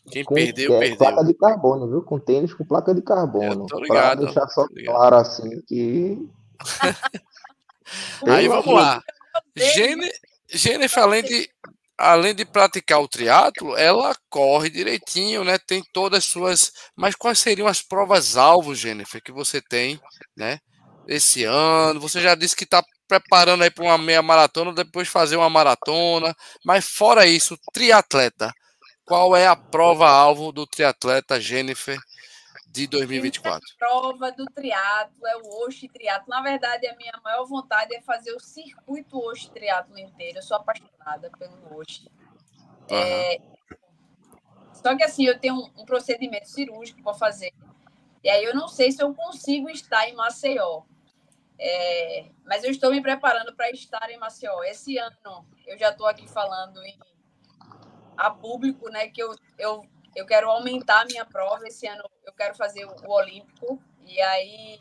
Quem 0.08 0.24
com, 0.24 0.34
perdeu, 0.34 0.74
é, 0.74 0.78
perdeu. 0.80 0.98
Placa 0.98 1.24
de 1.24 1.34
carbono, 1.34 1.88
viu? 1.88 2.02
Com 2.02 2.18
tênis 2.18 2.54
com 2.54 2.64
placa 2.64 2.94
de 2.94 3.02
carbono. 3.02 3.66
tô 3.66 3.78
ligado. 3.80 4.18
Pra 4.18 4.26
deixar 4.26 4.48
só 4.48 4.66
claro 4.84 5.16
assim 5.16 5.60
que. 5.62 6.18
Aí 8.26 8.48
vamos 8.48 8.74
lá. 8.74 9.02
Gene, 9.56 10.10
Jennifer, 10.48 11.02
além 11.02 11.22
de, 11.22 11.48
além 11.98 12.34
de 12.34 12.44
praticar 12.44 13.00
o 13.00 13.08
triatlo, 13.08 13.76
ela 13.76 14.14
corre 14.28 14.70
direitinho, 14.70 15.44
né? 15.44 15.58
Tem 15.58 15.82
todas 15.92 16.18
as 16.18 16.24
suas. 16.24 16.72
Mas 16.96 17.14
quais 17.14 17.38
seriam 17.38 17.68
as 17.68 17.82
provas 17.82 18.36
alvo, 18.36 18.74
Jennifer, 18.74 19.22
que 19.22 19.32
você 19.32 19.60
tem, 19.60 20.00
né? 20.36 20.58
Esse 21.06 21.44
ano? 21.44 22.00
Você 22.00 22.20
já 22.20 22.34
disse 22.34 22.54
que 22.54 22.64
está 22.64 22.82
preparando 23.08 23.64
aí 23.64 23.70
para 23.70 23.84
uma 23.84 23.98
meia 23.98 24.22
maratona, 24.22 24.72
depois 24.72 25.08
fazer 25.08 25.36
uma 25.36 25.50
maratona. 25.50 26.34
Mas 26.64 26.84
fora 26.84 27.26
isso, 27.26 27.58
triatleta. 27.72 28.52
Qual 29.10 29.34
é 29.34 29.44
a 29.44 29.56
prova-alvo 29.56 30.52
do 30.52 30.64
triatleta 30.64 31.40
Jennifer 31.40 31.98
de 32.68 32.86
2024? 32.86 33.60
A 33.74 33.76
prova 33.76 34.30
do 34.30 34.44
triatlo 34.46 35.26
é 35.26 35.36
o 35.36 35.64
Oxe 35.64 35.88
Triatlo. 35.88 36.28
Na 36.28 36.40
verdade, 36.40 36.86
a 36.86 36.94
minha 36.94 37.20
maior 37.24 37.44
vontade 37.44 37.92
é 37.92 38.00
fazer 38.00 38.32
o 38.32 38.38
circuito 38.38 39.18
Oxe 39.18 39.50
Triatlo 39.50 39.98
inteiro. 39.98 40.38
Eu 40.38 40.42
sou 40.42 40.56
apaixonada 40.56 41.28
pelo 41.36 41.76
Oxe. 41.76 42.08
Uhum. 42.88 42.96
É... 42.96 43.38
Só 44.74 44.96
que 44.96 45.02
assim, 45.02 45.26
eu 45.26 45.36
tenho 45.40 45.56
um, 45.56 45.82
um 45.82 45.84
procedimento 45.84 46.48
cirúrgico 46.48 47.02
para 47.02 47.14
fazer. 47.14 47.52
E 48.22 48.30
aí 48.30 48.44
eu 48.44 48.54
não 48.54 48.68
sei 48.68 48.92
se 48.92 49.02
eu 49.02 49.12
consigo 49.12 49.68
estar 49.70 50.08
em 50.08 50.14
Maceió. 50.14 50.82
É, 51.58 52.26
mas 52.44 52.62
eu 52.62 52.70
estou 52.70 52.92
me 52.92 53.02
preparando 53.02 53.56
para 53.56 53.72
estar 53.72 54.08
em 54.08 54.18
Maceió. 54.18 54.62
Esse 54.62 54.98
ano 54.98 55.44
eu 55.66 55.76
já 55.76 55.90
estou 55.90 56.06
aqui 56.06 56.28
falando 56.28 56.80
em, 56.84 56.96
a 58.20 58.30
público, 58.30 58.90
né, 58.90 59.08
que 59.08 59.22
eu, 59.22 59.34
eu, 59.58 59.84
eu 60.14 60.26
quero 60.26 60.50
aumentar 60.50 61.02
a 61.02 61.04
minha 61.04 61.24
prova. 61.24 61.66
Esse 61.66 61.86
ano 61.86 62.02
eu 62.26 62.32
quero 62.32 62.54
fazer 62.54 62.84
o, 62.84 62.94
o 63.06 63.12
Olímpico. 63.12 63.80
E 64.06 64.20
aí 64.20 64.80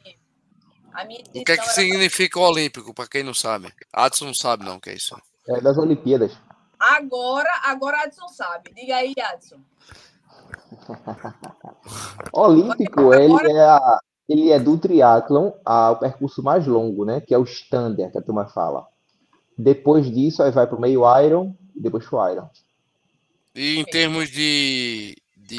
a 0.93 1.05
minha 1.05 1.21
O 1.21 1.43
que 1.43 1.51
é 1.51 1.57
que 1.57 1.69
significa 1.69 2.39
o 2.39 2.43
Olímpico, 2.43 2.93
para 2.93 3.07
quem 3.07 3.23
não 3.23 3.33
sabe? 3.33 3.73
Adson 3.93 4.25
não 4.25 4.33
sabe 4.33 4.65
não 4.65 4.77
o 4.77 4.81
que 4.81 4.89
é 4.89 4.95
isso. 4.95 5.15
É 5.47 5.61
das 5.61 5.77
Olimpíadas. 5.77 6.37
Agora, 6.79 7.49
agora 7.63 8.03
Adson 8.03 8.27
sabe. 8.29 8.73
Diga 8.73 8.95
aí, 8.95 9.13
Adson. 9.19 9.59
Olímpico, 12.33 13.13
ele 13.13 13.51
é 13.51 13.61
a, 13.61 13.99
ele 14.27 14.51
é 14.51 14.59
do 14.59 14.77
triatlon 14.77 15.51
ao 15.65 15.97
percurso 15.97 16.43
mais 16.43 16.65
longo, 16.65 17.05
né? 17.05 17.21
Que 17.21 17.33
é 17.33 17.37
o 17.37 17.43
standard, 17.43 18.11
que 18.11 18.17
a 18.17 18.21
turma 18.21 18.47
fala. 18.47 18.87
Depois 19.57 20.09
disso, 20.09 20.41
aí 20.41 20.51
vai 20.51 20.67
para 20.67 20.77
o 20.77 20.81
meio 20.81 21.01
Iron 21.21 21.55
e 21.75 21.81
depois 21.81 22.05
para 22.07 22.17
o 22.17 22.31
Iron. 22.31 22.49
E 23.55 23.77
em 23.77 23.85
termos 23.85 24.29
de, 24.29 25.15
de 25.35 25.57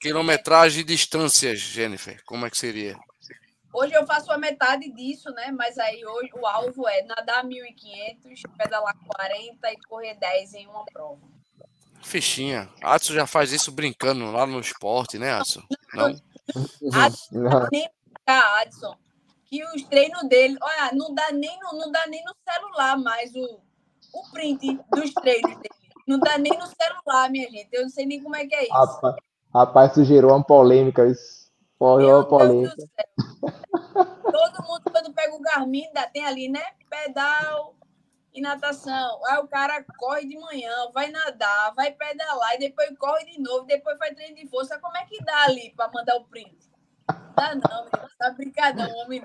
quilometragem 0.00 0.80
e 0.80 0.84
distâncias, 0.84 1.58
Jennifer, 1.58 2.22
como 2.24 2.46
é 2.46 2.50
que 2.50 2.56
seria? 2.58 2.96
Hoje 3.72 3.94
eu 3.94 4.04
faço 4.04 4.32
a 4.32 4.38
metade 4.38 4.90
disso, 4.90 5.30
né? 5.30 5.52
Mas 5.52 5.78
aí 5.78 6.04
hoje 6.04 6.30
o 6.34 6.44
alvo 6.46 6.88
é 6.88 7.02
nadar 7.02 7.44
1.500, 7.44 8.42
pedalar 8.58 8.96
40 9.06 9.70
e 9.70 9.76
correr 9.88 10.14
10 10.14 10.54
em 10.54 10.66
uma 10.66 10.84
prova. 10.86 11.20
Fichinha. 12.02 12.68
Adson 12.82 13.12
já 13.12 13.26
faz 13.26 13.52
isso 13.52 13.70
brincando 13.70 14.30
lá 14.32 14.46
no 14.46 14.58
esporte, 14.58 15.18
né, 15.18 15.32
Adson? 15.32 15.62
Não? 15.94 16.06
Adson, 16.92 17.68
nem 17.70 17.88
Adson, 18.26 18.96
que 19.46 19.64
os 19.66 19.82
treinos 19.84 20.28
dele, 20.28 20.56
olha, 20.60 20.90
não 20.92 21.14
dá 21.14 21.30
nem 21.30 21.58
no, 21.60 21.78
não 21.78 21.92
dá 21.92 22.06
nem 22.06 22.24
no 22.24 22.34
celular 22.48 22.98
mais 22.98 23.32
o, 23.34 23.60
o 24.14 24.30
print 24.32 24.78
dos 24.90 25.12
treinos 25.14 25.56
dele. 25.56 25.79
Não 26.10 26.18
dá 26.18 26.36
nem 26.36 26.58
no 26.58 26.66
celular, 26.66 27.30
minha 27.30 27.48
gente. 27.48 27.68
Eu 27.70 27.82
não 27.82 27.88
sei 27.88 28.04
nem 28.04 28.20
como 28.20 28.34
é 28.34 28.44
que 28.44 28.52
é 28.52 28.64
isso. 28.64 28.72
Rapaz, 28.72 29.14
rapaz 29.54 29.92
isso 29.92 30.04
gerou 30.04 30.32
uma 30.32 30.44
polêmica. 30.44 31.06
Isso. 31.06 31.48
Foi 31.78 32.04
uma 32.04 32.26
polêmica. 32.26 32.74
Todo 33.40 34.66
mundo, 34.66 34.82
quando 34.90 35.14
pega 35.14 35.32
o 35.32 35.40
Garmin, 35.40 35.86
tem 36.12 36.26
ali, 36.26 36.48
né? 36.48 36.64
Pedal 36.90 37.76
e 38.34 38.40
natação. 38.40 39.20
Aí 39.28 39.38
o 39.38 39.46
cara 39.46 39.84
corre 39.96 40.26
de 40.26 40.36
manhã, 40.36 40.72
vai 40.92 41.12
nadar, 41.12 41.72
vai 41.76 41.92
pedalar, 41.92 42.56
e 42.56 42.58
depois 42.58 42.90
corre 42.98 43.24
de 43.26 43.40
novo, 43.40 43.64
depois 43.66 43.96
faz 43.96 44.12
treino 44.12 44.34
de 44.34 44.48
força. 44.48 44.80
Como 44.80 44.96
é 44.96 45.04
que 45.04 45.22
dá 45.24 45.44
ali 45.44 45.72
para 45.76 45.92
mandar 45.92 46.16
o 46.16 46.24
print? 46.24 46.58
Dá 47.36 47.54
não, 47.54 47.84
meu. 47.84 48.10
Tá 48.18 48.30
brincadão, 48.30 48.90
homem. 48.96 49.22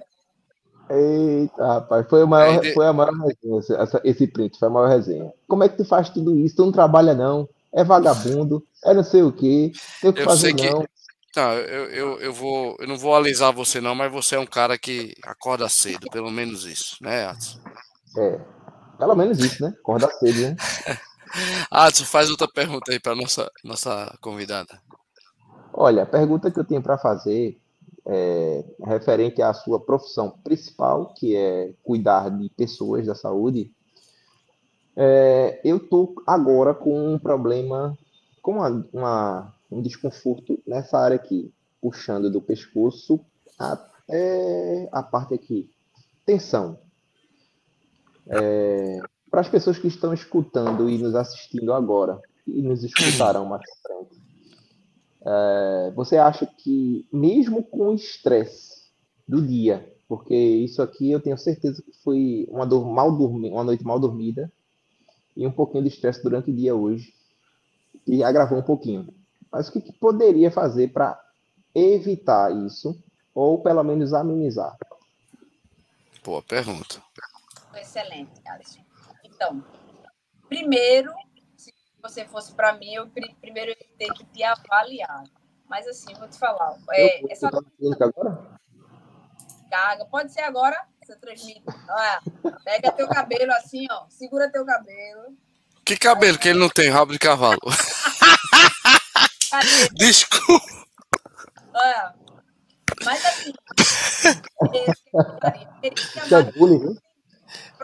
Eita, 0.89 1.65
rapaz, 1.65 2.07
foi 2.07 2.21
a 2.21 2.25
maior, 2.27 2.63
foi 2.73 2.86
a 2.86 2.93
maior 2.93 3.13
resenha, 3.13 3.81
essa, 3.81 4.01
esse 4.03 4.27
print, 4.27 4.59
foi 4.59 4.67
a 4.67 4.71
maior 4.71 4.88
resenha. 4.88 5.33
Como 5.47 5.63
é 5.63 5.69
que 5.69 5.77
tu 5.77 5.86
faz 5.86 6.09
tudo 6.09 6.38
isso? 6.38 6.57
Tu 6.57 6.65
não 6.65 6.71
trabalha, 6.71 7.13
não? 7.13 7.49
É 7.73 7.83
vagabundo, 7.83 8.63
é 8.86 8.93
não 8.93 9.03
sei 9.03 9.23
o 9.23 9.31
quê, 9.31 9.71
tem 9.99 10.09
o 10.11 10.13
que 10.13 10.21
eu 10.21 10.25
fazer, 10.25 10.53
não. 10.53 10.81
Que... 10.81 10.88
Tá, 11.33 11.53
eu, 11.55 11.89
eu, 11.89 12.19
eu, 12.21 12.33
vou, 12.33 12.77
eu 12.79 12.88
não 12.88 12.97
vou 12.97 13.15
alisar 13.15 13.51
você, 13.51 13.81
não, 13.81 13.95
mas 13.95 14.11
você 14.11 14.36
é 14.36 14.39
um 14.39 14.45
cara 14.45 14.77
que 14.77 15.13
acorda 15.23 15.67
cedo, 15.67 16.07
pelo 16.11 16.31
menos 16.31 16.65
isso, 16.65 16.97
né, 17.01 17.27
Adson? 17.27 17.59
É, 18.17 18.39
pelo 18.97 19.15
menos 19.15 19.39
isso, 19.39 19.63
né? 19.63 19.73
Acorda 19.79 20.09
cedo, 20.11 20.39
né? 20.39 20.55
Adson, 21.69 22.05
faz 22.05 22.29
outra 22.29 22.47
pergunta 22.47 22.91
aí 22.91 22.99
para 22.99 23.15
nossa 23.15 23.51
nossa 23.63 24.15
convidada. 24.21 24.79
Olha, 25.73 26.03
a 26.03 26.05
pergunta 26.05 26.49
que 26.49 26.59
eu 26.59 26.63
tenho 26.63 26.81
para 26.81 26.97
fazer 26.97 27.59
é 28.08 28.64
referente 28.84 29.41
à 29.41 29.53
sua 29.53 29.80
profissão 29.80 30.32
principal, 30.43 31.14
que 31.14 31.36
é 31.36 31.74
cuidar 31.84 32.30
de 32.30 32.49
pessoas 32.49 33.06
da 33.06 33.16
saúde. 33.16 33.72
É, 34.95 35.60
eu 35.64 35.80
tô 35.80 36.14
agora 36.26 36.74
com 36.74 37.14
um 37.14 37.20
problema, 37.20 37.97
com 38.41 38.53
uma, 38.53 38.88
uma 38.93 39.56
um 39.72 39.82
desconforto 39.82 40.62
nessa 40.66 40.97
área 40.97 41.16
aqui, 41.16 41.51
puxando 41.82 42.30
do 42.30 42.41
pescoço 42.41 43.20
até 43.58 44.88
a 44.91 45.03
parte 45.03 45.34
aqui. 45.34 45.70
Tensão. 46.26 46.80
É, 48.28 48.99
para 49.30 49.41
as 49.41 49.49
pessoas 49.49 49.78
que 49.78 49.88
estão 49.88 50.14
escutando 50.14 50.89
e 50.89 50.97
nos 50.97 51.16
assistindo 51.16 51.74
agora, 51.74 52.20
e 52.47 52.62
nos 52.62 52.84
escutarão 52.84 53.45
mais 53.45 53.64
frente, 53.82 54.22
é, 55.26 55.91
você 55.95 56.17
acha 56.17 56.45
que, 56.45 57.07
mesmo 57.11 57.63
com 57.63 57.89
o 57.89 57.95
estresse 57.95 58.86
do 59.28 59.41
dia, 59.41 59.91
porque 60.07 60.36
isso 60.36 60.82
aqui 60.82 61.11
eu 61.11 61.19
tenho 61.19 61.38
certeza 61.38 61.82
que 61.82 61.91
foi 62.03 62.47
uma, 62.49 62.65
dor 62.65 62.86
mal 62.86 63.11
dormi 63.17 63.49
uma 63.49 63.63
noite 63.63 63.84
mal 63.84 63.99
dormida 63.99 64.51
e 65.36 65.45
um 65.45 65.51
pouquinho 65.51 65.84
de 65.84 65.89
estresse 65.89 66.21
durante 66.21 66.51
o 66.51 66.55
dia 66.55 66.76
hoje, 66.76 67.13
e 68.07 68.23
agravou 68.23 68.59
um 68.59 68.63
pouquinho. 68.63 69.13
Mas 69.51 69.67
o 69.67 69.71
que, 69.71 69.82
que 69.82 69.93
poderia 69.93 70.51
fazer 70.51 70.89
para 70.93 71.19
evitar 71.73 72.55
isso, 72.55 72.97
ou 73.34 73.61
pelo 73.61 73.84
menos 73.84 74.13
amenizar? 74.13 74.78
Boa 76.23 76.41
pergunta. 76.41 77.01
Excelente, 77.76 78.32
Alisson. 78.47 78.80
Então, 79.23 79.63
primeiro, 80.47 81.11
você 82.08 82.26
fosse 82.26 82.53
para 82.53 82.74
mim, 82.74 82.93
eu 82.93 83.10
primeiro 83.41 83.72
ia 83.72 83.78
ter 83.97 84.14
que 84.14 84.24
te 84.26 84.43
avaliar. 84.43 85.24
Mas 85.68 85.88
assim, 85.88 86.14
vou 86.14 86.28
te 86.28 86.38
falar. 86.38 86.78
É, 86.91 87.24
eu, 87.24 87.28
essa... 87.32 87.47
agora? 87.47 88.60
Carga. 89.70 90.06
Pode 90.06 90.32
ser 90.32 90.41
agora? 90.41 90.78
Você 91.03 91.16
transmite. 91.16 91.64
Olha, 91.89 92.22
pega 92.64 92.91
teu 92.91 93.08
cabelo 93.08 93.51
assim, 93.53 93.88
ó. 93.89 94.06
Segura 94.10 94.51
teu 94.51 94.64
cabelo. 94.66 95.36
Que 95.84 95.97
cabelo? 95.97 96.38
Que 96.38 96.49
ele 96.49 96.60
não 96.60 96.70
tem 96.70 96.89
rabo 96.89 97.12
de 97.12 97.20
cavalo. 97.20 97.60
Desculpa. 99.93 100.66
Olha, 101.74 102.14
mas 103.03 103.26
assim. 103.26 103.53
É 104.74 104.86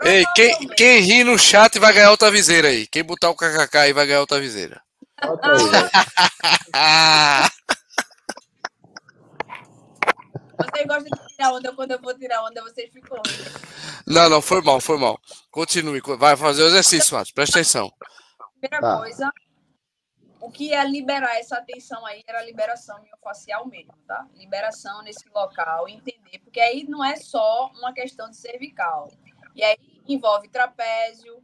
Ei, 0.02 0.24
quem, 0.34 0.68
quem 0.68 1.00
ri 1.00 1.24
no 1.24 1.38
chat 1.38 1.78
vai 1.78 1.92
ganhar 1.92 2.10
outra 2.10 2.30
viseira 2.30 2.68
aí. 2.68 2.86
Quem 2.86 3.04
botar 3.04 3.30
o 3.30 3.36
kkk 3.36 3.76
aí 3.76 3.92
vai 3.92 4.06
ganhar 4.06 4.20
outra 4.20 4.40
viseira. 4.40 4.82
Vocês 10.58 10.86
gostam 10.86 11.04
de 11.04 11.28
tirar 11.28 11.52
onda 11.52 11.72
quando 11.74 11.90
eu 11.92 12.00
vou 12.00 12.18
tirar 12.18 12.44
onda, 12.44 12.62
vocês 12.62 12.90
ficam. 12.92 13.20
Não, 14.06 14.28
não, 14.28 14.42
foi 14.42 14.60
mal, 14.62 14.80
foi 14.80 14.98
mal. 14.98 15.20
Continue, 15.50 16.00
vai 16.18 16.36
fazer 16.36 16.62
o 16.62 16.66
exercício, 16.66 17.16
Matos, 17.16 17.32
presta 17.32 17.58
atenção. 17.58 17.92
Primeira 18.60 18.80
tá. 18.80 18.98
coisa, 18.98 19.32
o 20.40 20.50
que 20.50 20.70
ia 20.70 20.82
liberar 20.84 21.36
essa 21.36 21.56
atenção 21.56 22.04
aí 22.06 22.22
era 22.26 22.40
a 22.40 22.44
liberação 22.44 23.00
miofascial 23.02 23.66
mesmo, 23.66 23.94
tá? 24.06 24.26
Liberação 24.34 25.02
nesse 25.02 25.28
local, 25.28 25.88
entender, 25.88 26.38
porque 26.42 26.60
aí 26.60 26.84
não 26.88 27.04
é 27.04 27.16
só 27.16 27.70
uma 27.76 27.92
questão 27.92 28.28
de 28.28 28.36
cervical. 28.36 29.08
E 29.54 29.62
aí 29.62 29.76
envolve 30.08 30.48
trapézio, 30.48 31.42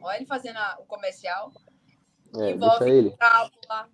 olha 0.00 0.16
ele 0.16 0.26
fazendo 0.26 0.56
a, 0.56 0.76
o 0.80 0.84
comercial, 0.86 1.52
é, 2.36 2.50
envolve 2.50 3.16
cápula, 3.16 3.88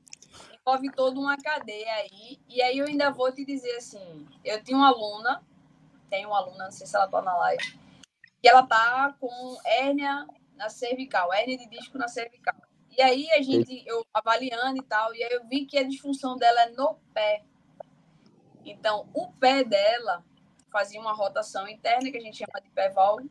envolve 0.61 0.91
toda 0.93 1.19
uma 1.19 1.37
cadeia 1.37 1.93
aí. 1.95 2.39
E 2.49 2.61
aí 2.63 2.79
eu 2.79 2.87
ainda 2.87 3.11
vou 3.11 3.33
te 3.33 3.45
dizer 3.45 3.77
assim, 3.77 4.27
eu 4.45 4.63
tinha 4.63 4.77
uma 4.77 4.89
aluna, 4.89 5.43
tenho 6.11 6.29
uma 6.29 6.39
aluna, 6.39 6.65
não 6.65 6.73
sei 6.73 6.87
se 6.87 6.97
ela 6.97 7.09
tá 7.09 7.23
na 7.23 7.37
live, 7.37 7.79
que 8.43 8.49
ela 8.49 8.67
tá 8.67 9.15
com 9.19 9.59
hérnia 9.65 10.27
na 10.57 10.69
cervical, 10.69 11.33
hérnia 11.33 11.59
de 11.59 11.69
disco 11.69 11.99
na 11.99 12.09
cervical. 12.09 12.55
E 12.97 13.03
aí 13.03 13.31
a 13.33 13.43
gente, 13.43 13.83
eu 13.87 14.07
avaliando 14.13 14.79
e 14.79 14.83
tal, 14.83 15.15
e 15.15 15.23
aí 15.23 15.33
eu 15.33 15.47
vi 15.47 15.67
que 15.67 15.79
a 15.79 15.83
disfunção 15.83 16.37
dela 16.37 16.63
é 16.63 16.71
no 16.71 16.95
pé. 17.13 17.45
Então, 18.65 19.09
o 19.13 19.31
pé 19.33 19.63
dela 19.63 20.25
fazia 20.77 21.01
uma 21.01 21.15
rotação 21.15 21.67
interna, 21.67 22.11
que 22.11 22.19
a 22.19 22.21
gente 22.21 22.37
chama 22.37 22.61
de 22.61 22.93
valve. 22.93 23.31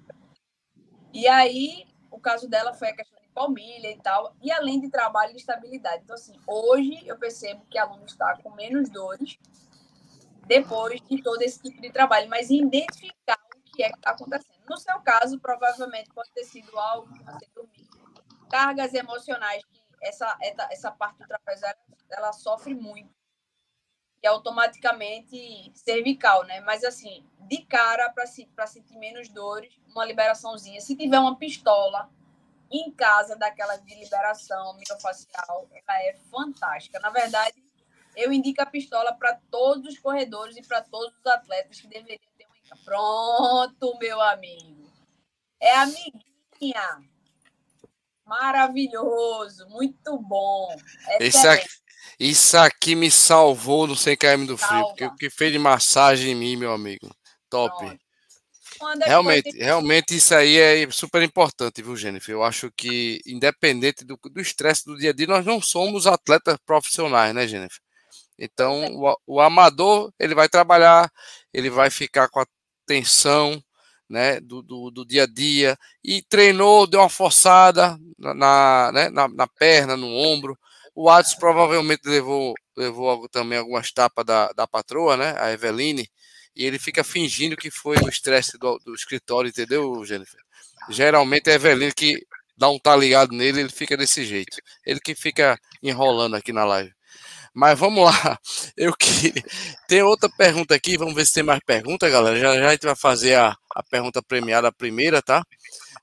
E 1.14 1.28
aí, 1.28 1.86
o 2.10 2.20
caso 2.20 2.50
dela 2.50 2.74
foi 2.74 2.90
a 2.90 2.96
questão 2.96 3.22
de 3.22 3.30
palmilha 3.30 3.92
e 3.92 4.02
tal, 4.02 4.36
e 4.42 4.52
além 4.52 4.82
de 4.82 4.90
trabalho 4.90 5.34
e 5.34 5.36
estabilidade. 5.36 6.02
Então, 6.04 6.16
assim, 6.16 6.34
hoje 6.48 7.06
eu 7.06 7.20
percebo 7.20 7.64
que 7.70 7.78
a 7.78 7.84
aluna 7.84 8.06
está 8.06 8.36
com 8.42 8.50
menos 8.56 8.90
dores 8.90 9.38
depois 10.48 11.00
de 11.02 11.22
todo 11.22 11.40
esse 11.44 11.62
tipo 11.62 11.80
de 11.80 11.92
trabalho, 11.92 12.28
mas 12.28 12.50
identificar 12.50 13.38
o 13.56 13.76
que 13.76 13.84
é 13.84 13.90
que 13.90 13.98
está 13.98 14.10
acontecendo. 14.10 14.56
No 14.68 14.78
seu 14.78 15.00
caso, 15.02 15.40
provavelmente 15.40 16.10
pode 16.16 16.32
ter 16.32 16.46
sido 16.46 16.76
algo 16.80 17.14
que 17.14 17.24
você 17.24 17.48
dormiu 17.54 17.86
cargas 18.50 18.94
emocionais 18.94 19.64
que 19.66 19.82
essa, 20.02 20.36
essa 20.72 20.92
parte 20.92 21.20
do 21.20 21.28
trapézio 21.28 21.68
ela 22.10 22.34
sofre 22.34 22.74
muito. 22.74 23.14
E 24.24 24.28
automaticamente 24.28 25.72
cervical, 25.76 26.44
né? 26.46 26.60
Mas 26.62 26.84
assim, 26.84 27.26
de 27.42 27.60
cara 27.64 28.10
para 28.10 28.68
sentir 28.68 28.98
menos 28.98 29.30
dores, 29.30 29.80
uma 29.88 30.06
liberaçãozinha. 30.06 30.82
Se 30.82 30.96
tiver 30.96 31.20
uma 31.20 31.38
pistola 31.38 32.10
em 32.72 32.92
casa 32.92 33.36
daquela 33.36 33.76
de 33.78 33.94
liberação 33.96 34.76
mirofacial, 34.78 35.70
ela 35.72 36.02
é 36.04 36.16
fantástica. 36.32 37.00
Na 37.00 37.10
verdade, 37.12 37.64
eu 38.16 38.32
indico 38.34 38.62
a 38.62 38.66
pistola 38.66 39.14
para 39.14 39.40
todos 39.52 39.94
os 39.94 40.00
corredores 40.00 40.58
e 40.58 40.64
para 40.64 40.82
todos 40.82 41.16
os 41.18 41.26
atletas 41.26 41.80
que 41.80 41.88
deveriam 41.88 42.20
ter 42.38 42.46
uma. 42.46 42.84
Pronto, 42.84 43.98
meu 44.00 44.22
amigo. 44.22 44.92
É 45.60 45.76
amiguinha. 45.76 47.04
Maravilhoso, 48.26 49.70
muito 49.70 50.18
bom. 50.18 50.76
Isso 51.20 51.48
aqui, 51.48 51.68
isso 52.20 52.58
aqui 52.58 52.96
me 52.96 53.12
salvou 53.12 53.88
no 53.88 53.96
100 53.96 54.18
km 54.18 54.46
do 54.46 54.58
frio, 54.58 54.86
porque 54.88 55.06
o 55.06 55.16
que 55.16 55.30
fez 55.30 55.52
de 55.52 55.60
massagem 55.60 56.32
em 56.32 56.36
mim, 56.36 56.56
meu 56.56 56.72
amigo. 56.72 57.10
Top. 57.50 57.86
É 57.86 59.08
realmente, 59.08 59.58
realmente 59.58 60.16
isso 60.16 60.36
aí 60.36 60.58
é 60.58 60.90
super 60.92 61.22
importante, 61.22 61.82
viu, 61.82 61.96
Jennifer? 61.96 62.34
Eu 62.34 62.44
acho 62.44 62.70
que, 62.72 63.22
independente 63.26 64.04
do 64.04 64.20
estresse 64.42 64.86
do, 64.86 64.94
do 64.94 65.00
dia 65.00 65.12
a 65.12 65.14
dia, 65.14 65.28
nós 65.28 65.46
não 65.46 65.62
somos 65.62 66.06
atletas 66.06 66.58
profissionais, 66.66 67.34
né, 67.34 67.48
Jennifer? 67.48 67.80
Então, 68.38 68.86
o, 68.94 69.16
o 69.26 69.42
amador, 69.42 70.12
ele 70.20 70.36
vai 70.36 70.50
trabalhar, 70.50 71.10
ele 71.54 71.70
vai 71.70 71.90
ficar 71.90 72.28
com 72.30 72.42
a 72.42 72.46
tensão, 72.86 73.62
né, 74.10 74.40
do, 74.40 74.62
do, 74.62 74.92
do, 74.92 75.06
dia 75.06 75.24
a 75.24 75.28
dia, 75.28 75.78
e 76.04 76.22
treinou, 76.22 76.86
deu 76.86 77.00
uma 77.00 77.10
forçada 77.10 77.98
na, 78.18 78.92
né, 78.92 79.10
na, 79.10 79.28
na, 79.28 79.48
perna, 79.48 79.98
no 79.98 80.08
ombro, 80.08 80.58
O 80.96 81.10
Adson 81.10 81.38
provavelmente 81.38 82.02
levou, 82.06 82.54
levou 82.76 83.28
também 83.28 83.60
algumas 83.60 83.92
tapas 83.92 84.26
da, 84.26 84.52
da 84.54 84.66
patroa, 84.66 85.18
né? 85.18 85.36
A 85.38 85.52
Eveline. 85.52 86.10
E 86.56 86.66
ele 86.66 86.80
fica 86.80 87.04
fingindo 87.04 87.58
que 87.58 87.70
foi 87.70 87.98
o 87.98 88.08
estresse 88.08 88.58
do, 88.58 88.80
do 88.80 88.96
escritório, 88.96 89.50
entendeu, 89.50 90.04
Jennifer? 90.06 90.40
Geralmente 90.90 91.50
é 91.50 91.54
a 91.54 91.56
Eveline 91.56 91.94
que 91.94 92.26
dá 92.58 92.70
um 92.70 92.80
tá 92.80 92.96
ligado 92.96 93.34
nele, 93.34 93.60
ele 93.60 93.70
fica 93.70 93.98
desse 93.98 94.24
jeito. 94.24 94.58
Ele 94.86 95.00
que 95.02 95.14
fica 95.14 95.60
enrolando 95.84 96.36
aqui 96.36 96.54
na 96.54 96.64
live. 96.64 96.94
Mas 97.54 97.80
vamos 97.80 98.04
lá. 98.04 98.40
Eu 98.76 98.94
queria. 98.96 99.34
Tem 99.88 100.02
outra 100.02 100.30
pergunta 100.30 100.76
aqui. 100.76 100.98
Vamos 100.98 101.16
ver 101.16 101.26
se 101.26 101.34
tem 101.34 101.44
mais 101.44 101.62
pergunta, 101.66 102.10
galera. 102.10 102.38
Já, 102.38 102.56
já 102.56 102.68
a 102.68 102.72
gente 102.72 102.86
vai 102.86 102.96
fazer 102.96 103.36
a, 103.36 103.56
a 103.74 103.84
pergunta 103.84 104.22
premiada 104.22 104.68
a 104.68 104.74
primeira, 104.74 105.22
tá? 105.22 105.42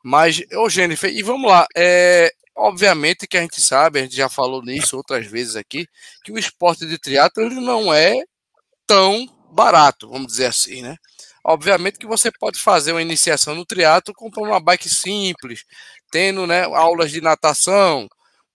Mas, 0.02 0.42
ô 0.54 0.68
Jennifer, 0.68 1.10
e 1.12 1.22
vamos 1.22 1.50
lá. 1.50 1.66
É, 1.76 2.32
obviamente 2.56 3.26
que 3.26 3.36
a 3.36 3.40
gente 3.40 3.60
sabe, 3.60 3.98
a 4.00 4.02
gente 4.02 4.16
já 4.16 4.28
falou 4.28 4.62
nisso 4.62 4.96
outras 4.96 5.26
vezes 5.26 5.56
aqui, 5.56 5.86
que 6.24 6.32
o 6.32 6.38
esporte 6.38 6.86
de 6.86 6.98
triatlo 6.98 7.48
não 7.50 7.92
é 7.92 8.22
tão 8.86 9.26
barato, 9.52 10.08
vamos 10.08 10.28
dizer 10.28 10.46
assim, 10.46 10.82
né? 10.82 10.96
Obviamente 11.44 11.98
que 11.98 12.06
você 12.06 12.30
pode 12.30 12.58
fazer 12.58 12.92
uma 12.92 13.02
iniciação 13.02 13.54
no 13.54 13.66
triatlo 13.66 14.14
comprando 14.14 14.48
uma 14.48 14.60
bike 14.60 14.88
simples, 14.88 15.64
tendo 16.10 16.46
né, 16.46 16.64
aulas 16.64 17.10
de 17.10 17.20
natação, 17.20 18.08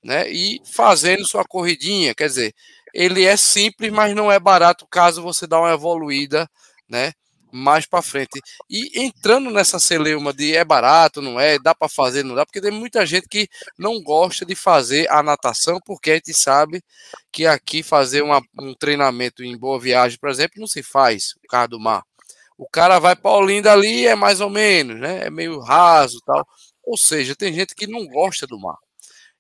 né? 0.04 0.30
E 0.32 0.62
fazendo 0.74 1.28
sua 1.28 1.44
corridinha, 1.44 2.16
quer 2.16 2.28
dizer, 2.28 2.54
ele 2.94 3.26
é 3.26 3.36
simples, 3.38 3.92
mas 3.92 4.16
não 4.16 4.32
é 4.32 4.40
barato 4.40 4.88
caso 4.90 5.22
você 5.22 5.46
dá 5.46 5.60
uma 5.60 5.74
evoluída, 5.74 6.50
né? 6.90 7.14
Mais 7.52 7.86
para 7.86 8.02
frente. 8.02 8.42
E 8.70 9.02
entrando 9.02 9.50
nessa 9.50 9.80
celeuma 9.80 10.34
de 10.34 10.56
é 10.56 10.66
barato, 10.66 11.22
não 11.22 11.40
é, 11.40 11.58
dá 11.58 11.74
para 11.74 11.88
fazer, 11.88 12.24
não 12.24 12.36
dá, 12.36 12.46
porque 12.46 12.62
tem 12.62 12.72
muita 12.72 13.06
gente 13.06 13.28
que 13.28 13.48
não 13.78 14.02
gosta 14.02 14.46
de 14.46 14.56
fazer 14.56 15.10
a 15.10 15.24
natação, 15.24 15.80
porque 15.86 16.12
a 16.12 16.16
gente 16.16 16.34
sabe 16.34 16.82
que 17.32 17.46
aqui 17.46 17.84
fazer 17.84 18.22
uma, 18.22 18.42
um 18.60 18.74
treinamento 18.74 19.44
em 19.44 19.58
Boa 19.58 19.80
Viagem, 19.80 20.18
por 20.20 20.30
exemplo, 20.30 20.60
não 20.60 20.68
se 20.68 20.84
faz 20.84 21.34
o 21.44 21.48
carro 21.48 21.70
do 21.70 21.80
mar. 21.80 22.04
O 22.58 22.68
cara 22.68 23.00
vai 23.00 23.16
para 23.16 23.32
Olinda 23.32 23.72
ali, 23.72 24.08
é 24.08 24.16
mais 24.16 24.42
ou 24.42 24.50
menos, 24.50 25.00
né? 25.00 25.28
É 25.28 25.30
meio 25.30 25.60
raso 25.60 26.20
tal. 26.26 26.46
Ou 26.84 26.98
seja, 26.98 27.36
tem 27.36 27.54
gente 27.54 27.76
que 27.76 27.86
não 27.88 28.06
gosta 28.08 28.48
do 28.48 28.60
mar. 28.60 28.78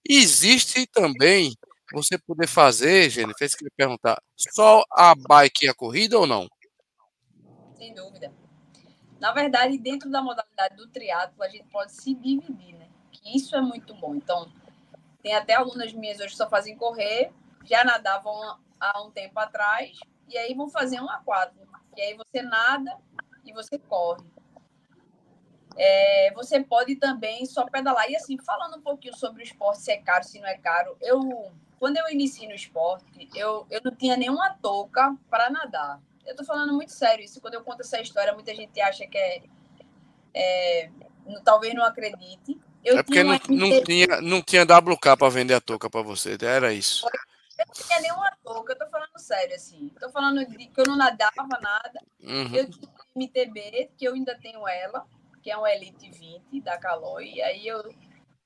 Existe 0.07 0.85
também 0.87 1.53
você 1.93 2.17
poder 2.17 2.47
fazer, 2.47 3.09
Jennifer, 3.09 3.37
fez 3.37 3.55
que 3.55 3.65
perguntar, 3.75 4.21
só 4.35 4.83
a 4.91 5.15
bike 5.15 5.65
e 5.65 5.69
a 5.69 5.73
corrida 5.73 6.19
ou 6.19 6.27
não? 6.27 6.47
Sem 7.77 7.93
dúvida. 7.93 8.33
Na 9.19 9.31
verdade, 9.31 9.77
dentro 9.77 10.09
da 10.09 10.21
modalidade 10.21 10.75
do 10.75 10.87
triatlo, 10.87 11.43
a 11.43 11.47
gente 11.47 11.65
pode 11.65 11.91
se 11.91 12.13
dividir, 12.13 12.75
né? 12.75 12.87
Que 13.11 13.35
isso 13.37 13.55
é 13.55 13.61
muito 13.61 13.93
bom. 13.95 14.15
Então, 14.15 14.51
tem 15.21 15.35
até 15.35 15.53
alunas 15.53 15.93
minhas 15.93 16.19
hoje 16.19 16.29
que 16.29 16.37
só 16.37 16.49
fazem 16.49 16.75
correr, 16.75 17.31
já 17.63 17.83
nadavam 17.83 18.33
há 18.79 19.01
um 19.03 19.11
tempo 19.11 19.39
atrás, 19.39 19.99
e 20.27 20.37
aí 20.37 20.53
vão 20.53 20.69
fazer 20.69 20.99
um 20.99 21.09
aquático. 21.09 21.67
E 21.95 22.01
aí 22.01 22.15
você 22.15 22.41
nada 22.41 22.97
e 23.45 23.53
você 23.53 23.77
corre. 23.77 24.25
É, 25.75 26.33
você 26.33 26.63
pode 26.63 26.95
também 26.95 27.45
só 27.45 27.65
pedalar. 27.65 28.09
E 28.09 28.15
assim, 28.15 28.37
falando 28.39 28.77
um 28.77 28.81
pouquinho 28.81 29.15
sobre 29.15 29.41
o 29.41 29.43
esporte, 29.43 29.81
se 29.81 29.91
é 29.91 29.97
caro, 29.97 30.23
se 30.23 30.39
não 30.39 30.47
é 30.47 30.57
caro, 30.57 30.97
eu 30.99 31.51
quando 31.79 31.97
eu 31.97 32.09
iniciei 32.09 32.47
no 32.47 32.55
esporte, 32.55 33.29
eu, 33.35 33.67
eu 33.69 33.79
não 33.83 33.95
tinha 33.95 34.17
nenhuma 34.17 34.57
touca 34.61 35.15
para 35.29 35.49
nadar. 35.51 36.01
Eu 36.27 36.35
tô 36.35 36.43
falando 36.43 36.73
muito 36.73 36.91
sério 36.91 37.23
isso. 37.23 37.41
Quando 37.41 37.55
eu 37.55 37.63
conto 37.63 37.81
essa 37.81 37.99
história, 38.01 38.33
muita 38.33 38.53
gente 38.53 38.79
acha 38.81 39.07
que 39.07 39.17
é. 39.17 39.41
é 40.33 40.89
talvez 41.43 41.73
não 41.73 41.83
acredite. 41.83 42.59
Eu 42.83 42.99
é 42.99 43.03
porque 43.03 43.23
não, 43.23 43.39
não, 43.49 43.83
tinha, 43.83 44.21
não 44.21 44.41
tinha 44.41 44.63
WK 44.63 45.17
para 45.17 45.29
vender 45.29 45.53
a 45.53 45.61
touca 45.61 45.89
para 45.89 46.01
você, 46.01 46.37
era 46.41 46.73
isso. 46.73 47.05
Eu 47.57 47.65
não 47.65 47.73
tinha 47.73 47.99
nenhuma 48.01 48.31
touca, 48.43 48.73
eu 48.73 48.77
tô 48.77 48.87
falando 48.87 49.17
sério, 49.17 49.55
assim. 49.55 49.91
Tô 49.99 50.09
falando 50.09 50.45
de 50.45 50.67
que 50.67 50.79
eu 50.79 50.85
não 50.85 50.95
nadava 50.95 51.47
nada. 51.61 51.99
Uhum. 52.21 52.55
Eu 52.55 52.69
tinha 52.69 52.89
MTB, 53.15 53.91
que 53.97 54.05
eu 54.05 54.13
ainda 54.13 54.37
tenho 54.39 54.67
ela, 54.67 55.05
que 55.41 55.49
é 55.49 55.57
um 55.57 55.65
Elite 55.65 56.11
20 56.11 56.61
da 56.61 56.77
Caloi. 56.77 57.33
E 57.33 57.41
aí 57.41 57.67
eu 57.67 57.83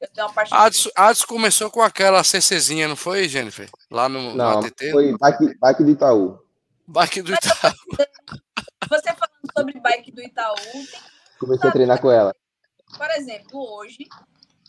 eu 0.01 0.07
tenho 0.07 0.27
uma. 0.27 0.65
Adson, 0.95 1.27
começou 1.27 1.69
com 1.69 1.82
aquela 1.82 2.23
CCzinha, 2.23 2.88
não 2.88 2.95
foi, 2.95 3.27
Jennifer? 3.29 3.69
Lá 3.89 4.09
no, 4.09 4.36
não, 4.36 4.53
no 4.53 4.65
ATT? 4.65 4.91
Foi 4.91 5.15
bike, 5.15 5.59
bike 5.59 5.84
do 5.84 5.89
Itaú. 5.91 6.39
Bike 6.91 7.21
do 7.21 7.33
Itaú. 7.33 7.73
Você 8.89 9.13
falando 9.13 9.51
sobre 9.55 9.79
bike 9.79 10.11
do 10.11 10.21
Itaú. 10.21 10.55
Comecei 11.39 11.69
a 11.69 11.71
treinar 11.71 12.01
com 12.01 12.11
ela. 12.11 12.35
Por 12.97 13.09
exemplo, 13.11 13.59
hoje, 13.77 14.09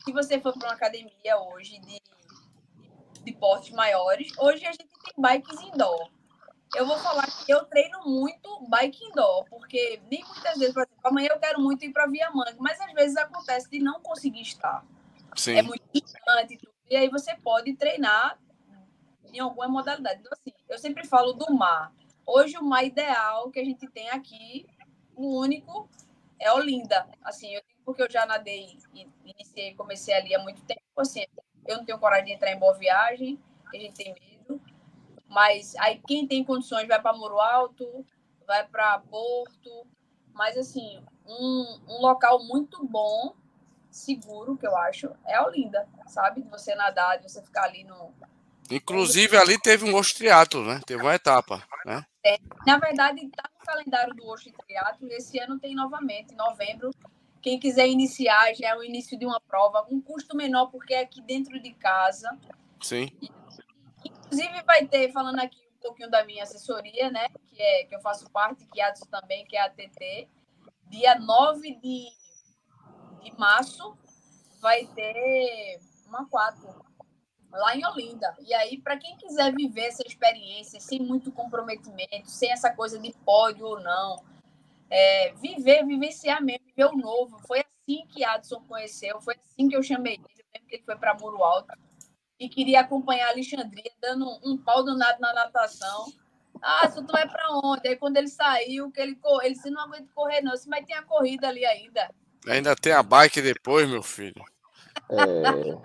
se 0.05 0.13
você 0.13 0.41
for 0.41 0.57
para 0.57 0.69
uma 0.69 0.75
academia 0.75 1.37
hoje 1.37 1.81
de, 1.81 2.01
de 3.25 3.33
portes 3.33 3.75
maiores, 3.75 4.31
hoje 4.39 4.65
a 4.65 4.71
gente 4.71 4.87
tem 4.87 5.15
bikes 5.19 5.61
indoor. 5.61 6.09
Eu 6.77 6.87
vou 6.87 6.97
falar 6.99 7.27
que 7.27 7.53
eu 7.53 7.65
treino 7.65 8.05
muito 8.05 8.67
bike 8.69 9.05
indoor, 9.07 9.45
porque 9.51 10.01
nem 10.09 10.25
muitas 10.25 10.57
vezes, 10.57 10.73
por 10.73 10.85
exemplo, 10.85 11.01
amanhã 11.03 11.31
eu 11.33 11.41
quero 11.41 11.61
muito 11.61 11.85
ir 11.85 11.93
para 11.93 12.07
Via 12.07 12.31
Manga, 12.31 12.55
mas 12.61 12.81
às 12.81 12.93
vezes 12.93 13.17
acontece 13.17 13.69
de 13.69 13.81
não 13.81 14.01
conseguir 14.01 14.43
estar. 14.43 14.85
Sim. 15.35 15.57
é 15.57 15.63
muito 15.63 15.83
distante. 15.93 16.61
E 16.89 16.95
aí 16.95 17.09
você 17.09 17.35
pode 17.35 17.75
treinar 17.75 18.39
em 19.33 19.41
alguma 19.41 19.67
modalidade. 19.67 20.21
Então, 20.21 20.33
assim, 20.33 20.53
eu 20.69 20.79
sempre 20.79 21.07
falo 21.07 21.33
do 21.33 21.53
mar. 21.53 21.93
Hoje, 22.27 22.57
o 22.57 22.65
mar 22.65 22.85
ideal 22.85 23.51
que 23.51 23.59
a 23.59 23.65
gente 23.65 23.89
tem 23.89 24.09
aqui, 24.11 24.67
o 25.15 25.41
único, 25.41 25.89
é 26.39 26.53
Olinda. 26.53 27.09
Assim, 27.23 27.55
eu, 27.55 27.63
porque 27.85 28.03
eu 28.03 28.11
já 28.11 28.27
nadei 28.27 28.79
e 28.95 29.07
iniciei, 29.25 29.75
comecei 29.75 30.15
ali 30.15 30.35
há 30.35 30.39
muito 30.39 30.63
tempo. 30.63 30.81
Assim, 30.97 31.25
eu 31.67 31.79
não 31.79 31.85
tenho 31.85 31.99
coragem 31.99 32.27
de 32.27 32.33
entrar 32.33 32.53
em 32.53 32.59
boa 32.59 32.75
viagem, 32.75 33.39
a 33.73 33.77
gente 33.77 33.95
tem 33.95 34.15
medo. 34.15 34.61
Mas 35.29 35.75
aí, 35.77 36.01
quem 36.07 36.27
tem 36.27 36.45
condições 36.45 36.87
vai 36.87 37.01
para 37.01 37.17
Muro 37.17 37.41
Alto, 37.41 38.05
vai 38.47 38.67
para 38.67 38.99
Porto. 38.99 39.87
Mas, 40.35 40.57
assim, 40.57 41.03
um, 41.27 41.81
um 41.89 42.01
local 42.01 42.43
muito 42.45 42.87
bom 42.87 43.35
seguro, 43.91 44.57
que 44.57 44.67
eu 44.67 44.77
acho, 44.77 45.11
é 45.27 45.41
Olinda, 45.41 45.87
sabe? 46.07 46.43
De 46.43 46.49
você 46.49 46.75
nadar, 46.75 47.19
de 47.19 47.31
você 47.31 47.43
ficar 47.43 47.65
ali 47.65 47.85
no. 47.85 48.13
Inclusive, 48.71 49.37
ali 49.37 49.61
teve 49.61 49.85
um 49.85 49.95
Osto 49.95 50.19
Triatlo, 50.19 50.65
né? 50.65 50.81
Teve 50.87 51.03
uma 51.03 51.15
etapa, 51.15 51.63
né? 51.85 52.05
É, 52.25 52.39
na 52.67 52.79
verdade, 52.79 53.25
está 53.27 53.51
no 53.59 53.65
calendário 53.65 54.15
do 54.15 54.27
Osto 54.27 54.53
Triatlo 54.53 55.09
e 55.09 55.15
esse 55.15 55.39
ano 55.39 55.59
tem 55.59 55.75
novamente, 55.75 56.33
em 56.33 56.37
novembro. 56.37 56.91
Quem 57.41 57.59
quiser 57.59 57.89
iniciar, 57.89 58.55
já 58.55 58.69
é 58.69 58.77
o 58.77 58.85
início 58.85 59.19
de 59.19 59.27
uma 59.27 59.41
prova, 59.41 59.87
um 59.91 60.01
custo 60.01 60.37
menor, 60.37 60.67
porque 60.67 60.95
é 60.95 61.01
aqui 61.01 61.21
dentro 61.21 61.61
de 61.61 61.75
casa. 61.75 62.29
Sim. 62.81 63.09
E, 63.21 63.29
inclusive, 64.05 64.63
vai 64.63 64.87
ter, 64.87 65.11
falando 65.11 65.41
aqui 65.41 65.59
um 65.77 65.81
pouquinho 65.81 66.11
da 66.11 66.25
minha 66.25 66.45
assessoria, 66.45 67.11
né? 67.11 67.29
Que, 67.47 67.61
é, 67.61 67.85
que 67.85 67.97
eu 67.97 68.01
faço 68.01 68.31
parte, 68.31 68.65
que 68.67 68.81
é 68.81 68.85
a 68.85 68.93
também, 69.11 69.45
que 69.45 69.57
é 69.57 69.63
a 69.63 69.71
TT. 69.71 70.29
Dia 70.89 71.19
9 71.19 71.75
de 71.81 72.23
de 73.23 73.33
março 73.39 73.97
vai 74.61 74.87
ter 74.87 75.81
uma 76.07 76.27
quatro 76.27 76.85
lá 77.59 77.77
em 77.77 77.85
Olinda. 77.87 78.35
E 78.41 78.53
aí, 78.55 78.79
para 78.79 78.97
quem 78.97 79.17
quiser 79.17 79.55
viver 79.55 79.87
essa 79.87 80.03
experiência 80.07 80.81
sem 80.81 81.01
muito 81.01 81.31
comprometimento, 81.31 82.31
sem 82.31 82.51
essa 82.51 82.71
coisa 82.71 82.99
de 82.99 83.13
pódio 83.25 83.67
ou 83.67 83.81
não, 83.81 84.23
é, 84.91 85.33
viver, 85.35 85.87
vivenciar 85.87 86.43
mesmo, 86.43 86.67
viver 86.67 86.87
o 86.87 86.97
novo. 86.97 87.39
Foi 87.47 87.61
assim 87.61 88.07
que 88.09 88.25
Adson 88.25 88.61
conheceu, 88.69 89.21
foi 89.21 89.35
assim 89.35 89.69
que 89.69 89.77
eu 89.77 89.83
chamei 89.83 90.15
ele. 90.15 90.25
Eu 90.39 90.45
lembro 90.55 90.69
que 90.69 90.77
ele 90.77 90.85
foi 90.85 90.97
para 90.97 91.15
Muro 91.15 91.43
Alto 91.43 91.75
e 92.39 92.49
queria 92.49 92.81
acompanhar 92.81 93.29
a 93.29 93.31
Alexandria, 93.31 93.91
dando 94.01 94.27
um, 94.45 94.59
pau 94.59 94.85
danado 94.85 95.21
na 95.21 95.33
natação. 95.33 96.13
Ah, 96.61 96.89
tu 96.89 97.05
vai 97.07 97.29
para 97.29 97.51
onde? 97.65 97.89
Aí 97.89 97.97
quando 97.97 98.17
ele 98.17 98.29
saiu, 98.29 98.91
que 98.91 99.01
ele, 99.01 99.19
ele 99.43 99.55
disse, 99.55 99.71
não 99.71 99.83
aguento 99.83 100.13
correr 100.15 100.43
não, 100.43 100.53
mas 100.67 100.85
tem 100.85 100.97
a 100.97 101.03
corrida 101.03 101.49
ali 101.49 101.65
ainda. 101.65 102.11
Ainda 102.47 102.75
tem 102.75 102.93
a 102.93 103.03
bike 103.03 103.41
depois, 103.41 103.89
meu 103.89 104.03
filho. 104.03 104.45
É, 105.11 105.81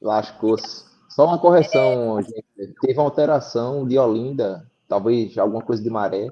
lascou-se. 0.00 0.93
Só 1.14 1.26
uma 1.26 1.38
correção, 1.38 2.20
gente. 2.20 2.74
Teve 2.80 2.98
uma 2.98 3.04
alteração 3.04 3.86
de 3.86 3.96
Olinda, 3.98 4.68
talvez 4.88 5.38
alguma 5.38 5.62
coisa 5.62 5.80
de 5.82 5.88
maré, 5.88 6.28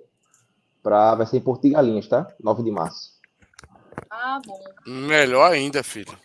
para 0.82 1.14
vai 1.14 1.26
ser 1.26 1.36
em 1.36 1.40
Porto 1.40 1.62
de 1.62 1.70
Galinhas, 1.70 2.08
tá? 2.08 2.26
9 2.42 2.62
de 2.64 2.70
março. 2.70 3.12
Ah, 4.10 4.40
bom. 4.44 4.60
Melhor 4.86 5.52
ainda, 5.52 5.84
filho. 5.84 6.18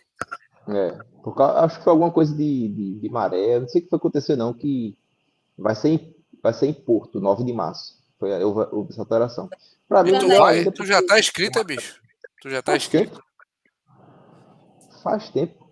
É, 0.68 0.98
porque 1.22 1.40
acho 1.40 1.78
que 1.78 1.84
foi 1.84 1.92
alguma 1.92 2.10
coisa 2.10 2.34
de, 2.34 2.68
de, 2.68 3.00
de 3.00 3.08
maré, 3.08 3.60
não 3.60 3.68
sei 3.68 3.80
o 3.80 3.84
que 3.84 3.90
foi 3.90 3.96
acontecer 3.96 4.36
não, 4.36 4.52
que 4.52 4.98
vai 5.56 5.74
ser 5.74 5.88
em, 5.90 6.14
vai 6.42 6.52
ser 6.52 6.66
em 6.66 6.74
Porto, 6.74 7.20
9 7.20 7.44
de 7.44 7.52
março. 7.52 7.96
Foi 8.18 8.42
houve 8.42 8.90
essa 8.90 9.02
alteração. 9.02 9.48
Pra 9.88 10.02
mim, 10.02 10.18
tu, 10.18 10.26
vai, 10.26 10.64
tu 10.72 10.84
já 10.84 11.00
tá 11.00 11.18
escrito, 11.18 11.62
bicho? 11.62 12.00
Tu 12.42 12.50
já 12.50 12.60
tá 12.60 12.76
escrito? 12.76 13.22
faz 15.02 15.30
tempo. 15.30 15.67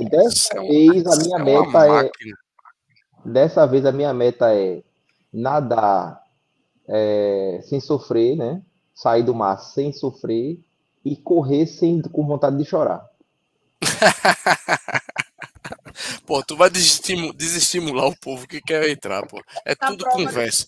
É 0.00 0.08
dessa 0.08 0.58
é 0.58 0.60
vez 0.60 1.06
a 1.06 1.16
minha 1.16 1.38
é 1.38 1.44
meta 1.44 2.04
é. 2.04 2.10
Dessa 3.24 3.66
vez 3.66 3.84
a 3.84 3.92
minha 3.92 4.14
meta 4.14 4.54
é 4.54 4.82
nadar 5.32 6.22
é, 6.88 7.60
sem 7.62 7.80
sofrer, 7.80 8.36
né? 8.36 8.62
Sair 8.94 9.22
do 9.22 9.34
mar 9.34 9.58
sem 9.58 9.92
sofrer 9.92 10.58
e 11.04 11.16
correr 11.16 11.66
sem 11.66 12.00
com 12.02 12.26
vontade 12.26 12.56
de 12.56 12.64
chorar. 12.64 13.08
pô, 16.26 16.42
tu 16.42 16.56
vai 16.56 16.70
desestimular, 16.70 17.34
desestimular 17.34 18.06
o 18.06 18.16
povo 18.16 18.46
que 18.46 18.60
quer 18.60 18.88
entrar, 18.88 19.26
pô. 19.26 19.38
É 19.64 19.72
Essa 19.72 19.86
tudo 19.86 20.04
conversa. 20.06 20.66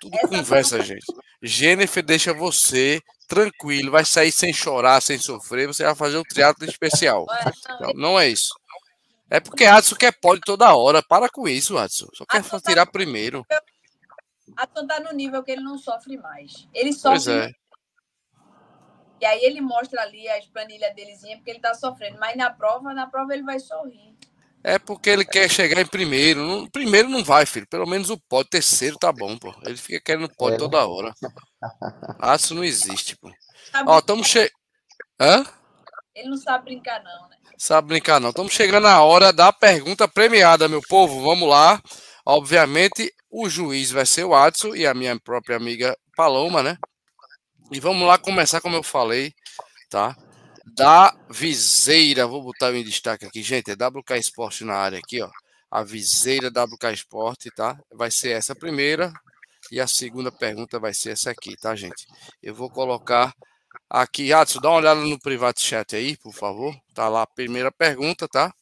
Tudo 0.00 0.18
conversa, 0.28 0.82
gente. 0.82 1.06
Jennifer 1.42 2.02
deixa 2.02 2.32
você 2.32 3.00
tranquilo, 3.26 3.90
vai 3.90 4.04
sair 4.04 4.32
sem 4.32 4.52
chorar, 4.52 5.00
sem 5.00 5.18
sofrer, 5.18 5.66
você 5.66 5.84
vai 5.84 5.94
fazer 5.94 6.18
um 6.18 6.22
teatro 6.22 6.64
especial. 6.64 7.26
Não, 7.80 7.92
não 7.94 8.20
é 8.20 8.28
isso. 8.28 8.54
É 9.30 9.40
porque 9.40 9.64
Adson 9.64 9.96
quer 9.96 10.12
pode 10.12 10.40
toda 10.42 10.74
hora. 10.76 11.02
Para 11.02 11.28
com 11.28 11.48
isso, 11.48 11.76
Adson. 11.76 12.06
Só 12.14 12.24
quer 12.24 12.38
Adson 12.38 12.60
tirar 12.60 12.86
tá 12.86 12.92
primeiro. 12.92 13.44
Adson 14.56 14.86
tá 14.86 15.00
no 15.00 15.12
nível 15.12 15.42
que 15.42 15.50
ele 15.50 15.62
não 15.62 15.76
sofre 15.76 16.16
mais. 16.16 16.68
Ele 16.72 16.92
sofre. 16.92 17.32
É. 17.32 17.50
E 19.20 19.26
aí 19.26 19.42
ele 19.42 19.60
mostra 19.60 20.02
ali 20.02 20.28
as 20.28 20.46
planilhas 20.46 20.94
delezinha 20.94 21.36
porque 21.36 21.50
ele 21.50 21.60
tá 21.60 21.74
sofrendo. 21.74 22.18
Mas 22.20 22.36
na 22.36 22.50
prova, 22.50 22.92
na 22.92 23.06
prova 23.06 23.32
ele 23.32 23.42
vai 23.42 23.58
sorrir. 23.58 24.14
É 24.66 24.78
porque 24.78 25.10
ele 25.10 25.26
quer 25.26 25.50
chegar 25.50 25.78
em 25.78 25.86
primeiro. 25.86 26.40
Não, 26.40 26.66
primeiro 26.66 27.10
não 27.10 27.22
vai, 27.22 27.44
filho. 27.44 27.66
Pelo 27.68 27.86
menos 27.86 28.08
o 28.08 28.18
pódio. 28.18 28.48
Terceiro 28.50 28.96
tá 28.96 29.12
bom, 29.12 29.36
pô. 29.36 29.54
Ele 29.62 29.76
fica 29.76 30.00
querendo 30.00 30.34
pódio 30.34 30.54
é. 30.54 30.58
toda 30.58 30.86
hora. 30.86 31.12
Aço 32.18 32.54
não 32.54 32.64
existe, 32.64 33.14
pô. 33.16 33.30
Sabe 33.70 33.90
Ó, 33.90 33.98
estamos 33.98 34.26
che... 34.26 34.50
Hã? 35.20 35.44
Ele 36.14 36.30
não 36.30 36.36
sabe 36.38 36.64
brincar, 36.64 37.02
não, 37.02 37.28
né? 37.28 37.36
Sabe 37.58 37.88
brincar, 37.88 38.18
não. 38.18 38.30
Estamos 38.30 38.52
chegando 38.52 38.84
na 38.84 39.02
hora 39.02 39.34
da 39.34 39.52
pergunta 39.52 40.08
premiada, 40.08 40.66
meu 40.66 40.80
povo. 40.88 41.22
Vamos 41.22 41.46
lá. 41.46 41.82
Obviamente, 42.24 43.12
o 43.30 43.50
juiz 43.50 43.90
vai 43.90 44.06
ser 44.06 44.24
o 44.24 44.34
Adson 44.34 44.74
e 44.74 44.86
a 44.86 44.94
minha 44.94 45.18
própria 45.20 45.56
amiga 45.58 45.94
Paloma, 46.16 46.62
né? 46.62 46.78
E 47.70 47.80
vamos 47.80 48.06
lá 48.08 48.16
começar, 48.16 48.62
como 48.62 48.76
eu 48.76 48.82
falei, 48.82 49.34
tá? 49.90 50.16
Da 50.66 51.14
viseira, 51.30 52.26
vou 52.26 52.42
botar 52.42 52.74
em 52.74 52.82
destaque 52.82 53.26
aqui, 53.26 53.42
gente, 53.42 53.70
é 53.70 53.74
WK 53.74 54.18
Sport 54.18 54.62
na 54.62 54.74
área 54.74 54.98
aqui, 54.98 55.20
ó. 55.22 55.30
A 55.70 55.82
viseira 55.82 56.48
WK 56.48 56.92
Sport, 56.94 57.46
tá? 57.54 57.78
Vai 57.92 58.10
ser 58.10 58.30
essa 58.30 58.54
primeira 58.54 59.12
e 59.70 59.80
a 59.80 59.86
segunda 59.86 60.32
pergunta 60.32 60.78
vai 60.78 60.94
ser 60.94 61.10
essa 61.10 61.30
aqui, 61.30 61.56
tá, 61.56 61.74
gente? 61.74 62.06
Eu 62.42 62.54
vou 62.54 62.70
colocar 62.70 63.34
aqui, 63.90 64.32
Adson, 64.32 64.60
dá 64.60 64.70
uma 64.70 64.78
olhada 64.78 65.00
no 65.00 65.18
private 65.18 65.62
chat 65.62 65.96
aí, 65.96 66.16
por 66.16 66.32
favor. 66.32 66.74
Tá 66.94 67.08
lá 67.08 67.22
a 67.22 67.26
primeira 67.26 67.70
pergunta, 67.70 68.26
tá? 68.28 68.52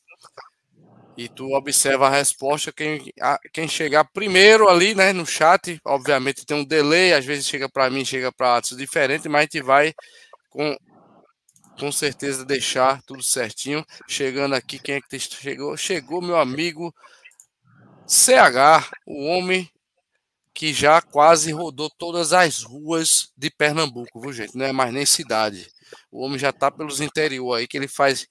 E 1.17 1.29
tu 1.29 1.55
observa 1.55 2.07
a 2.07 2.11
resposta, 2.11 2.73
quem, 2.73 3.13
a, 3.21 3.39
quem 3.53 3.69
chegar 3.69 4.05
primeiro 4.13 4.69
ali, 4.69 4.95
né, 4.95 5.13
no 5.13 5.27
chat, 5.27 5.79
obviamente 5.85 6.47
tem 6.47 6.57
um 6.57 6.65
delay, 6.65 7.13
às 7.13 7.25
vezes 7.25 7.47
chega 7.47 7.69
para 7.69 7.91
mim, 7.91 8.05
chega 8.05 8.33
para 8.33 8.57
Atos 8.57 8.77
diferente, 8.77 9.29
mas 9.29 9.41
a 9.41 9.43
gente 9.43 9.63
vai 9.63 9.93
com, 10.49 10.75
com 11.79 11.91
certeza 11.91 12.45
deixar 12.45 13.03
tudo 13.03 13.23
certinho. 13.23 13.85
Chegando 14.09 14.55
aqui, 14.55 14.79
quem 14.79 14.97
é 14.97 15.01
que 15.01 15.19
chegou? 15.19 15.77
Chegou 15.77 16.23
meu 16.23 16.39
amigo 16.39 16.95
CH, 18.07 18.91
o 19.07 19.25
homem 19.27 19.71
que 20.55 20.73
já 20.73 21.01
quase 21.01 21.51
rodou 21.51 21.89
todas 21.91 22.33
as 22.33 22.63
ruas 22.63 23.33
de 23.37 23.51
Pernambuco, 23.51 24.21
viu, 24.21 24.33
gente? 24.33 24.57
Não 24.57 24.67
é 24.67 24.73
mais 24.73 24.93
nem 24.93 25.07
cidade. 25.07 25.67
O 26.11 26.25
homem 26.25 26.39
já 26.39 26.53
tá 26.53 26.71
pelos 26.71 27.01
interior 27.01 27.55
aí, 27.55 27.67
que 27.67 27.77
ele 27.77 27.89
faz. 27.89 28.27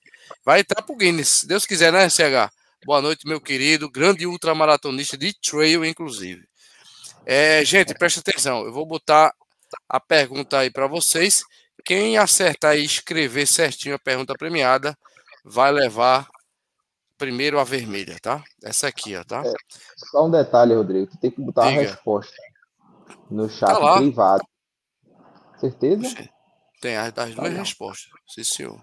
Vai 0.45 0.59
entrar 0.61 0.81
pro 0.83 0.95
Guinness, 0.95 1.27
se 1.27 1.47
Deus 1.47 1.65
quiser, 1.65 1.91
né, 1.91 2.09
CH? 2.09 2.51
Boa 2.85 3.01
noite, 3.01 3.27
meu 3.27 3.41
querido, 3.41 3.89
grande 3.89 4.25
ultramaratonista 4.25 5.17
de 5.17 5.33
trail, 5.39 5.83
inclusive. 5.83 6.43
É, 7.25 7.63
gente, 7.63 7.93
presta 7.93 8.19
atenção, 8.19 8.65
eu 8.65 8.73
vou 8.73 8.85
botar 8.85 9.33
a 9.87 9.99
pergunta 9.99 10.59
aí 10.59 10.71
para 10.71 10.87
vocês. 10.87 11.43
Quem 11.83 12.17
acertar 12.17 12.77
e 12.77 12.85
escrever 12.85 13.47
certinho 13.47 13.95
a 13.95 13.99
pergunta 13.99 14.35
premiada 14.35 14.95
vai 15.43 15.71
levar 15.71 16.27
primeiro 17.17 17.59
a 17.59 17.63
vermelha, 17.63 18.17
tá? 18.21 18.43
Essa 18.63 18.87
aqui, 18.87 19.15
ó, 19.15 19.23
tá? 19.23 19.43
É, 19.45 19.53
só 19.95 20.25
um 20.25 20.31
detalhe, 20.31 20.73
Rodrigo, 20.73 21.07
tu 21.11 21.17
tem 21.17 21.31
que 21.31 21.41
botar 21.41 21.67
Diga. 21.69 21.81
a 21.81 21.83
resposta 21.83 22.35
no 23.29 23.49
chat 23.49 23.69
tá 23.69 23.97
privado. 23.97 24.43
Certeza? 25.59 26.29
Tem 26.81 26.97
as, 26.97 27.13
as 27.15 27.35
duas 27.35 27.53
tá 27.53 27.59
respostas, 27.59 28.11
sim 28.27 28.43
senhor. 28.43 28.79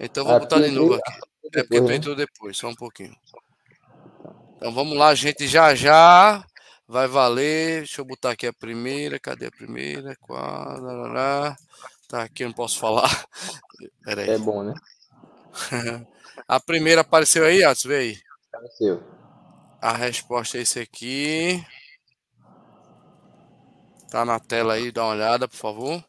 Então 0.00 0.24
vou 0.24 0.34
é, 0.34 0.40
botar 0.40 0.60
de 0.60 0.70
novo 0.70 0.94
aqui. 0.94 1.12
É 1.54 1.62
porque 1.62 1.80
tu 1.80 1.88
né? 1.88 1.94
entrou 1.96 2.16
depois, 2.16 2.56
só 2.56 2.68
um 2.68 2.74
pouquinho. 2.74 3.14
Então 4.56 4.72
vamos 4.72 4.96
lá, 4.96 5.14
gente, 5.14 5.46
já 5.46 5.74
já 5.74 6.44
vai 6.86 7.06
valer. 7.06 7.78
Deixa 7.78 8.00
eu 8.00 8.04
botar 8.04 8.32
aqui 8.32 8.46
a 8.46 8.52
primeira. 8.52 9.18
Cadê 9.18 9.46
a 9.46 9.50
primeira? 9.50 10.16
Quadra, 10.16 11.56
tá 12.12 12.24
aqui, 12.24 12.44
eu 12.44 12.48
não 12.48 12.54
posso 12.54 12.78
falar. 12.78 13.08
Peraí. 14.04 14.28
É 14.28 14.38
bom, 14.38 14.62
né? 14.62 14.74
a 16.46 16.60
primeira 16.60 17.00
apareceu 17.00 17.42
aí, 17.44 17.64
Atos? 17.64 17.84
Vê 17.84 17.96
aí. 17.96 18.18
Apareceu. 18.52 19.02
A 19.80 19.92
resposta 19.94 20.58
é 20.58 20.60
esse 20.60 20.78
aqui. 20.78 21.64
Tá 24.10 24.26
na 24.26 24.38
tela 24.38 24.74
aí, 24.74 24.92
dá 24.92 25.04
uma 25.04 25.14
olhada, 25.14 25.48
por 25.48 25.56
favor. 25.56 26.04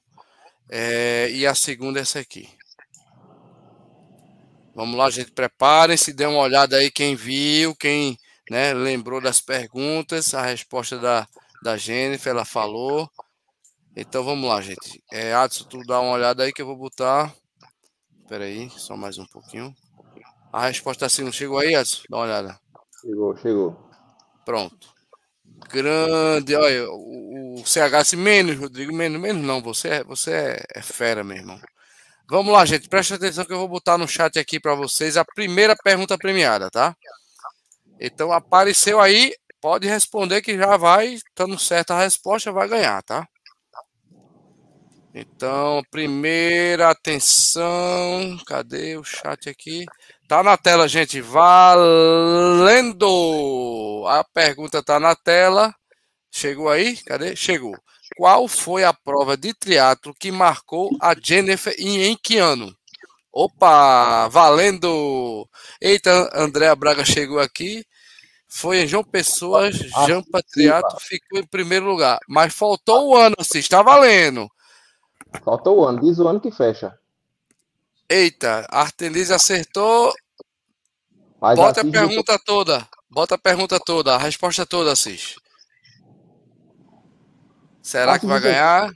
É, 0.70 1.30
e 1.32 1.48
a 1.48 1.56
segunda 1.56 2.00
é 2.00 2.02
essa 2.02 2.20
aqui. 2.20 2.50
Vamos 4.76 4.98
lá, 4.98 5.10
gente, 5.10 5.32
preparem-se, 5.32 6.12
dê 6.12 6.26
uma 6.26 6.40
olhada 6.40 6.76
aí 6.78 6.92
quem 6.92 7.16
viu, 7.16 7.76
quem 7.76 8.18
né, 8.50 8.74
lembrou 8.74 9.22
das 9.22 9.40
perguntas, 9.40 10.34
a 10.34 10.42
resposta 10.42 10.98
da, 10.98 11.28
da 11.62 11.78
Jennifer, 11.78 12.32
ela 12.32 12.44
falou. 12.44 13.10
Então 13.96 14.24
vamos 14.24 14.50
lá, 14.50 14.60
gente. 14.60 15.04
É, 15.12 15.34
Adson, 15.34 15.66
tu 15.66 15.80
dá 15.86 16.00
uma 16.00 16.14
olhada 16.14 16.44
aí 16.44 16.52
que 16.52 16.62
eu 16.62 16.66
vou 16.66 16.76
botar. 16.76 17.34
Espera 18.22 18.46
aí, 18.46 18.70
só 18.72 18.98
mais 18.98 19.20
um 19.20 19.26
pouquinho. 19.26 19.76
A 20.52 20.68
resposta 20.68 21.06
assim, 21.06 21.24
não 21.24 21.32
chegou 21.32 21.60
aí, 21.60 21.76
Adson? 21.76 22.04
Dá 22.10 22.18
uma 22.18 22.26
olhada. 22.26 22.60
Chegou, 23.02 23.38
chegou. 23.38 23.90
Pronto. 24.44 24.94
Grande, 25.70 26.56
olha, 26.56 26.90
o, 26.90 27.62
o 27.62 27.66
CH, 27.66 28.16
menos, 28.18 28.58
Rodrigo, 28.58 28.94
menos, 28.94 29.22
menos 29.22 29.44
não, 29.44 29.62
você, 29.62 29.90
é, 29.90 30.04
você 30.04 30.32
é, 30.32 30.66
é 30.76 30.82
fera, 30.82 31.24
meu 31.24 31.38
irmão. 31.38 31.60
Vamos 32.30 32.52
lá, 32.52 32.66
gente. 32.66 32.90
Preste 32.90 33.14
atenção 33.14 33.46
que 33.46 33.54
eu 33.54 33.60
vou 33.60 33.68
botar 33.68 33.98
no 33.98 34.08
chat 34.08 34.40
aqui 34.40 34.60
para 34.60 34.74
vocês 34.74 35.18
a 35.18 35.26
primeira 35.26 35.76
pergunta 35.76 36.18
premiada, 36.18 36.70
tá? 36.72 36.96
Então 38.00 38.32
apareceu 38.32 39.00
aí, 39.00 39.36
pode 39.62 39.88
responder 39.88 40.42
que 40.42 40.58
já 40.58 40.78
vai, 40.78 41.14
estando 41.14 41.60
certa 41.60 41.94
a 41.94 42.00
resposta, 42.00 42.52
vai 42.52 42.68
ganhar, 42.68 43.02
tá? 43.04 43.28
Então, 45.16 45.84
primeira 45.92 46.90
atenção, 46.90 48.36
cadê 48.48 48.98
o 48.98 49.04
chat 49.04 49.48
aqui? 49.48 49.86
Tá 50.28 50.42
na 50.42 50.58
tela, 50.58 50.88
gente, 50.88 51.22
valendo! 51.22 53.06
A 54.08 54.24
pergunta 54.24 54.82
tá 54.82 55.00
na 55.00 55.16
tela. 55.16 55.72
Chegou 56.32 56.68
aí? 56.68 56.98
Cadê? 57.04 57.36
Chegou. 57.36 57.76
Qual 58.18 58.48
foi 58.48 58.84
a 58.84 58.92
prova 58.92 59.38
de 59.38 59.54
triatlo 59.54 60.16
que 60.20 60.32
marcou 60.32 60.90
a 61.00 61.16
Jennifer 61.22 61.76
e 61.78 62.08
em 62.08 62.18
que 62.18 62.40
ano? 62.40 62.76
Opa, 63.32 64.28
valendo! 64.30 65.48
Eita, 65.80 66.32
Andréa 66.34 66.76
Braga 66.76 67.06
chegou 67.06 67.40
aqui. 67.40 67.86
Foi 68.48 68.80
em 68.80 68.88
João 68.88 69.04
Pessoa, 69.04 69.72
Jampa 69.72 70.42
Triatlo 70.52 71.00
ficou 71.00 71.40
em 71.40 71.46
primeiro 71.46 71.86
lugar. 71.86 72.20
Mas 72.28 72.54
faltou 72.54 73.10
o 73.10 73.16
ano, 73.16 73.36
assim, 73.40 73.60
está 73.60 73.84
valendo. 73.84 74.50
Faltou 75.44 75.80
o 75.80 75.86
ano, 75.86 76.00
diz 76.00 76.20
o 76.20 76.28
ano 76.28 76.40
que 76.40 76.52
fecha. 76.52 76.98
Eita, 78.10 78.68
Artelise 78.70 79.34
acertou. 79.34 80.14
Mas 81.42 81.58
Bota 81.58 81.82
a 81.82 81.86
pergunta 81.86 82.40
toda. 82.40 82.88
Bota 83.10 83.36
a 83.36 83.38
pergunta 83.38 83.80
toda, 83.80 84.16
a 84.16 84.18
resposta 84.18 84.66
toda, 84.66 84.92
Assis. 84.92 85.36
Será 87.82 88.18
que 88.18 88.26
vai 88.26 88.40
ganhar? 88.40 88.92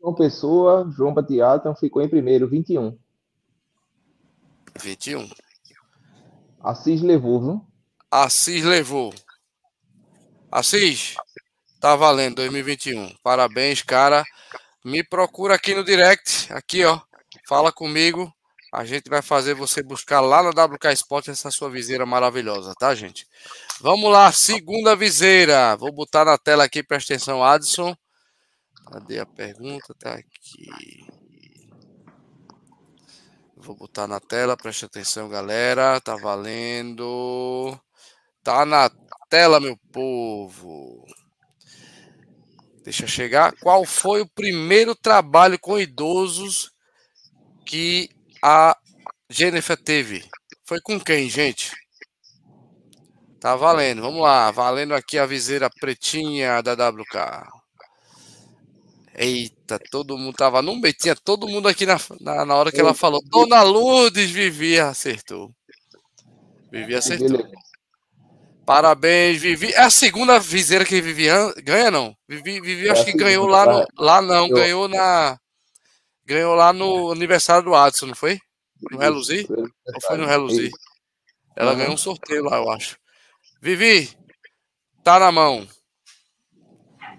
João 0.00 0.14
Pessoa, 0.14 0.90
João 0.96 1.12
Batiata 1.12 1.74
ficou 1.74 2.00
em 2.00 2.08
primeiro, 2.08 2.48
21. 2.48 2.96
21. 4.80 5.28
Assis 6.62 7.02
levou, 7.02 7.40
viu? 7.40 7.66
Assis 8.10 8.64
levou. 8.64 9.12
Assis, 10.50 11.16
tá 11.80 11.94
valendo 11.96 12.36
2021. 12.36 13.14
Parabéns, 13.22 13.82
cara. 13.82 14.24
Me 14.84 15.04
procura 15.04 15.54
aqui 15.54 15.74
no 15.74 15.84
direct, 15.84 16.52
aqui, 16.52 16.84
ó. 16.84 17.00
Fala 17.46 17.70
comigo. 17.70 18.32
A 18.72 18.84
gente 18.84 19.10
vai 19.10 19.20
fazer 19.20 19.54
você 19.54 19.82
buscar 19.82 20.20
lá 20.20 20.42
na 20.42 20.50
WK 20.50 20.92
Sport 20.92 21.28
essa 21.28 21.50
sua 21.50 21.68
viseira 21.68 22.06
maravilhosa, 22.06 22.72
tá, 22.78 22.94
gente? 22.94 23.26
Vamos 23.80 24.10
lá, 24.10 24.30
segunda 24.30 24.94
viseira. 24.94 25.76
Vou 25.76 25.92
botar 25.92 26.24
na 26.24 26.38
tela 26.38 26.64
aqui, 26.64 26.82
presta 26.82 27.12
atenção, 27.12 27.44
Adson. 27.44 27.94
Cadê 28.86 29.18
a 29.18 29.26
pergunta? 29.26 29.94
Tá 29.98 30.14
aqui. 30.14 31.06
Vou 33.56 33.76
botar 33.76 34.06
na 34.06 34.20
tela, 34.20 34.56
preste 34.56 34.84
atenção, 34.84 35.28
galera. 35.28 36.00
Tá 36.00 36.16
valendo. 36.16 37.78
Tá 38.42 38.64
na 38.64 38.90
tela, 39.28 39.60
meu 39.60 39.76
povo. 39.92 41.04
Deixa 42.82 43.04
eu 43.04 43.08
chegar. 43.08 43.54
Qual 43.60 43.84
foi 43.84 44.22
o 44.22 44.28
primeiro 44.28 44.94
trabalho 44.94 45.58
com 45.58 45.78
idosos 45.78 46.70
que 47.66 48.08
a 48.42 48.76
Jennifer 49.28 49.76
teve? 49.76 50.24
Foi 50.64 50.80
com 50.80 50.98
quem, 50.98 51.28
gente? 51.28 51.72
Tá 53.38 53.56
valendo, 53.56 54.02
vamos 54.02 54.20
lá. 54.22 54.50
Valendo 54.50 54.94
aqui 54.94 55.18
a 55.18 55.26
viseira 55.26 55.68
pretinha 55.70 56.62
da 56.62 56.72
WK. 56.72 57.60
Eita, 59.14 59.78
todo 59.90 60.16
mundo 60.16 60.36
tava 60.36 60.62
no 60.62 60.76
meio, 60.76 60.94
tinha 60.94 61.14
todo 61.14 61.48
mundo 61.48 61.68
aqui 61.68 61.84
na, 61.84 61.96
na, 62.20 62.44
na 62.46 62.54
hora 62.54 62.72
que 62.72 62.80
ela 62.80 62.94
falou. 62.94 63.20
Dona 63.26 63.62
Lourdes 63.62 64.30
Vivi 64.30 64.78
acertou. 64.78 65.50
Vivi 66.70 66.94
acertou. 66.94 67.46
Parabéns, 68.70 69.42
Vivi. 69.42 69.72
É 69.72 69.80
a 69.80 69.90
segunda 69.90 70.38
viseira 70.38 70.84
que 70.84 71.00
Vivi 71.00 71.26
ganha, 71.64 71.90
não? 71.90 72.16
Vivi, 72.28 72.60
Vivi 72.60 72.88
acho 72.88 73.04
que 73.04 73.16
ganhou 73.16 73.44
lá 73.48 73.66
no, 73.66 73.84
lá 73.98 74.22
não, 74.22 74.48
ganhou 74.48 74.86
na 74.86 75.36
ganhou 76.24 76.54
lá 76.54 76.72
no 76.72 77.10
aniversário 77.10 77.64
do 77.64 77.74
Adson, 77.74 78.06
não 78.06 78.14
foi? 78.14 78.38
No 78.92 78.96
Reluzir? 78.96 79.44
Ou 79.50 80.00
foi 80.06 80.16
no 80.18 80.24
Reluzir? 80.24 80.70
Ela 81.56 81.74
ganhou 81.74 81.94
um 81.94 81.96
sorteio 81.96 82.44
lá, 82.44 82.58
eu 82.58 82.70
acho. 82.70 82.96
Vivi, 83.60 84.08
tá 85.02 85.18
na 85.18 85.32
mão. 85.32 85.66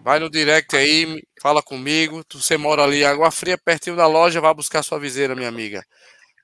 Vai 0.06 0.20
no 0.20 0.30
direct 0.30 0.74
aí, 0.74 1.22
fala 1.42 1.62
comigo. 1.62 2.24
Você 2.32 2.56
mora 2.56 2.84
ali, 2.84 3.04
Água 3.04 3.30
Fria, 3.30 3.58
pertinho 3.58 3.98
da 3.98 4.08
loja, 4.08 4.40
vai 4.40 4.54
buscar 4.54 4.84
sua 4.84 5.00
viseira, 5.02 5.36
minha 5.36 5.50
amiga. 5.50 5.84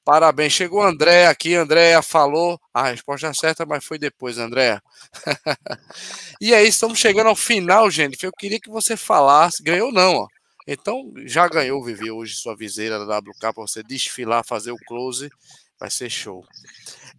Parabéns. 0.08 0.54
Chegou 0.54 0.82
André 0.82 1.28
aqui, 1.28 1.54
Andréa 1.54 2.02
falou 2.02 2.58
a 2.74 2.84
resposta 2.92 3.34
certa, 3.34 3.66
mas 3.66 3.84
foi 3.84 4.00
depois, 4.00 4.38
Andréa. 4.38 4.82
e 6.40 6.56
aí, 6.56 6.66
estamos 6.66 6.98
chegando 6.98 7.28
ao 7.28 7.36
final, 7.36 7.92
gente. 7.92 8.26
Eu 8.26 8.32
queria 8.32 8.58
que 8.58 8.70
você 8.70 8.96
falasse. 8.96 9.62
Ganhou 9.62 9.92
não, 9.92 10.16
ó. 10.16 10.28
Então, 10.66 11.12
já 11.26 11.46
ganhou, 11.50 11.84
Vivi, 11.84 12.10
hoje 12.10 12.36
sua 12.36 12.56
viseira 12.56 13.06
da 13.06 13.18
WK 13.18 13.38
para 13.38 13.52
você 13.58 13.84
desfilar, 13.84 14.46
fazer 14.46 14.72
o 14.72 14.78
close. 14.88 15.30
Vai 15.78 15.92
ser 15.92 16.10
show. 16.10 16.42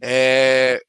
É, 0.01 0.81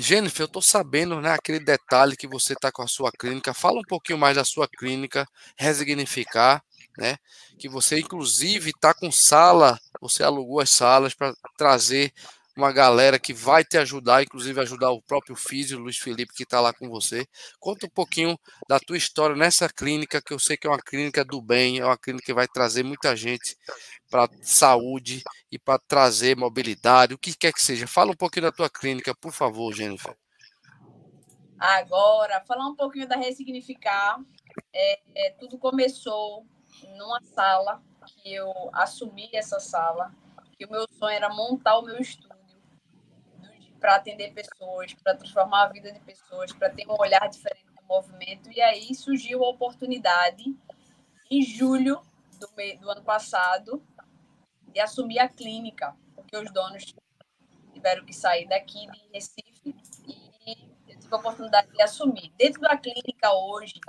Jennifer, 0.00 0.44
eu 0.44 0.46
estou 0.46 0.62
sabendo, 0.62 1.20
né, 1.20 1.34
aquele 1.34 1.60
detalhe 1.60 2.16
que 2.16 2.26
você 2.26 2.54
está 2.54 2.72
com 2.72 2.80
a 2.80 2.88
sua 2.88 3.12
clínica. 3.12 3.52
Fala 3.52 3.78
um 3.78 3.86
pouquinho 3.86 4.16
mais 4.16 4.36
da 4.36 4.46
sua 4.46 4.66
clínica, 4.66 5.28
resignificar, 5.58 6.64
né? 6.96 7.18
Que 7.58 7.68
você, 7.68 8.00
inclusive, 8.00 8.70
está 8.70 8.94
com 8.94 9.12
sala, 9.12 9.78
você 10.02 10.24
alugou 10.24 10.58
as 10.58 10.70
salas 10.70 11.14
para 11.14 11.32
trazer 11.56 12.12
uma 12.56 12.72
galera 12.72 13.20
que 13.20 13.32
vai 13.32 13.64
te 13.64 13.78
ajudar, 13.78 14.22
inclusive 14.22 14.60
ajudar 14.60 14.90
o 14.90 15.00
próprio 15.00 15.36
físico, 15.36 15.80
Luiz 15.80 15.96
Felipe, 15.96 16.34
que 16.34 16.42
está 16.42 16.60
lá 16.60 16.72
com 16.72 16.88
você. 16.88 17.24
Conta 17.58 17.86
um 17.86 17.90
pouquinho 17.90 18.36
da 18.68 18.80
tua 18.80 18.96
história 18.96 19.36
nessa 19.36 19.68
clínica, 19.68 20.20
que 20.20 20.34
eu 20.34 20.40
sei 20.40 20.56
que 20.56 20.66
é 20.66 20.70
uma 20.70 20.82
clínica 20.82 21.24
do 21.24 21.40
bem, 21.40 21.78
é 21.78 21.84
uma 21.84 21.96
clínica 21.96 22.26
que 22.26 22.34
vai 22.34 22.48
trazer 22.48 22.82
muita 22.82 23.14
gente 23.16 23.56
para 24.10 24.28
saúde 24.42 25.22
e 25.50 25.58
para 25.58 25.78
trazer 25.78 26.36
mobilidade, 26.36 27.14
o 27.14 27.18
que 27.18 27.34
quer 27.34 27.52
que 27.52 27.62
seja. 27.62 27.86
Fala 27.86 28.10
um 28.10 28.16
pouquinho 28.16 28.46
da 28.46 28.52
tua 28.52 28.68
clínica, 28.68 29.14
por 29.14 29.32
favor, 29.32 29.72
Jennifer. 29.72 30.14
Agora, 31.58 32.42
falar 32.44 32.66
um 32.66 32.74
pouquinho 32.74 33.06
da 33.06 33.16
Ressignificar. 33.16 34.18
É, 34.74 35.00
é, 35.14 35.30
tudo 35.38 35.56
começou 35.56 36.44
numa 36.98 37.22
sala 37.22 37.80
que 38.06 38.34
eu 38.34 38.52
assumi 38.72 39.28
essa 39.32 39.58
sala, 39.60 40.12
que 40.56 40.64
o 40.64 40.70
meu 40.70 40.86
sonho 40.98 41.14
era 41.14 41.28
montar 41.28 41.78
o 41.78 41.82
meu 41.82 41.98
estúdio 41.98 42.32
para 43.80 43.96
atender 43.96 44.32
pessoas, 44.32 44.94
para 44.94 45.16
transformar 45.16 45.64
a 45.64 45.68
vida 45.68 45.90
de 45.90 45.98
pessoas, 46.00 46.52
para 46.52 46.70
ter 46.70 46.86
um 46.88 46.94
olhar 47.00 47.28
diferente 47.28 47.66
do 47.66 47.84
movimento. 47.84 48.50
E 48.52 48.60
aí 48.60 48.94
surgiu 48.94 49.44
a 49.44 49.48
oportunidade, 49.48 50.44
em 51.30 51.42
julho 51.42 52.00
do, 52.38 52.46
do 52.80 52.90
ano 52.90 53.02
passado, 53.02 53.82
de 54.68 54.80
assumir 54.80 55.18
a 55.18 55.28
clínica, 55.28 55.96
porque 56.14 56.36
os 56.36 56.50
donos 56.52 56.94
tiveram 57.72 58.04
que 58.04 58.12
sair 58.12 58.46
daqui 58.48 58.86
de 58.90 59.00
Recife 59.12 59.74
e 60.06 60.68
eu 60.88 60.98
tive 60.98 61.14
a 61.14 61.18
oportunidade 61.18 61.70
de 61.72 61.82
assumir. 61.82 62.32
Dentro 62.38 62.60
da 62.60 62.76
clínica 62.76 63.32
hoje, 63.32 63.80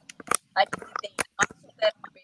a 0.55 0.61
gente 0.61 0.93
tem 1.01 1.15
massoterapeutas, 1.37 2.22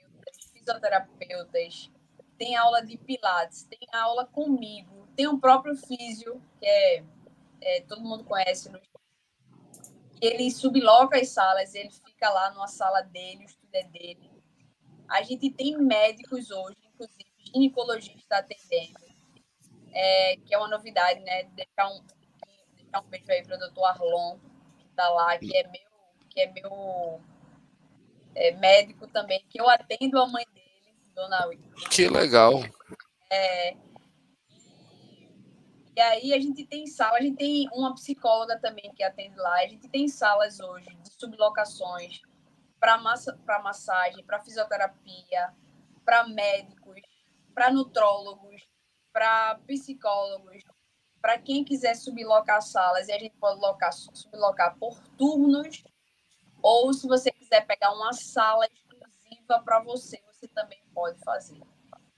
fisioterapeutas, 0.70 1.91
tem 2.38 2.55
aula 2.55 2.82
de 2.82 2.97
pilates, 2.97 3.63
tem 3.63 3.88
aula 3.93 4.26
comigo, 4.26 5.07
tem 5.15 5.28
um 5.28 5.39
próprio 5.39 5.76
físio, 5.76 6.41
que 6.59 6.65
é 6.65 7.03
é, 7.61 7.82
todo 7.82 8.01
mundo 8.01 8.24
conhece, 8.24 8.70
no... 8.70 8.80
ele 10.22 10.49
subloca 10.51 11.17
as 11.17 11.30
salas, 11.30 11.76
ele 11.76 11.91
fica 11.91 12.30
lá 12.30 12.51
numa 12.51 12.67
sala 12.67 13.01
dele, 13.01 13.43
o 13.43 13.45
estudo 13.45 13.76
é 13.76 13.84
dele. 13.84 14.32
A 15.07 15.22
gente 15.24 15.49
tem 15.49 15.78
médicos 15.78 16.51
hoje, 16.51 16.78
inclusive 16.93 17.30
ginecologista 17.38 18.38
atendendo, 18.38 18.99
é, 19.91 20.38
que 20.38 20.53
é 20.53 20.57
uma 20.57 20.67
novidade, 20.67 21.20
né? 21.22 21.43
Deixar 21.55 21.89
um, 21.89 22.05
deixar 22.76 23.01
um 23.01 23.09
beijo 23.09 23.32
aí 23.32 23.43
para 23.43 23.55
o 23.55 23.59
doutor 23.59 23.86
Arlon, 23.86 24.38
que 24.78 24.86
está 24.86 25.09
lá, 25.09 25.38
que 25.38 25.55
é 25.57 25.63
meu, 25.63 25.82
que 26.30 26.41
é 26.41 26.51
meu 26.51 27.22
é, 28.40 28.52
médico 28.52 29.06
também, 29.08 29.44
que 29.50 29.60
eu 29.60 29.70
atendo 29.70 30.18
a 30.20 30.28
mãe 30.28 30.46
dele, 30.54 30.96
dona 31.14 31.50
Que 31.92 32.08
legal. 32.08 32.64
É, 33.30 33.76
e 35.96 36.02
aí 36.02 36.34
a 36.34 36.40
gente 36.40 36.66
tem 36.66 36.88
sala, 36.88 37.18
a 37.18 37.22
gente 37.22 37.36
tem 37.36 37.70
uma 37.74 37.94
psicóloga 37.94 38.58
também 38.58 38.90
que 38.96 39.04
atende 39.04 39.36
lá, 39.36 39.56
a 39.56 39.68
gente 39.68 39.90
tem 39.90 40.08
salas 40.08 40.62
hoje 40.62 40.88
de 40.96 41.10
sublocações 41.20 42.22
para 42.80 42.98
massa, 42.98 43.38
massagem, 43.62 44.24
para 44.24 44.40
fisioterapia, 44.40 45.54
para 46.06 46.26
médicos, 46.26 47.02
para 47.54 47.70
nutrólogos, 47.70 48.66
para 49.12 49.60
psicólogos, 49.68 50.64
para 51.22 51.38
quem 51.38 51.66
quiser 51.66 51.94
sublocar 51.96 52.62
salas, 52.62 53.10
e 53.10 53.12
a 53.12 53.20
gente 53.20 53.36
pode 53.36 53.60
locar, 53.60 53.92
sublocar 53.92 54.78
por 54.78 54.98
turnos, 55.18 55.84
ou 56.62 56.93
se 56.93 57.07
você 57.07 57.32
quiser 57.32 57.66
pegar 57.66 57.93
uma 57.93 58.14
sala 58.14 58.66
exclusiva 58.66 59.62
para 59.64 59.82
você, 59.82 60.20
você 60.32 60.47
também 60.47 60.80
pode 60.93 61.20
fazer. 61.24 61.60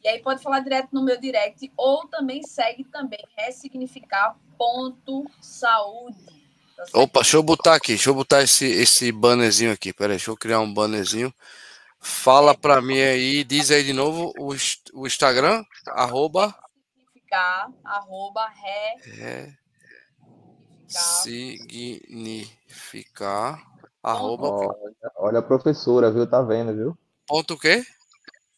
E 0.03 0.07
aí 0.07 0.19
pode 0.19 0.41
falar 0.41 0.61
direto 0.61 0.89
no 0.91 1.03
meu 1.03 1.19
direct 1.19 1.71
ou 1.77 2.07
também 2.07 2.41
segue 2.43 2.83
também 2.85 3.23
ressignificar 3.37 4.35
ponto 4.57 5.25
saúde. 5.39 6.41
Tá 6.75 6.99
Opa, 6.99 7.21
deixa 7.21 7.37
eu 7.37 7.43
botar 7.43 7.75
aqui, 7.75 7.89
deixa 7.89 8.09
eu 8.09 8.15
botar 8.15 8.41
esse, 8.41 8.65
esse 8.65 9.11
bannerzinho 9.11 9.71
aqui. 9.71 9.93
Peraí, 9.93 10.17
deixa 10.17 10.31
eu 10.31 10.37
criar 10.37 10.59
um 10.59 10.73
bannerzinho. 10.73 11.31
Fala 11.99 12.53
é, 12.53 12.57
para 12.57 12.81
mim 12.81 12.99
aí, 12.99 13.43
diz 13.43 13.69
aí 13.69 13.83
de 13.83 13.93
novo 13.93 14.33
o, 14.39 14.55
o 14.93 15.05
Instagram, 15.05 15.63
arroba. 15.89 16.55
Significar, 16.95 17.71
arroba, 17.83 18.47
ré. 18.47 18.95
ré 19.03 19.61
significar, 21.23 23.63
arroba. 24.03 24.47
Olha, 24.49 25.11
olha 25.17 25.39
a 25.39 25.43
professora, 25.43 26.11
viu? 26.11 26.27
Tá 26.27 26.41
vendo, 26.41 26.73
viu? 26.73 26.97
Ponto 27.27 27.53
o 27.53 27.59
quê? 27.59 27.85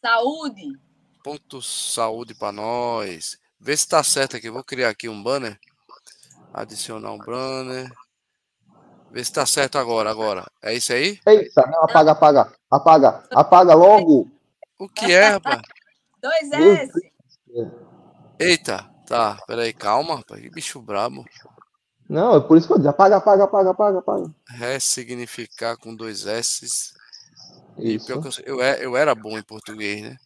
Saúde. 0.00 0.78
Ponto 1.22 1.62
saúde 1.62 2.34
para 2.34 2.52
nós. 2.52 3.38
Vê 3.58 3.76
se 3.76 3.88
tá 3.88 4.02
certo 4.02 4.36
aqui. 4.36 4.50
Vou 4.50 4.62
criar 4.62 4.90
aqui 4.90 5.08
um 5.08 5.22
banner. 5.22 5.58
Adicionar 6.52 7.12
um 7.12 7.18
banner. 7.18 7.90
Vê 9.10 9.24
se 9.24 9.32
tá 9.32 9.46
certo 9.46 9.78
agora, 9.78 10.10
agora. 10.10 10.44
É 10.60 10.74
isso 10.74 10.92
aí? 10.92 11.18
Eita, 11.26 11.66
não, 11.70 11.84
apaga, 11.84 12.10
apaga. 12.12 12.52
Apaga, 12.70 13.24
apaga 13.30 13.74
logo. 13.74 14.28
O 14.78 14.88
que 14.88 15.12
é, 15.12 15.28
rapaz? 15.28 15.62
Dois 16.20 16.50
S. 16.50 17.12
Eita, 18.38 18.90
tá. 19.06 19.38
Peraí, 19.46 19.72
calma, 19.72 20.16
rapaz. 20.16 20.40
Que 20.40 20.50
bicho 20.50 20.82
brabo. 20.82 21.24
Não, 22.08 22.36
é 22.36 22.40
por 22.40 22.56
isso 22.58 22.66
que 22.66 22.72
eu 22.74 22.76
disse. 22.76 22.88
Apaga, 22.88 23.16
apaga, 23.16 23.44
apaga, 23.44 23.70
apaga, 23.70 23.98
apaga. 23.98 24.30
Ressignificar 24.48 25.76
com 25.76 25.94
dois 25.94 26.26
S. 26.26 26.64
Isso. 26.64 26.94
E 27.78 27.98
pior 27.98 28.20
que 28.20 28.28
eu, 28.48 28.60
eu, 28.60 28.60
eu 28.60 28.96
era 28.96 29.14
bom 29.14 29.38
em 29.38 29.42
português, 29.42 30.02
né? 30.02 30.16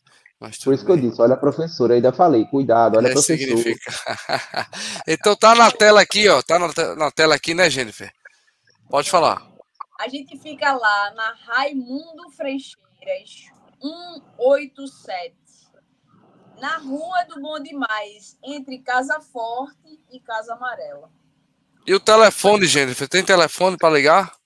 Mas 0.41 0.59
Por 0.59 0.73
isso 0.73 0.85
bem. 0.85 0.99
que 0.99 1.07
eu 1.07 1.11
disse, 1.11 1.21
olha 1.21 1.35
a 1.35 1.39
professora, 1.39 1.95
ainda 1.95 2.13
falei, 2.13 2.45
cuidado, 2.45 2.97
olha 2.97 3.09
a 3.09 3.13
professora. 3.13 3.39
Significa. 3.39 3.91
então 5.07 5.35
tá 5.35 5.55
na 5.55 5.71
tela 5.71 6.01
aqui, 6.01 6.29
ó, 6.29 6.41
tá 6.43 6.59
na, 6.59 6.69
na 6.95 7.11
tela 7.11 7.35
aqui, 7.35 7.55
né, 7.55 7.69
Jennifer? 7.69 8.13
Pode 8.89 9.11
falar. 9.11 9.45
A 9.99 10.09
gente 10.09 10.39
fica 10.39 10.73
lá 10.73 11.13
na 11.15 11.35
Raimundo 11.45 12.31
Freixeiras, 12.37 13.51
187, 13.81 15.35
na 16.61 16.79
Rua 16.79 17.25
do 17.25 17.41
Bom 17.41 17.59
Demais, 17.59 18.39
entre 18.45 18.79
Casa 18.79 19.21
Forte 19.21 20.01
e 20.13 20.21
Casa 20.21 20.55
Amarela. 20.55 21.11
E 21.89 21.95
o 21.95 21.99
telefone, 21.99 22.67
Jennifer? 22.67 23.09
Tem 23.09 23.25
telefone 23.25 23.79
para 23.79 23.95
ligar? 23.95 24.37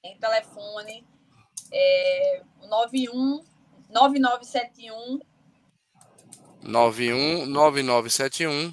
Tem 0.00 0.16
telefone, 0.20 1.04
é, 1.72 2.42
91 2.62 3.42
9971 3.90 5.18
91 6.62 7.46
9971 7.46 8.72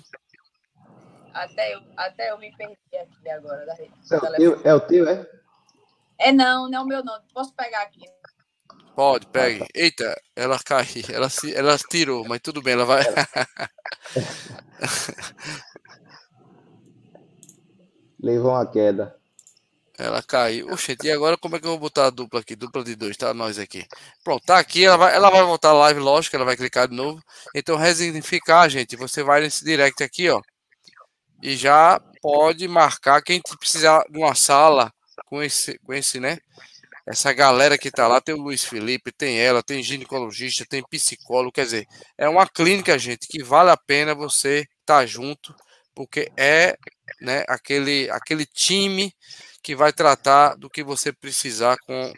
até 1.34 1.74
eu, 1.74 1.82
até 1.98 2.30
eu 2.30 2.38
me 2.38 2.56
perdi 2.56 2.78
aqui 3.02 3.30
agora 3.32 3.66
da 3.66 3.74
rede. 3.74 3.92
É 4.12 4.16
o, 4.16 4.36
teu, 4.36 4.62
é 4.64 4.76
o 4.76 4.80
teu, 4.80 5.10
é? 5.10 5.28
É 6.20 6.32
não, 6.32 6.70
não 6.70 6.78
é 6.78 6.82
o 6.84 6.86
meu 6.86 7.04
não. 7.04 7.20
Posso 7.34 7.52
pegar 7.56 7.82
aqui? 7.82 8.06
Pode, 8.96 9.26
pegue. 9.26 9.66
Eita, 9.74 10.16
ela 10.36 10.60
caiu, 10.64 11.04
ela, 11.12 11.30
se, 11.30 11.52
ela 11.56 11.76
tirou, 11.80 12.24
mas 12.28 12.42
tudo 12.42 12.62
bem, 12.62 12.74
ela 12.74 12.86
vai. 12.86 13.04
Levou 18.24 18.52
uma 18.52 18.66
queda. 18.66 19.14
Ela 20.00 20.24
caiu. 20.24 20.70
Oxente, 20.72 21.06
e 21.06 21.12
agora 21.12 21.38
como 21.38 21.58
é 21.58 21.60
que 21.60 21.66
eu 21.66 21.72
vou 21.72 21.80
botar 21.80 22.08
a 22.08 22.10
dupla 22.10 22.40
aqui? 22.40 22.56
Dupla 22.56 22.82
de 22.82 22.96
dois, 22.96 23.18
tá? 23.18 23.34
Nós 23.34 23.60
aqui. 23.60 23.86
Pronto, 24.24 24.46
tá 24.46 24.58
aqui. 24.58 24.86
Ela 24.86 24.96
vai, 24.96 25.14
ela 25.14 25.30
vai 25.30 25.44
voltar 25.44 25.70
a 25.70 25.74
live, 25.74 26.00
lógico, 26.00 26.38
ela 26.38 26.46
vai 26.46 26.56
clicar 26.56 26.88
de 26.88 26.96
novo. 26.96 27.22
Então, 27.54 27.76
resignificar, 27.76 28.70
gente. 28.70 28.96
Você 28.96 29.22
vai 29.22 29.42
nesse 29.42 29.66
direct 29.66 30.02
aqui, 30.02 30.30
ó. 30.30 30.42
E 31.42 31.58
já 31.58 32.00
pode 32.22 32.66
marcar 32.70 33.22
quem 33.22 33.42
precisar 33.60 34.06
de 34.10 34.18
uma 34.18 34.34
sala 34.34 34.92
com 35.26 35.44
esse, 35.44 35.78
com 35.80 35.94
esse, 35.94 36.18
né? 36.18 36.38
Essa 37.06 37.34
galera 37.34 37.78
que 37.78 37.92
tá 37.92 38.08
lá, 38.08 38.22
tem 38.22 38.34
o 38.34 38.42
Luiz 38.42 38.64
Felipe, 38.64 39.12
tem 39.12 39.38
ela, 39.38 39.62
tem 39.62 39.84
ginecologista, 39.84 40.66
tem 40.66 40.82
psicólogo, 40.90 41.52
quer 41.52 41.66
dizer, 41.66 41.86
é 42.18 42.30
uma 42.30 42.48
clínica, 42.48 42.98
gente, 42.98 43.28
que 43.28 43.44
vale 43.44 43.70
a 43.70 43.76
pena 43.76 44.16
você 44.16 44.60
estar 44.80 45.00
tá 45.00 45.06
junto, 45.06 45.54
porque 45.96 46.32
é, 46.38 46.78
né, 47.22 47.44
aquele, 47.48 48.10
aquele 48.10 48.46
time 48.46 49.14
que 49.62 49.76
vai 49.76 49.94
tratar 49.94 50.56
do 50.56 50.70
que 50.70 50.84
você 50.84 51.14
precisar 51.14 51.78
com, 51.86 52.14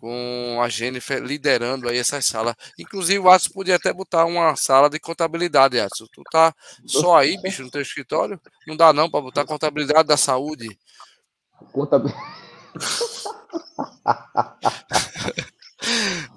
com 0.00 0.60
a 0.62 0.68
Jennifer 0.68 1.22
liderando 1.22 1.88
aí 1.88 1.98
essa 1.98 2.20
sala. 2.22 2.56
Inclusive, 2.78 3.18
o 3.18 3.30
Atson 3.30 3.50
podia 3.52 3.76
até 3.76 3.92
botar 3.92 4.24
uma 4.24 4.56
sala 4.56 4.88
de 4.88 4.98
contabilidade, 4.98 5.78
Atson. 5.78 6.06
Tu 6.12 6.22
tá 6.30 6.54
só 6.86 7.16
aí, 7.16 7.40
bicho, 7.42 7.62
no 7.62 7.70
teu 7.70 7.82
escritório? 7.82 8.40
Não 8.66 8.76
dá 8.76 8.92
não 8.92 9.10
para 9.10 9.20
botar 9.20 9.44
contabilidade 9.44 10.08
da 10.08 10.16
saúde. 10.16 10.78
Contabilidade. 11.72 12.42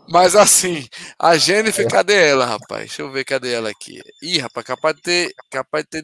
Mas 0.07 0.35
assim, 0.35 0.87
a 1.17 1.37
Jennifer, 1.37 1.87
cadê 1.87 2.29
ela, 2.29 2.45
rapaz? 2.45 2.81
Deixa 2.81 3.01
eu 3.01 3.11
ver, 3.11 3.25
cadê 3.25 3.53
ela 3.53 3.69
aqui? 3.69 4.01
Ih, 4.21 4.39
rapaz, 4.39 4.65
capaz 4.65 4.95
de 4.95 5.01
ter, 5.01 5.33
capaz 5.49 5.83
de 5.83 5.89
ter 5.89 6.01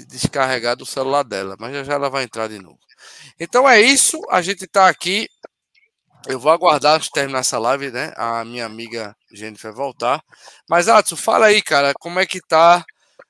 des, 0.00 0.06
de 0.06 0.18
descarregado 0.18 0.84
o 0.84 0.86
celular 0.86 1.22
dela, 1.22 1.56
mas 1.58 1.72
já 1.72 1.84
já 1.84 1.94
ela 1.94 2.10
vai 2.10 2.24
entrar 2.24 2.48
de 2.48 2.58
novo. 2.58 2.78
Então 3.38 3.68
é 3.68 3.80
isso, 3.80 4.20
a 4.30 4.42
gente 4.42 4.64
está 4.64 4.88
aqui. 4.88 5.28
Eu 6.26 6.38
vou 6.38 6.52
aguardar 6.52 6.96
antes 6.96 7.06
de 7.06 7.12
terminar 7.12 7.38
essa 7.38 7.58
live, 7.58 7.90
né? 7.90 8.12
A 8.16 8.44
minha 8.44 8.66
amiga 8.66 9.16
Jennifer 9.32 9.72
voltar. 9.72 10.22
Mas, 10.68 10.86
Atsu, 10.86 11.16
fala 11.16 11.46
aí, 11.46 11.62
cara, 11.62 11.94
como 11.98 12.18
é 12.18 12.26
que 12.26 12.40
tá, 12.40 12.84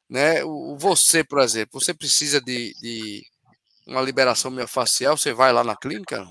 né? 0.08 0.42
O, 0.42 0.76
você, 0.76 1.22
por 1.22 1.38
exemplo, 1.38 1.80
você 1.80 1.94
precisa 1.94 2.40
de, 2.40 2.74
de 2.80 3.22
uma 3.86 4.00
liberação 4.02 4.50
miofascial? 4.50 5.16
Você 5.16 5.32
vai 5.32 5.52
lá 5.52 5.62
na 5.62 5.76
clínica? 5.76 6.26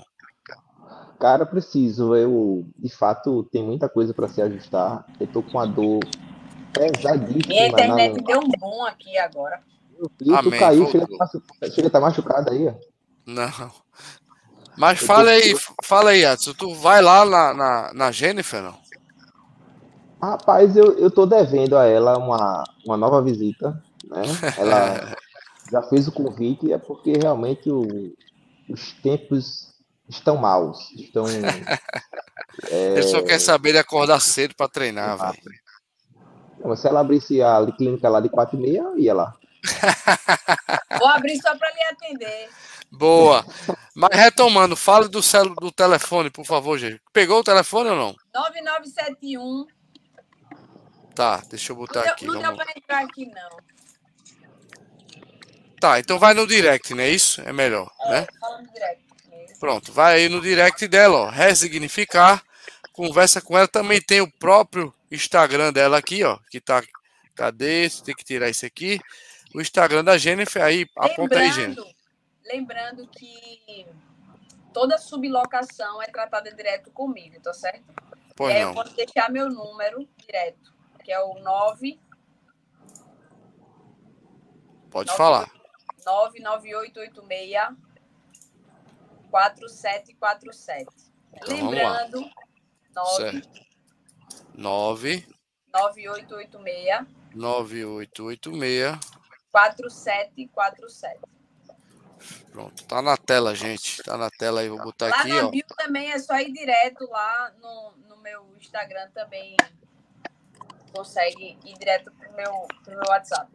Cara, 1.18 1.46
preciso. 1.46 2.14
Eu, 2.14 2.66
de 2.78 2.88
fato, 2.88 3.46
tem 3.52 3.62
muita 3.62 3.88
coisa 3.88 4.12
para 4.12 4.28
se 4.28 4.40
ajustar. 4.40 5.04
Eu 5.18 5.26
tô 5.26 5.42
com 5.42 5.60
a 5.60 5.66
dor 5.66 6.00
pesadíssima. 6.72 7.48
Minha 7.48 7.68
internet 7.68 8.16
na... 8.16 8.22
deu 8.22 8.40
um 8.40 8.50
bom 8.58 8.84
aqui 8.86 9.18
agora. 9.18 9.62
E 10.20 10.42
tu 10.42 10.50
caiu, 10.50 10.90
chega 10.90 11.06
a 11.60 11.66
estar 11.66 11.90
tá 11.90 12.00
machucado 12.00 12.50
aí, 12.50 12.68
ó. 12.68 12.74
Não. 13.26 13.70
Mas 14.76 14.98
fala 15.00 15.30
aí, 15.30 15.54
fala 15.84 16.10
aí, 16.10 16.24
Adson, 16.24 16.54
tu 16.54 16.74
vai 16.74 17.02
lá 17.02 17.24
na, 17.24 17.54
na, 17.54 17.92
na 17.92 18.12
Jennifer, 18.12 18.62
não? 18.62 18.78
Rapaz, 20.22 20.76
eu, 20.76 20.98
eu 20.98 21.10
tô 21.10 21.26
devendo 21.26 21.76
a 21.76 21.86
ela 21.86 22.18
uma, 22.18 22.64
uma 22.86 22.96
nova 22.96 23.22
visita, 23.22 23.82
né? 24.04 24.22
Ela 24.58 25.16
já 25.70 25.82
fez 25.82 26.08
o 26.08 26.12
convite, 26.12 26.72
é 26.72 26.78
porque 26.78 27.12
realmente 27.12 27.70
o, 27.70 27.86
os 28.68 28.92
tempos 29.02 29.74
estão 30.08 30.36
maus. 30.36 30.90
Estão. 30.92 31.24
é... 32.70 32.92
Ele 32.92 33.02
só 33.02 33.22
quer 33.22 33.38
saber 33.38 33.72
de 33.72 33.78
acordar 33.78 34.20
cedo 34.20 34.54
para 34.54 34.68
treinar, 34.68 35.16
velho. 35.16 36.76
Se 36.76 36.86
ela 36.86 37.00
abrisse 37.00 37.40
a 37.42 37.66
clínica 37.72 38.08
lá 38.08 38.20
de 38.20 38.28
4 38.28 38.58
e 38.58 38.60
meia, 38.60 38.82
eu 38.82 38.98
ia 38.98 39.14
lá. 39.14 39.34
Vou 40.98 41.08
abrir 41.08 41.40
só 41.40 41.56
para 41.56 41.70
lhe 41.70 41.82
atender. 41.84 42.48
Boa. 42.90 43.44
Mas 43.94 44.10
retomando, 44.16 44.76
fale 44.76 45.08
do, 45.08 45.22
celu, 45.22 45.54
do 45.54 45.70
telefone, 45.70 46.30
por 46.30 46.44
favor, 46.44 46.78
gente. 46.78 47.00
Pegou 47.12 47.40
o 47.40 47.44
telefone 47.44 47.90
ou 47.90 47.96
não? 47.96 48.16
9971. 48.34 49.66
Tá, 51.14 51.42
deixa 51.48 51.72
eu 51.72 51.76
botar 51.76 52.04
não 52.04 52.12
aqui. 52.12 52.26
Não 52.26 52.40
deu 52.40 52.56
para 52.56 52.72
entrar 52.76 53.04
aqui, 53.04 53.26
não. 53.26 53.56
Tá, 55.80 55.98
então 55.98 56.18
vai 56.18 56.34
no 56.34 56.46
direct, 56.46 56.92
não 56.94 57.02
é 57.02 57.08
isso? 57.08 57.40
É 57.42 57.52
melhor, 57.52 57.90
é, 58.06 58.10
né? 58.10 58.26
Fala 58.38 58.60
no 58.60 58.72
direct. 58.72 59.10
Pronto, 59.58 59.92
vai 59.92 60.16
aí 60.16 60.28
no 60.28 60.40
direct 60.40 60.88
dela, 60.88 61.18
ó. 61.18 61.28
Resignificar. 61.28 62.42
Conversa 62.92 63.40
com 63.42 63.56
ela. 63.56 63.68
Também 63.68 64.00
tem 64.00 64.22
o 64.22 64.30
próprio 64.38 64.92
Instagram 65.10 65.70
dela 65.72 65.98
aqui, 65.98 66.24
ó. 66.24 66.38
Que 66.50 66.60
tá. 66.60 66.82
Cadê? 67.34 67.88
Tem 68.04 68.14
que 68.14 68.24
tirar 68.24 68.48
isso 68.48 68.64
aqui. 68.64 68.98
O 69.54 69.60
Instagram 69.60 70.04
da 70.04 70.16
Jennifer 70.16 70.62
aí. 70.62 70.78
Lembrando, 70.78 71.12
aponta 71.12 71.38
aí, 71.38 71.52
Jennifer 71.52 72.00
lembrando 72.52 73.06
que 73.06 73.86
toda 74.72 74.98
sublocação 74.98 76.02
é 76.02 76.06
tratada 76.06 76.52
direto 76.52 76.90
comigo, 76.90 77.40
tá 77.40 77.54
certo? 77.54 77.84
Pois 78.34 78.54
e 78.54 78.60
não. 78.60 78.68
eu 78.68 78.74
posso 78.74 78.94
deixar 78.94 79.30
meu 79.30 79.48
número 79.48 80.08
direto, 80.16 80.74
que 81.04 81.12
é 81.12 81.20
o 81.20 81.34
9. 81.38 82.00
Pode 84.90 85.06
9, 85.08 85.16
falar. 85.16 85.50
99886 86.04 87.76
4747. 89.30 90.86
Então, 91.32 91.70
Lembrando, 91.70 92.30
9. 92.94 93.42
9 94.54 95.26
9886 95.72 97.06
9886 97.32 99.19
4747. 99.50 101.20
Pronto, 102.52 102.84
tá 102.84 103.00
na 103.00 103.16
tela, 103.16 103.54
gente. 103.54 104.02
Tá 104.02 104.16
na 104.16 104.28
tela 104.30 104.60
aí, 104.60 104.68
vou 104.68 104.82
botar 104.82 105.08
lá 105.08 105.20
aqui, 105.20 105.28
na 105.28 105.46
ó. 105.46 105.50
bio 105.50 105.64
também 105.76 106.10
é 106.10 106.18
só 106.18 106.38
ir 106.38 106.52
direto 106.52 107.08
lá 107.08 107.52
no, 107.60 107.92
no 108.08 108.16
meu 108.22 108.46
Instagram 108.60 109.08
também. 109.14 109.56
Consegue 110.92 111.56
ir 111.64 111.78
direto 111.78 112.10
pro 112.12 112.32
meu, 112.34 112.66
pro 112.84 112.94
meu 112.94 113.08
WhatsApp. 113.08 113.50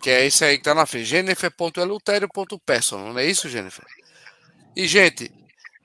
Que 0.00 0.10
é 0.10 0.26
esse 0.26 0.44
aí 0.44 0.58
que 0.58 0.64
tá 0.64 0.74
na 0.74 0.84
frente. 0.84 1.06
Jennifer.eleutério.person, 1.06 2.98
não 2.98 3.18
é 3.18 3.24
isso, 3.24 3.48
Jennifer? 3.48 3.84
E, 4.76 4.86
gente, 4.86 5.32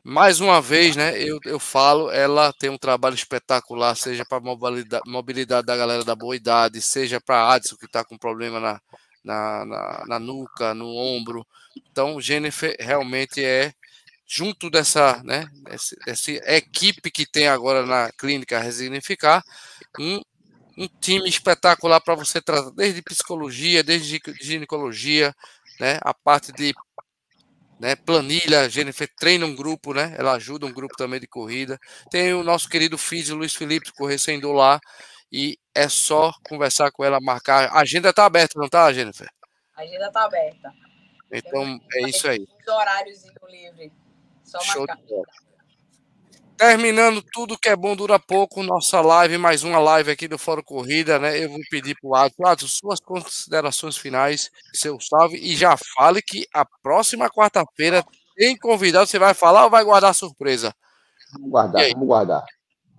mais 0.04 0.42
uma 0.42 0.62
vez, 0.62 0.96
né, 0.96 1.18
eu, 1.18 1.40
eu 1.46 1.60
falo, 1.60 2.12
ela 2.12 2.52
tem 2.52 2.70
um 2.70 2.78
trabalho 2.78 3.16
espetacular, 3.16 3.96
seja 3.96 4.26
para 4.26 4.42
mobilidade, 4.42 5.04
mobilidade 5.10 5.66
da 5.66 5.78
galera 5.78 6.04
da 6.04 6.16
boa 6.16 6.36
idade, 6.36 6.82
seja 6.82 7.22
para 7.22 7.54
Adson, 7.54 7.78
que 7.78 7.86
está 7.86 8.04
com 8.04 8.18
problema 8.18 8.60
na, 8.60 8.82
na, 9.30 9.64
na, 9.66 10.06
na, 10.08 10.20
nuca, 10.20 10.74
no 10.74 10.88
ombro. 10.88 11.46
Então, 11.92 12.20
Jennifer 12.20 12.76
realmente 12.80 13.44
é, 13.46 13.72
junto 14.26 14.70
dessa, 14.72 15.22
né, 15.24 15.48
dessa, 15.64 15.96
dessa 16.04 16.32
equipe 16.32 17.12
que 17.12 17.28
tem 17.28 17.48
agora 17.48 17.86
na 17.86 18.12
clínica 18.12 18.60
Resignificar, 18.60 19.44
um, 20.00 20.20
um 20.76 20.88
time 21.00 21.30
espetacular 21.30 22.02
para 22.02 22.16
você 22.16 22.42
tratar, 22.42 22.72
desde 22.72 23.04
psicologia, 23.04 23.84
desde 23.84 24.20
ginecologia, 24.42 25.36
né, 25.80 26.00
a 26.02 26.14
parte 26.14 26.52
de 26.52 26.74
né, 27.80 27.96
planilha, 27.96 28.62
a 28.62 28.68
Jennifer 28.68 29.08
treina 29.18 29.46
um 29.46 29.56
grupo, 29.56 29.94
né? 29.94 30.14
Ela 30.18 30.34
ajuda 30.34 30.66
um 30.66 30.74
grupo 30.74 30.98
também 30.98 31.18
de 31.18 31.28
corrida. 31.28 31.80
Tem 32.12 32.34
o 32.34 32.44
nosso 32.44 32.68
querido 32.68 32.98
físico 32.98 33.38
Luiz 33.38 33.56
Felipe, 33.56 33.94
correr 33.94 34.20
sem 34.20 34.42
lá. 34.42 34.82
E 35.32 35.58
é 35.76 35.88
só 35.88 36.34
conversar 36.48 36.92
com 36.92 37.04
ela, 37.04 37.20
marcar. 37.22 37.70
A 37.70 37.82
agenda 37.82 38.10
está 38.10 38.26
aberta, 38.26 38.58
não 38.58 38.66
está, 38.66 38.92
Jennifer? 38.92 39.30
A 39.76 39.82
agenda 39.82 40.08
está 40.08 40.26
aberta. 40.26 40.74
Então, 41.32 41.80
é 41.94 42.10
isso 42.10 42.28
aí. 42.28 42.46
Os 42.60 42.68
horários 42.68 43.24
livre. 43.48 43.92
Só 44.44 44.60
Show 44.62 44.86
marcar. 44.88 44.98
Terminando 46.58 47.24
tudo 47.32 47.58
que 47.58 47.70
é 47.70 47.76
bom 47.76 47.96
dura 47.96 48.20
pouco, 48.20 48.62
nossa 48.62 49.00
live, 49.00 49.38
mais 49.38 49.64
uma 49.64 49.80
live 49.80 50.12
aqui 50.12 50.28
do 50.28 50.38
Fórum 50.38 50.62
Corrida, 50.62 51.18
né? 51.18 51.42
Eu 51.42 51.50
vou 51.50 51.60
pedir 51.72 51.96
para 52.02 52.10
o 52.10 52.46
Adson, 52.46 52.68
suas 52.68 53.00
considerações 53.00 53.96
finais, 53.96 54.52
seu 54.74 55.00
salve, 55.00 55.38
e 55.38 55.56
já 55.56 55.78
fale 55.96 56.22
que 56.22 56.46
a 56.54 56.66
próxima 56.84 57.30
quarta-feira 57.30 58.04
tem 58.36 58.58
convidado, 58.58 59.08
você 59.08 59.18
vai 59.18 59.34
falar 59.34 59.64
ou 59.64 59.70
vai 59.70 59.86
guardar 59.86 60.14
surpresa? 60.14 60.76
Vamos 61.32 61.50
guardar, 61.50 61.90
vamos 61.94 62.08
guardar. 62.08 62.46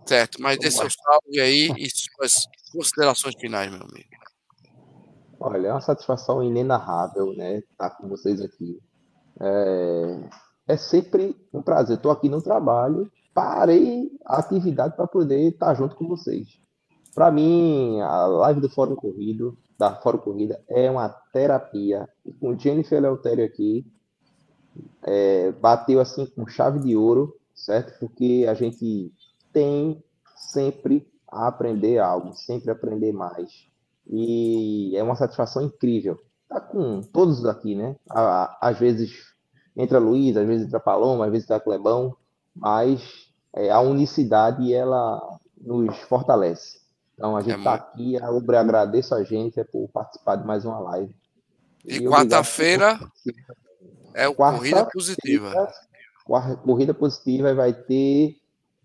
Certo, 0.06 0.40
mas 0.40 0.58
dê 0.58 0.70
seu 0.70 0.88
salve 0.90 1.40
aí 1.40 1.72
e 1.76 1.88
suas 1.90 2.46
considerações 2.72 3.34
finais, 3.36 3.70
meu 3.70 3.82
amigo. 3.82 4.08
Olha, 5.38 5.68
é 5.68 5.72
uma 5.72 5.80
satisfação 5.80 6.42
inenarrável, 6.42 7.32
né? 7.34 7.58
Estar 7.58 7.90
com 7.90 8.08
vocês 8.08 8.40
aqui. 8.40 8.78
É, 9.40 10.20
é 10.68 10.76
sempre 10.76 11.34
um 11.52 11.62
prazer. 11.62 11.96
Estou 11.96 12.12
aqui 12.12 12.28
no 12.28 12.42
trabalho, 12.42 13.10
parei 13.32 14.10
a 14.26 14.38
atividade 14.38 14.94
para 14.96 15.06
poder 15.06 15.48
estar 15.48 15.74
junto 15.74 15.96
com 15.96 16.06
vocês. 16.06 16.60
Para 17.14 17.30
mim, 17.30 18.00
a 18.00 18.26
live 18.26 18.60
do 18.60 18.68
Fórum 18.68 18.94
Corrido, 18.94 19.56
da 19.78 19.96
Fórum 19.96 20.18
Corrida, 20.18 20.62
é 20.68 20.90
uma 20.90 21.08
terapia. 21.08 22.08
E 22.24 22.32
com 22.32 22.56
Jennifer 22.58 23.00
Leutério 23.00 23.44
aqui, 23.44 23.86
é, 25.02 25.52
bateu 25.52 26.00
assim 26.00 26.26
com 26.26 26.46
chave 26.46 26.80
de 26.80 26.94
ouro, 26.94 27.34
certo? 27.54 27.98
Porque 27.98 28.46
a 28.48 28.54
gente 28.54 29.12
tem 29.52 30.02
sempre 30.36 31.06
a 31.30 31.46
aprender 31.46 31.98
algo, 31.98 32.34
sempre 32.34 32.70
aprender 32.70 33.12
mais. 33.12 33.68
E 34.06 34.96
é 34.96 35.02
uma 35.02 35.14
satisfação 35.14 35.62
incrível. 35.62 36.18
Tá 36.48 36.60
com 36.60 37.00
todos 37.00 37.44
aqui, 37.46 37.74
né? 37.74 37.94
Às 38.60 38.78
vezes 38.78 39.30
entra 39.76 39.98
Luiz, 39.98 40.36
às 40.36 40.46
vezes 40.46 40.66
entra 40.66 40.80
Paloma, 40.80 41.26
às 41.26 41.30
vezes 41.30 41.46
entra 41.46 41.60
Clebão, 41.60 42.16
mas 42.54 43.30
é, 43.54 43.70
a 43.70 43.80
unicidade 43.80 44.72
ela 44.72 45.20
nos 45.56 45.96
fortalece. 46.00 46.80
Então 47.14 47.36
a 47.36 47.42
gente 47.42 47.58
está 47.58 47.72
é 47.72 47.74
aqui, 47.74 48.14
eu 48.14 48.56
agradeço 48.56 49.14
a 49.14 49.22
gente 49.22 49.62
por 49.64 49.88
participar 49.90 50.36
de 50.36 50.46
mais 50.46 50.64
uma 50.64 50.78
live. 50.80 51.14
E, 51.84 51.96
e 51.96 52.04
quarta-feira 52.08 52.98
é 54.14 54.26
o 54.26 54.34
quarta 54.34 54.58
Corrida 54.58 54.86
Positiva. 54.86 55.72
Corrida 56.64 56.94
Positiva 56.94 57.54
vai 57.54 57.72
ter 57.72 58.39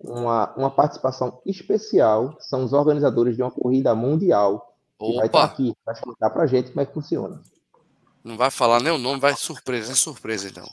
uma, 0.07 0.53
uma 0.55 0.71
participação 0.71 1.41
especial, 1.45 2.35
são 2.39 2.63
os 2.63 2.73
organizadores 2.73 3.35
de 3.35 3.41
uma 3.41 3.51
corrida 3.51 3.93
mundial. 3.95 4.75
Opa. 4.97 5.11
Que 5.11 5.17
vai 5.17 5.25
estar 5.25 5.43
aqui 5.43 5.73
para 5.83 5.93
explicar 5.93 6.29
para 6.29 6.43
a 6.43 6.47
gente 6.47 6.69
como 6.69 6.81
é 6.81 6.85
que 6.85 6.93
funciona. 6.93 7.41
Não 8.23 8.37
vai 8.37 8.49
falar 8.49 8.81
nem 8.81 8.91
o 8.91 8.97
nome, 8.97 9.19
vai 9.19 9.35
surpresa, 9.35 9.91
é 9.91 9.95
surpresa 9.95 10.47
então. 10.47 10.65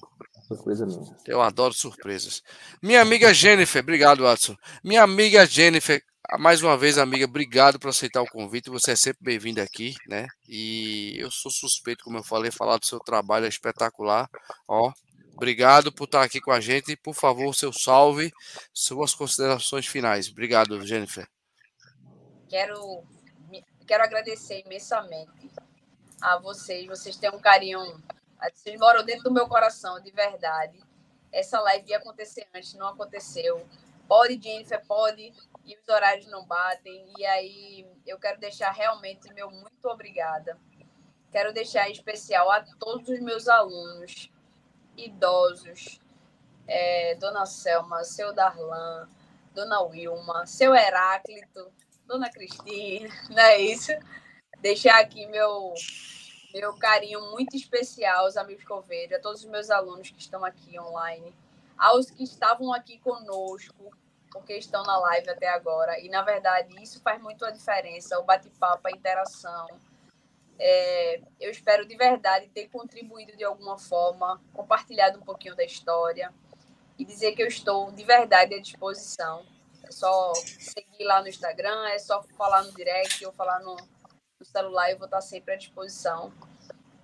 Surpresa 0.49 0.87
mesmo. 0.87 1.15
Eu 1.27 1.43
adoro 1.43 1.75
surpresas. 1.75 2.43
Minha 2.81 3.03
amiga 3.03 3.33
Jennifer, 3.35 3.83
obrigado, 3.83 4.23
Watson. 4.23 4.57
Minha 4.83 5.03
amiga 5.03 5.45
Jennifer, 5.45 6.03
mais 6.39 6.63
uma 6.63 6.77
vez, 6.77 6.99
amiga, 6.99 7.25
obrigado 7.25 7.79
por 7.79 7.89
aceitar 7.89 8.23
o 8.23 8.31
convite. 8.31 8.71
Você 8.71 8.93
é 8.93 8.97
sempre 8.97 9.19
bem-vinda 9.23 9.63
aqui, 9.63 9.95
né? 10.09 10.27
E 10.49 11.15
eu 11.19 11.31
sou 11.31 11.51
suspeito, 11.51 12.05
como 12.05 12.19
eu 12.19 12.23
falei, 12.23 12.51
falar 12.51 12.79
do 12.79 12.87
seu 12.87 12.99
trabalho 13.01 13.45
é 13.45 13.49
espetacular. 13.49 14.29
Ó, 14.67 14.93
obrigado 15.35 15.93
por 15.93 16.05
estar 16.05 16.23
aqui 16.23 16.41
com 16.41 16.53
a 16.53 16.61
gente. 16.61 16.97
Por 16.97 17.15
favor, 17.15 17.55
seu 17.55 17.73
salve, 17.73 18.33
suas 18.73 19.15
considerações 19.15 19.87
finais. 19.87 20.29
Obrigado, 20.29 20.85
Jennifer. 20.87 21.29
Quero, 22.49 23.03
quero 23.87 24.05
agradecer 24.05 24.63
imensamente 24.65 25.51
a 26.21 26.39
vocês. 26.39 26.87
Vocês 26.87 27.17
têm 27.17 27.31
um 27.31 27.41
carinho 27.41 27.81
vocês 28.51 28.79
moram 28.79 29.05
dentro 29.05 29.25
do 29.25 29.33
meu 29.33 29.47
coração, 29.47 30.01
de 30.01 30.11
verdade. 30.11 30.81
Essa 31.31 31.61
live 31.61 31.89
ia 31.91 31.99
acontecer 31.99 32.47
antes, 32.55 32.75
não 32.75 32.89
aconteceu. 32.89 33.65
Pode, 34.09 34.41
Jennifer, 34.43 34.85
pode, 34.87 35.33
e 35.65 35.79
os 35.79 35.89
horários 35.89 36.27
não 36.27 36.45
batem. 36.45 37.13
E 37.17 37.25
aí 37.25 37.87
eu 38.07 38.19
quero 38.19 38.41
deixar 38.41 38.73
realmente 38.73 39.33
meu 39.33 39.51
muito 39.51 39.89
obrigada. 39.89 40.59
Quero 41.31 41.53
deixar 41.53 41.89
especial 41.89 42.51
a 42.51 42.63
todos 42.79 43.09
os 43.09 43.21
meus 43.21 43.49
alunos, 43.49 44.31
idosos, 44.97 46.01
é, 46.67 47.15
Dona 47.17 47.47
Selma, 47.47 48.05
seu 48.05 48.33
Darlan, 48.33 49.09
Dona 49.55 49.81
Wilma, 49.83 50.47
seu 50.47 50.75
Heráclito, 50.75 51.73
Dona 52.07 52.31
Cristina, 52.31 53.09
não 53.31 53.43
é 53.43 53.61
isso? 53.61 53.93
Deixar 54.61 55.01
aqui 55.01 55.27
meu 55.27 55.75
meu 56.55 56.77
carinho 56.77 57.31
muito 57.31 57.57
especial 57.57 58.27
aos 58.27 58.37
amigos 58.37 58.65
vejo, 58.87 59.17
a 59.17 59.19
todos 59.19 59.43
os 59.43 59.51
meus 59.51 59.71
alunos 59.71 60.11
que 60.11 60.21
estão 60.21 60.45
aqui 60.45 60.79
online, 60.79 61.35
aos 61.79 62.11
que 62.11 62.23
estavam 62.23 62.73
aqui 62.73 62.99
conosco, 62.99 63.91
porque 64.31 64.57
estão 64.57 64.83
na 64.83 64.99
live 64.99 65.31
até 65.31 65.49
agora. 65.49 65.99
E, 65.99 66.09
na 66.09 66.23
verdade, 66.23 66.75
isso 66.83 67.01
faz 67.01 67.21
muito 67.23 67.45
a 67.45 67.51
diferença, 67.51 68.19
o 68.19 68.25
bate-papo, 68.25 68.87
a 68.87 68.91
interação. 68.91 69.67
É, 70.59 71.21
eu 71.41 71.51
espero 71.51 71.87
de 71.87 71.97
verdade 71.97 72.49
ter 72.51 72.69
contribuído 72.69 73.37
de 73.37 73.45
alguma 73.45 73.79
forma, 73.79 74.41
compartilhado 74.53 75.19
um 75.19 75.23
pouquinho 75.23 75.57
da 75.57 75.65
história 75.65 76.33
e 76.99 77.05
dizer 77.05 77.33
que 77.33 77.43
eu 77.43 77.47
estou 77.47 77.91
de 77.91 78.05
verdade 78.05 78.55
à 78.55 78.61
disposição. 78.61 79.45
É 79.83 79.91
só 79.91 80.33
seguir 80.35 81.05
lá 81.05 81.21
no 81.21 81.29
Instagram, 81.29 81.89
é 81.89 81.99
só 81.99 82.23
falar 82.37 82.63
no 82.63 82.73
direct 82.73 83.25
ou 83.27 83.33
falar 83.33 83.61
no, 83.61 83.77
no 84.39 84.47
celular, 84.47 84.91
eu 84.91 84.99
vou 84.99 85.07
estar 85.07 85.21
sempre 85.21 85.55
à 85.55 85.57
disposição. 85.57 86.33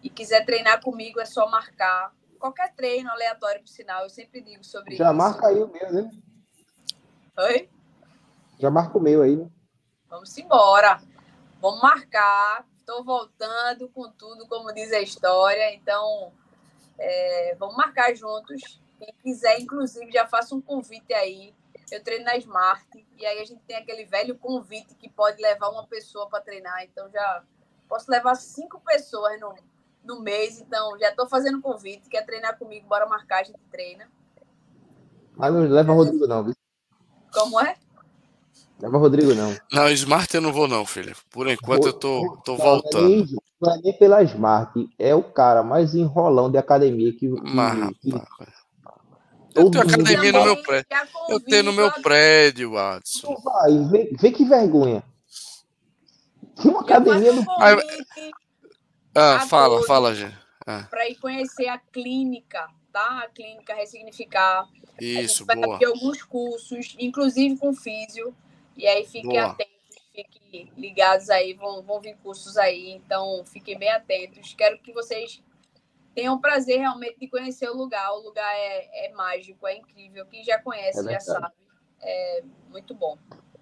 E 0.02 0.08
quiser 0.08 0.44
treinar 0.44 0.80
comigo, 0.80 1.20
é 1.20 1.26
só 1.26 1.48
marcar. 1.48 2.14
Qualquer 2.38 2.72
treino 2.74 3.10
aleatório, 3.10 3.60
por 3.60 3.68
sinal, 3.68 4.04
eu 4.04 4.10
sempre 4.10 4.40
digo 4.40 4.62
sobre 4.62 4.90
Já 4.90 4.94
isso. 4.94 5.02
Já 5.04 5.12
marca 5.12 5.48
aí 5.48 5.60
o 5.60 5.66
meu, 5.66 5.92
né? 5.92 6.10
Oi? 7.38 7.68
Já 8.58 8.70
marca 8.70 8.96
o 8.96 9.00
meu 9.00 9.22
aí, 9.22 9.36
né? 9.36 9.50
Vamos 10.08 10.36
embora. 10.38 11.00
Vamos 11.60 11.80
marcar. 11.80 12.64
Estou 12.88 13.04
voltando 13.04 13.86
com 13.90 14.10
tudo, 14.10 14.48
como 14.48 14.72
diz 14.72 14.90
a 14.94 15.00
história. 15.02 15.74
Então, 15.74 16.32
é, 16.98 17.54
vamos 17.58 17.76
marcar 17.76 18.14
juntos. 18.14 18.80
Quem 18.98 19.14
quiser, 19.22 19.60
inclusive, 19.60 20.10
já 20.10 20.26
faça 20.26 20.54
um 20.54 20.60
convite 20.62 21.12
aí 21.12 21.54
eu 21.90 22.02
treino 22.02 22.24
na 22.24 22.36
Smart, 22.36 22.86
e 23.16 23.24
aí 23.24 23.40
a 23.40 23.44
gente 23.44 23.62
tem 23.66 23.76
aquele 23.76 24.04
velho 24.04 24.36
convite 24.36 24.94
que 24.94 25.08
pode 25.08 25.40
levar 25.40 25.70
uma 25.70 25.86
pessoa 25.86 26.28
para 26.28 26.42
treinar, 26.42 26.82
então 26.82 27.08
já 27.10 27.42
posso 27.88 28.10
levar 28.10 28.34
cinco 28.34 28.78
pessoas 28.80 29.40
no, 29.40 29.54
no 30.04 30.20
mês, 30.20 30.60
então 30.60 30.98
já 30.98 31.08
estou 31.08 31.26
fazendo 31.26 31.62
convite, 31.62 32.10
quer 32.10 32.26
treinar 32.26 32.58
comigo, 32.58 32.86
bora 32.86 33.06
marcar, 33.06 33.40
a 33.40 33.44
gente 33.44 33.58
treina. 33.70 34.06
Mas 35.34 35.50
não 35.50 35.60
leva 35.60 35.92
Rodrigo 35.94 36.26
não, 36.26 36.44
viu? 36.44 36.54
Como 37.32 37.58
é? 37.58 37.74
Leva 38.80 38.98
Rodrigo 38.98 39.34
não. 39.34 39.56
Não, 39.72 39.88
Smart 39.90 40.32
eu 40.34 40.40
não 40.40 40.52
vou 40.52 40.68
não, 40.68 40.86
filho. 40.86 41.14
Por 41.30 41.48
enquanto 41.48 41.88
eu 41.88 41.92
tô, 41.92 42.38
tô 42.44 42.56
voltando. 42.56 43.26
Não 43.60 43.74
é 43.74 43.78
nem 43.82 43.92
pela 43.92 44.22
Smart, 44.22 44.88
é 44.98 45.14
o 45.14 45.22
cara 45.22 45.64
mais 45.64 45.94
enrolão 45.94 46.50
de 46.50 46.58
academia 46.58 47.12
que, 47.12 47.28
que, 47.28 47.50
mas, 47.50 47.90
que, 47.98 48.12
eu 49.58 49.70
tenho 49.70 49.84
academia 49.84 50.32
no 50.32 50.44
meu 50.44 50.62
prédio. 50.62 50.86
Eu 51.28 51.40
tenho 51.40 51.62
no 51.64 51.72
meu 51.72 51.90
prédio, 52.02 52.72
Watson. 52.72 53.34
Vai, 53.42 53.78
vê, 53.90 54.10
vê 54.18 54.30
que 54.30 54.44
vergonha. 54.44 55.02
Tem 56.62 56.70
uma 56.70 56.80
academia 56.80 57.32
no 57.32 57.44
Ah, 59.14 59.40
fala, 59.48 59.82
fala, 59.84 60.14
gente. 60.14 60.36
Ah. 60.66 60.86
Para 60.88 61.08
ir 61.08 61.16
conhecer 61.16 61.66
a 61.66 61.78
clínica, 61.78 62.68
tá? 62.92 63.22
A 63.24 63.28
clínica 63.28 63.74
Ressignificar. 63.74 64.68
Isso, 65.00 65.44
boa. 65.46 65.78
Ter 65.78 65.86
alguns 65.86 66.22
cursos, 66.22 66.94
inclusive 66.98 67.56
com 67.56 67.74
físio. 67.74 68.34
E 68.78 68.86
aí 68.86 69.04
fiquem 69.04 69.30
boa. 69.30 69.46
atentos, 69.46 69.74
fiquem 70.14 70.72
ligados 70.76 71.28
aí, 71.30 71.52
vão, 71.52 71.82
vão 71.82 72.00
vir 72.00 72.16
cursos 72.22 72.56
aí. 72.56 72.92
Então, 72.92 73.44
fiquem 73.44 73.76
bem 73.76 73.90
atentos. 73.90 74.54
Quero 74.54 74.78
que 74.78 74.92
vocês 74.92 75.42
tenham 76.14 76.36
o 76.36 76.40
prazer 76.40 76.78
realmente 76.78 77.18
de 77.18 77.26
conhecer 77.26 77.68
o 77.68 77.76
lugar. 77.76 78.12
O 78.12 78.20
lugar 78.20 78.48
é, 78.54 79.06
é 79.06 79.12
mágico, 79.12 79.66
é 79.66 79.76
incrível. 79.76 80.24
Quem 80.26 80.44
já 80.44 80.62
conhece 80.62 81.00
é 81.00 81.12
já 81.12 81.18
sabe. 81.20 81.52
É 82.00 82.44
muito 82.70 82.94
bom. 82.94 83.18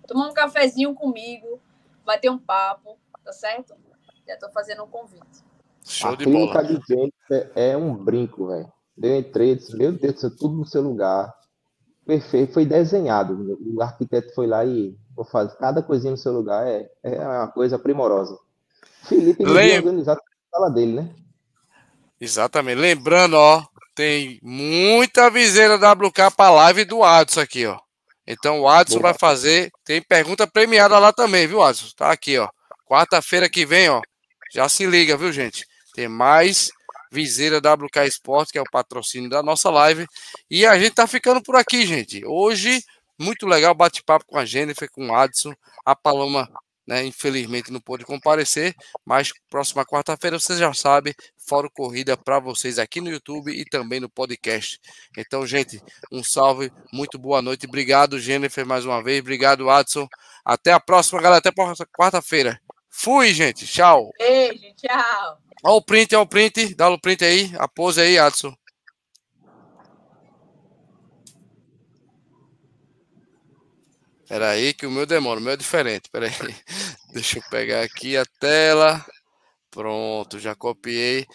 Tomar 0.07 0.29
um 0.29 0.35
cafezinho 0.35 0.95
comigo, 0.95 1.59
bater 2.05 2.31
um 2.31 2.39
papo, 2.39 2.99
tá 3.25 3.33
certo? 3.33 3.75
Já 4.29 4.35
estou 4.35 4.51
fazendo 4.51 4.85
um 4.85 4.89
convite. 4.89 5.45
Show 5.83 6.11
a 6.11 6.15
de 6.15 6.25
clínica 6.25 6.63
bola. 6.63 6.79
de 6.79 6.87
Jennifer 6.87 7.53
é 7.55 7.75
um 7.75 7.95
brinco, 7.95 8.49
velho. 8.49 8.71
Eu 9.03 9.19
entrei 9.19 9.57
disse, 9.57 9.75
meu 9.75 9.93
Deus 9.93 10.21
tudo 10.39 10.57
no 10.57 10.67
seu 10.67 10.83
lugar. 10.83 11.35
Perfeito, 12.05 12.53
foi 12.53 12.67
desenhado. 12.67 13.59
O 13.75 13.81
arquiteto 13.81 14.35
foi 14.35 14.47
lá 14.47 14.65
e 14.65 14.97
vou 15.17 15.25
fazer 15.25 15.57
cada 15.57 15.83
coisinha 15.83 16.11
no 16.11 16.17
seu 16.19 16.33
lugar. 16.33 16.67
É, 16.67 16.89
é 17.03 17.27
uma 17.27 17.49
coisa 17.49 17.79
primorosa. 17.79 18.39
Felipe 19.09 19.45
Lem... 19.45 19.79
organizado 19.79 20.21
a 20.21 20.57
sala 20.57 20.71
dele, 20.71 20.93
né? 20.93 21.11
Exatamente. 22.21 22.79
Lembrando, 22.79 23.35
ó, 23.35 23.65
tem 23.95 24.39
muita 24.43 25.31
viseira 25.31 25.77
WK 25.77 26.31
para 26.37 26.51
live 26.51 26.85
do 26.85 27.03
Adson 27.03 27.41
aqui, 27.41 27.67
ó. 27.67 27.79
Então 28.27 28.61
o 28.61 28.69
Adson 28.69 29.01
vai 29.01 29.15
fazer. 29.15 29.71
Tem 29.85 30.03
pergunta 30.03 30.47
premiada 30.47 30.99
lá 30.99 31.13
também, 31.13 31.47
viu, 31.47 31.63
Adson? 31.63 31.87
Tá 31.97 32.11
aqui, 32.11 32.39
ó. 32.39 32.49
Quarta-feira 32.87 33.49
que 33.49 33.65
vem, 33.65 33.89
ó. 33.89 34.01
Já 34.53 34.69
se 34.69 34.87
liga, 34.87 35.17
viu, 35.17 35.33
gente? 35.33 35.67
Tem 35.95 36.09
mais 36.09 36.71
viseira 37.11 37.59
WK 37.59 38.01
Esporte, 38.07 38.53
que 38.53 38.59
é 38.59 38.63
o 38.63 38.71
patrocínio 38.71 39.31
da 39.31 39.43
nossa 39.43 39.71
live. 39.71 40.07
E 40.51 40.67
a 40.67 40.79
gente 40.79 40.95
tá 40.95 41.07
ficando 41.07 41.43
por 41.43 41.57
aqui, 41.57 41.87
gente. 41.87 42.25
Hoje, 42.27 42.83
muito 43.19 43.47
legal 43.47 43.75
bate-papo 43.75 44.25
com 44.27 44.39
a 44.39 44.45
Jennifer, 44.45 44.91
com 44.91 45.09
o 45.09 45.15
Adson. 45.15 45.55
A 45.85 45.95
Paloma 45.95 46.49
né? 46.87 47.05
Infelizmente 47.05 47.73
não 47.73 47.81
pôde 47.81 48.05
comparecer, 48.05 48.75
mas 49.05 49.33
próxima 49.51 49.85
quarta-feira 49.85 50.39
você 50.39 50.57
já 50.57 50.73
sabe, 50.73 51.15
Fórum 51.37 51.69
Corrida 51.69 52.17
para 52.17 52.39
vocês 52.39 52.79
aqui 52.79 53.01
no 53.01 53.11
YouTube 53.11 53.51
e 53.51 53.65
também 53.65 53.99
no 53.99 54.09
podcast. 54.09 54.79
Então, 55.17 55.47
gente, 55.47 55.83
um 56.13 56.23
salve, 56.23 56.71
muito 56.93 57.19
boa 57.19 57.43
noite. 57.43 57.67
Obrigado, 57.67 58.21
Jennifer, 58.21 58.65
mais 58.65 58.85
uma 58.85 59.03
vez. 59.03 59.21
Obrigado, 59.21 59.69
Adson. 59.69 60.07
Até 60.45 60.73
a 60.73 60.81
próxima, 60.81 61.21
galera. 61.21 61.39
Até 61.39 61.51
quarta-feira. 61.97 62.61
Fui, 62.89 63.35
gente. 63.35 63.67
Tchau. 63.67 64.11
Beijo, 64.19 64.75
tchau. 64.77 65.39
Olha 65.65 65.75
o 65.75 65.83
print, 65.83 66.15
olha 66.15 66.23
o 66.23 66.27
print. 66.27 66.75
Dá 66.75 66.89
o 66.89 67.01
print 67.01 67.25
aí. 67.25 67.53
A 67.59 67.67
pose 67.67 68.01
aí, 68.01 68.19
Adson. 68.19 68.55
Espera 74.27 74.51
aí 74.51 74.75
que 74.75 74.85
o 74.87 74.91
meu 74.91 75.07
demora, 75.07 75.39
o 75.39 75.43
meu 75.43 75.53
é 75.53 75.57
diferente. 75.57 76.07
Espera 76.07 76.27
aí. 76.27 76.33
Deixa 77.15 77.39
eu 77.39 77.43
pegar 77.49 77.83
aqui 77.83 78.17
a 78.17 78.25
tela. 78.41 79.05
Pronto, 79.71 80.41
já 80.41 80.55
copiei. 80.57 81.27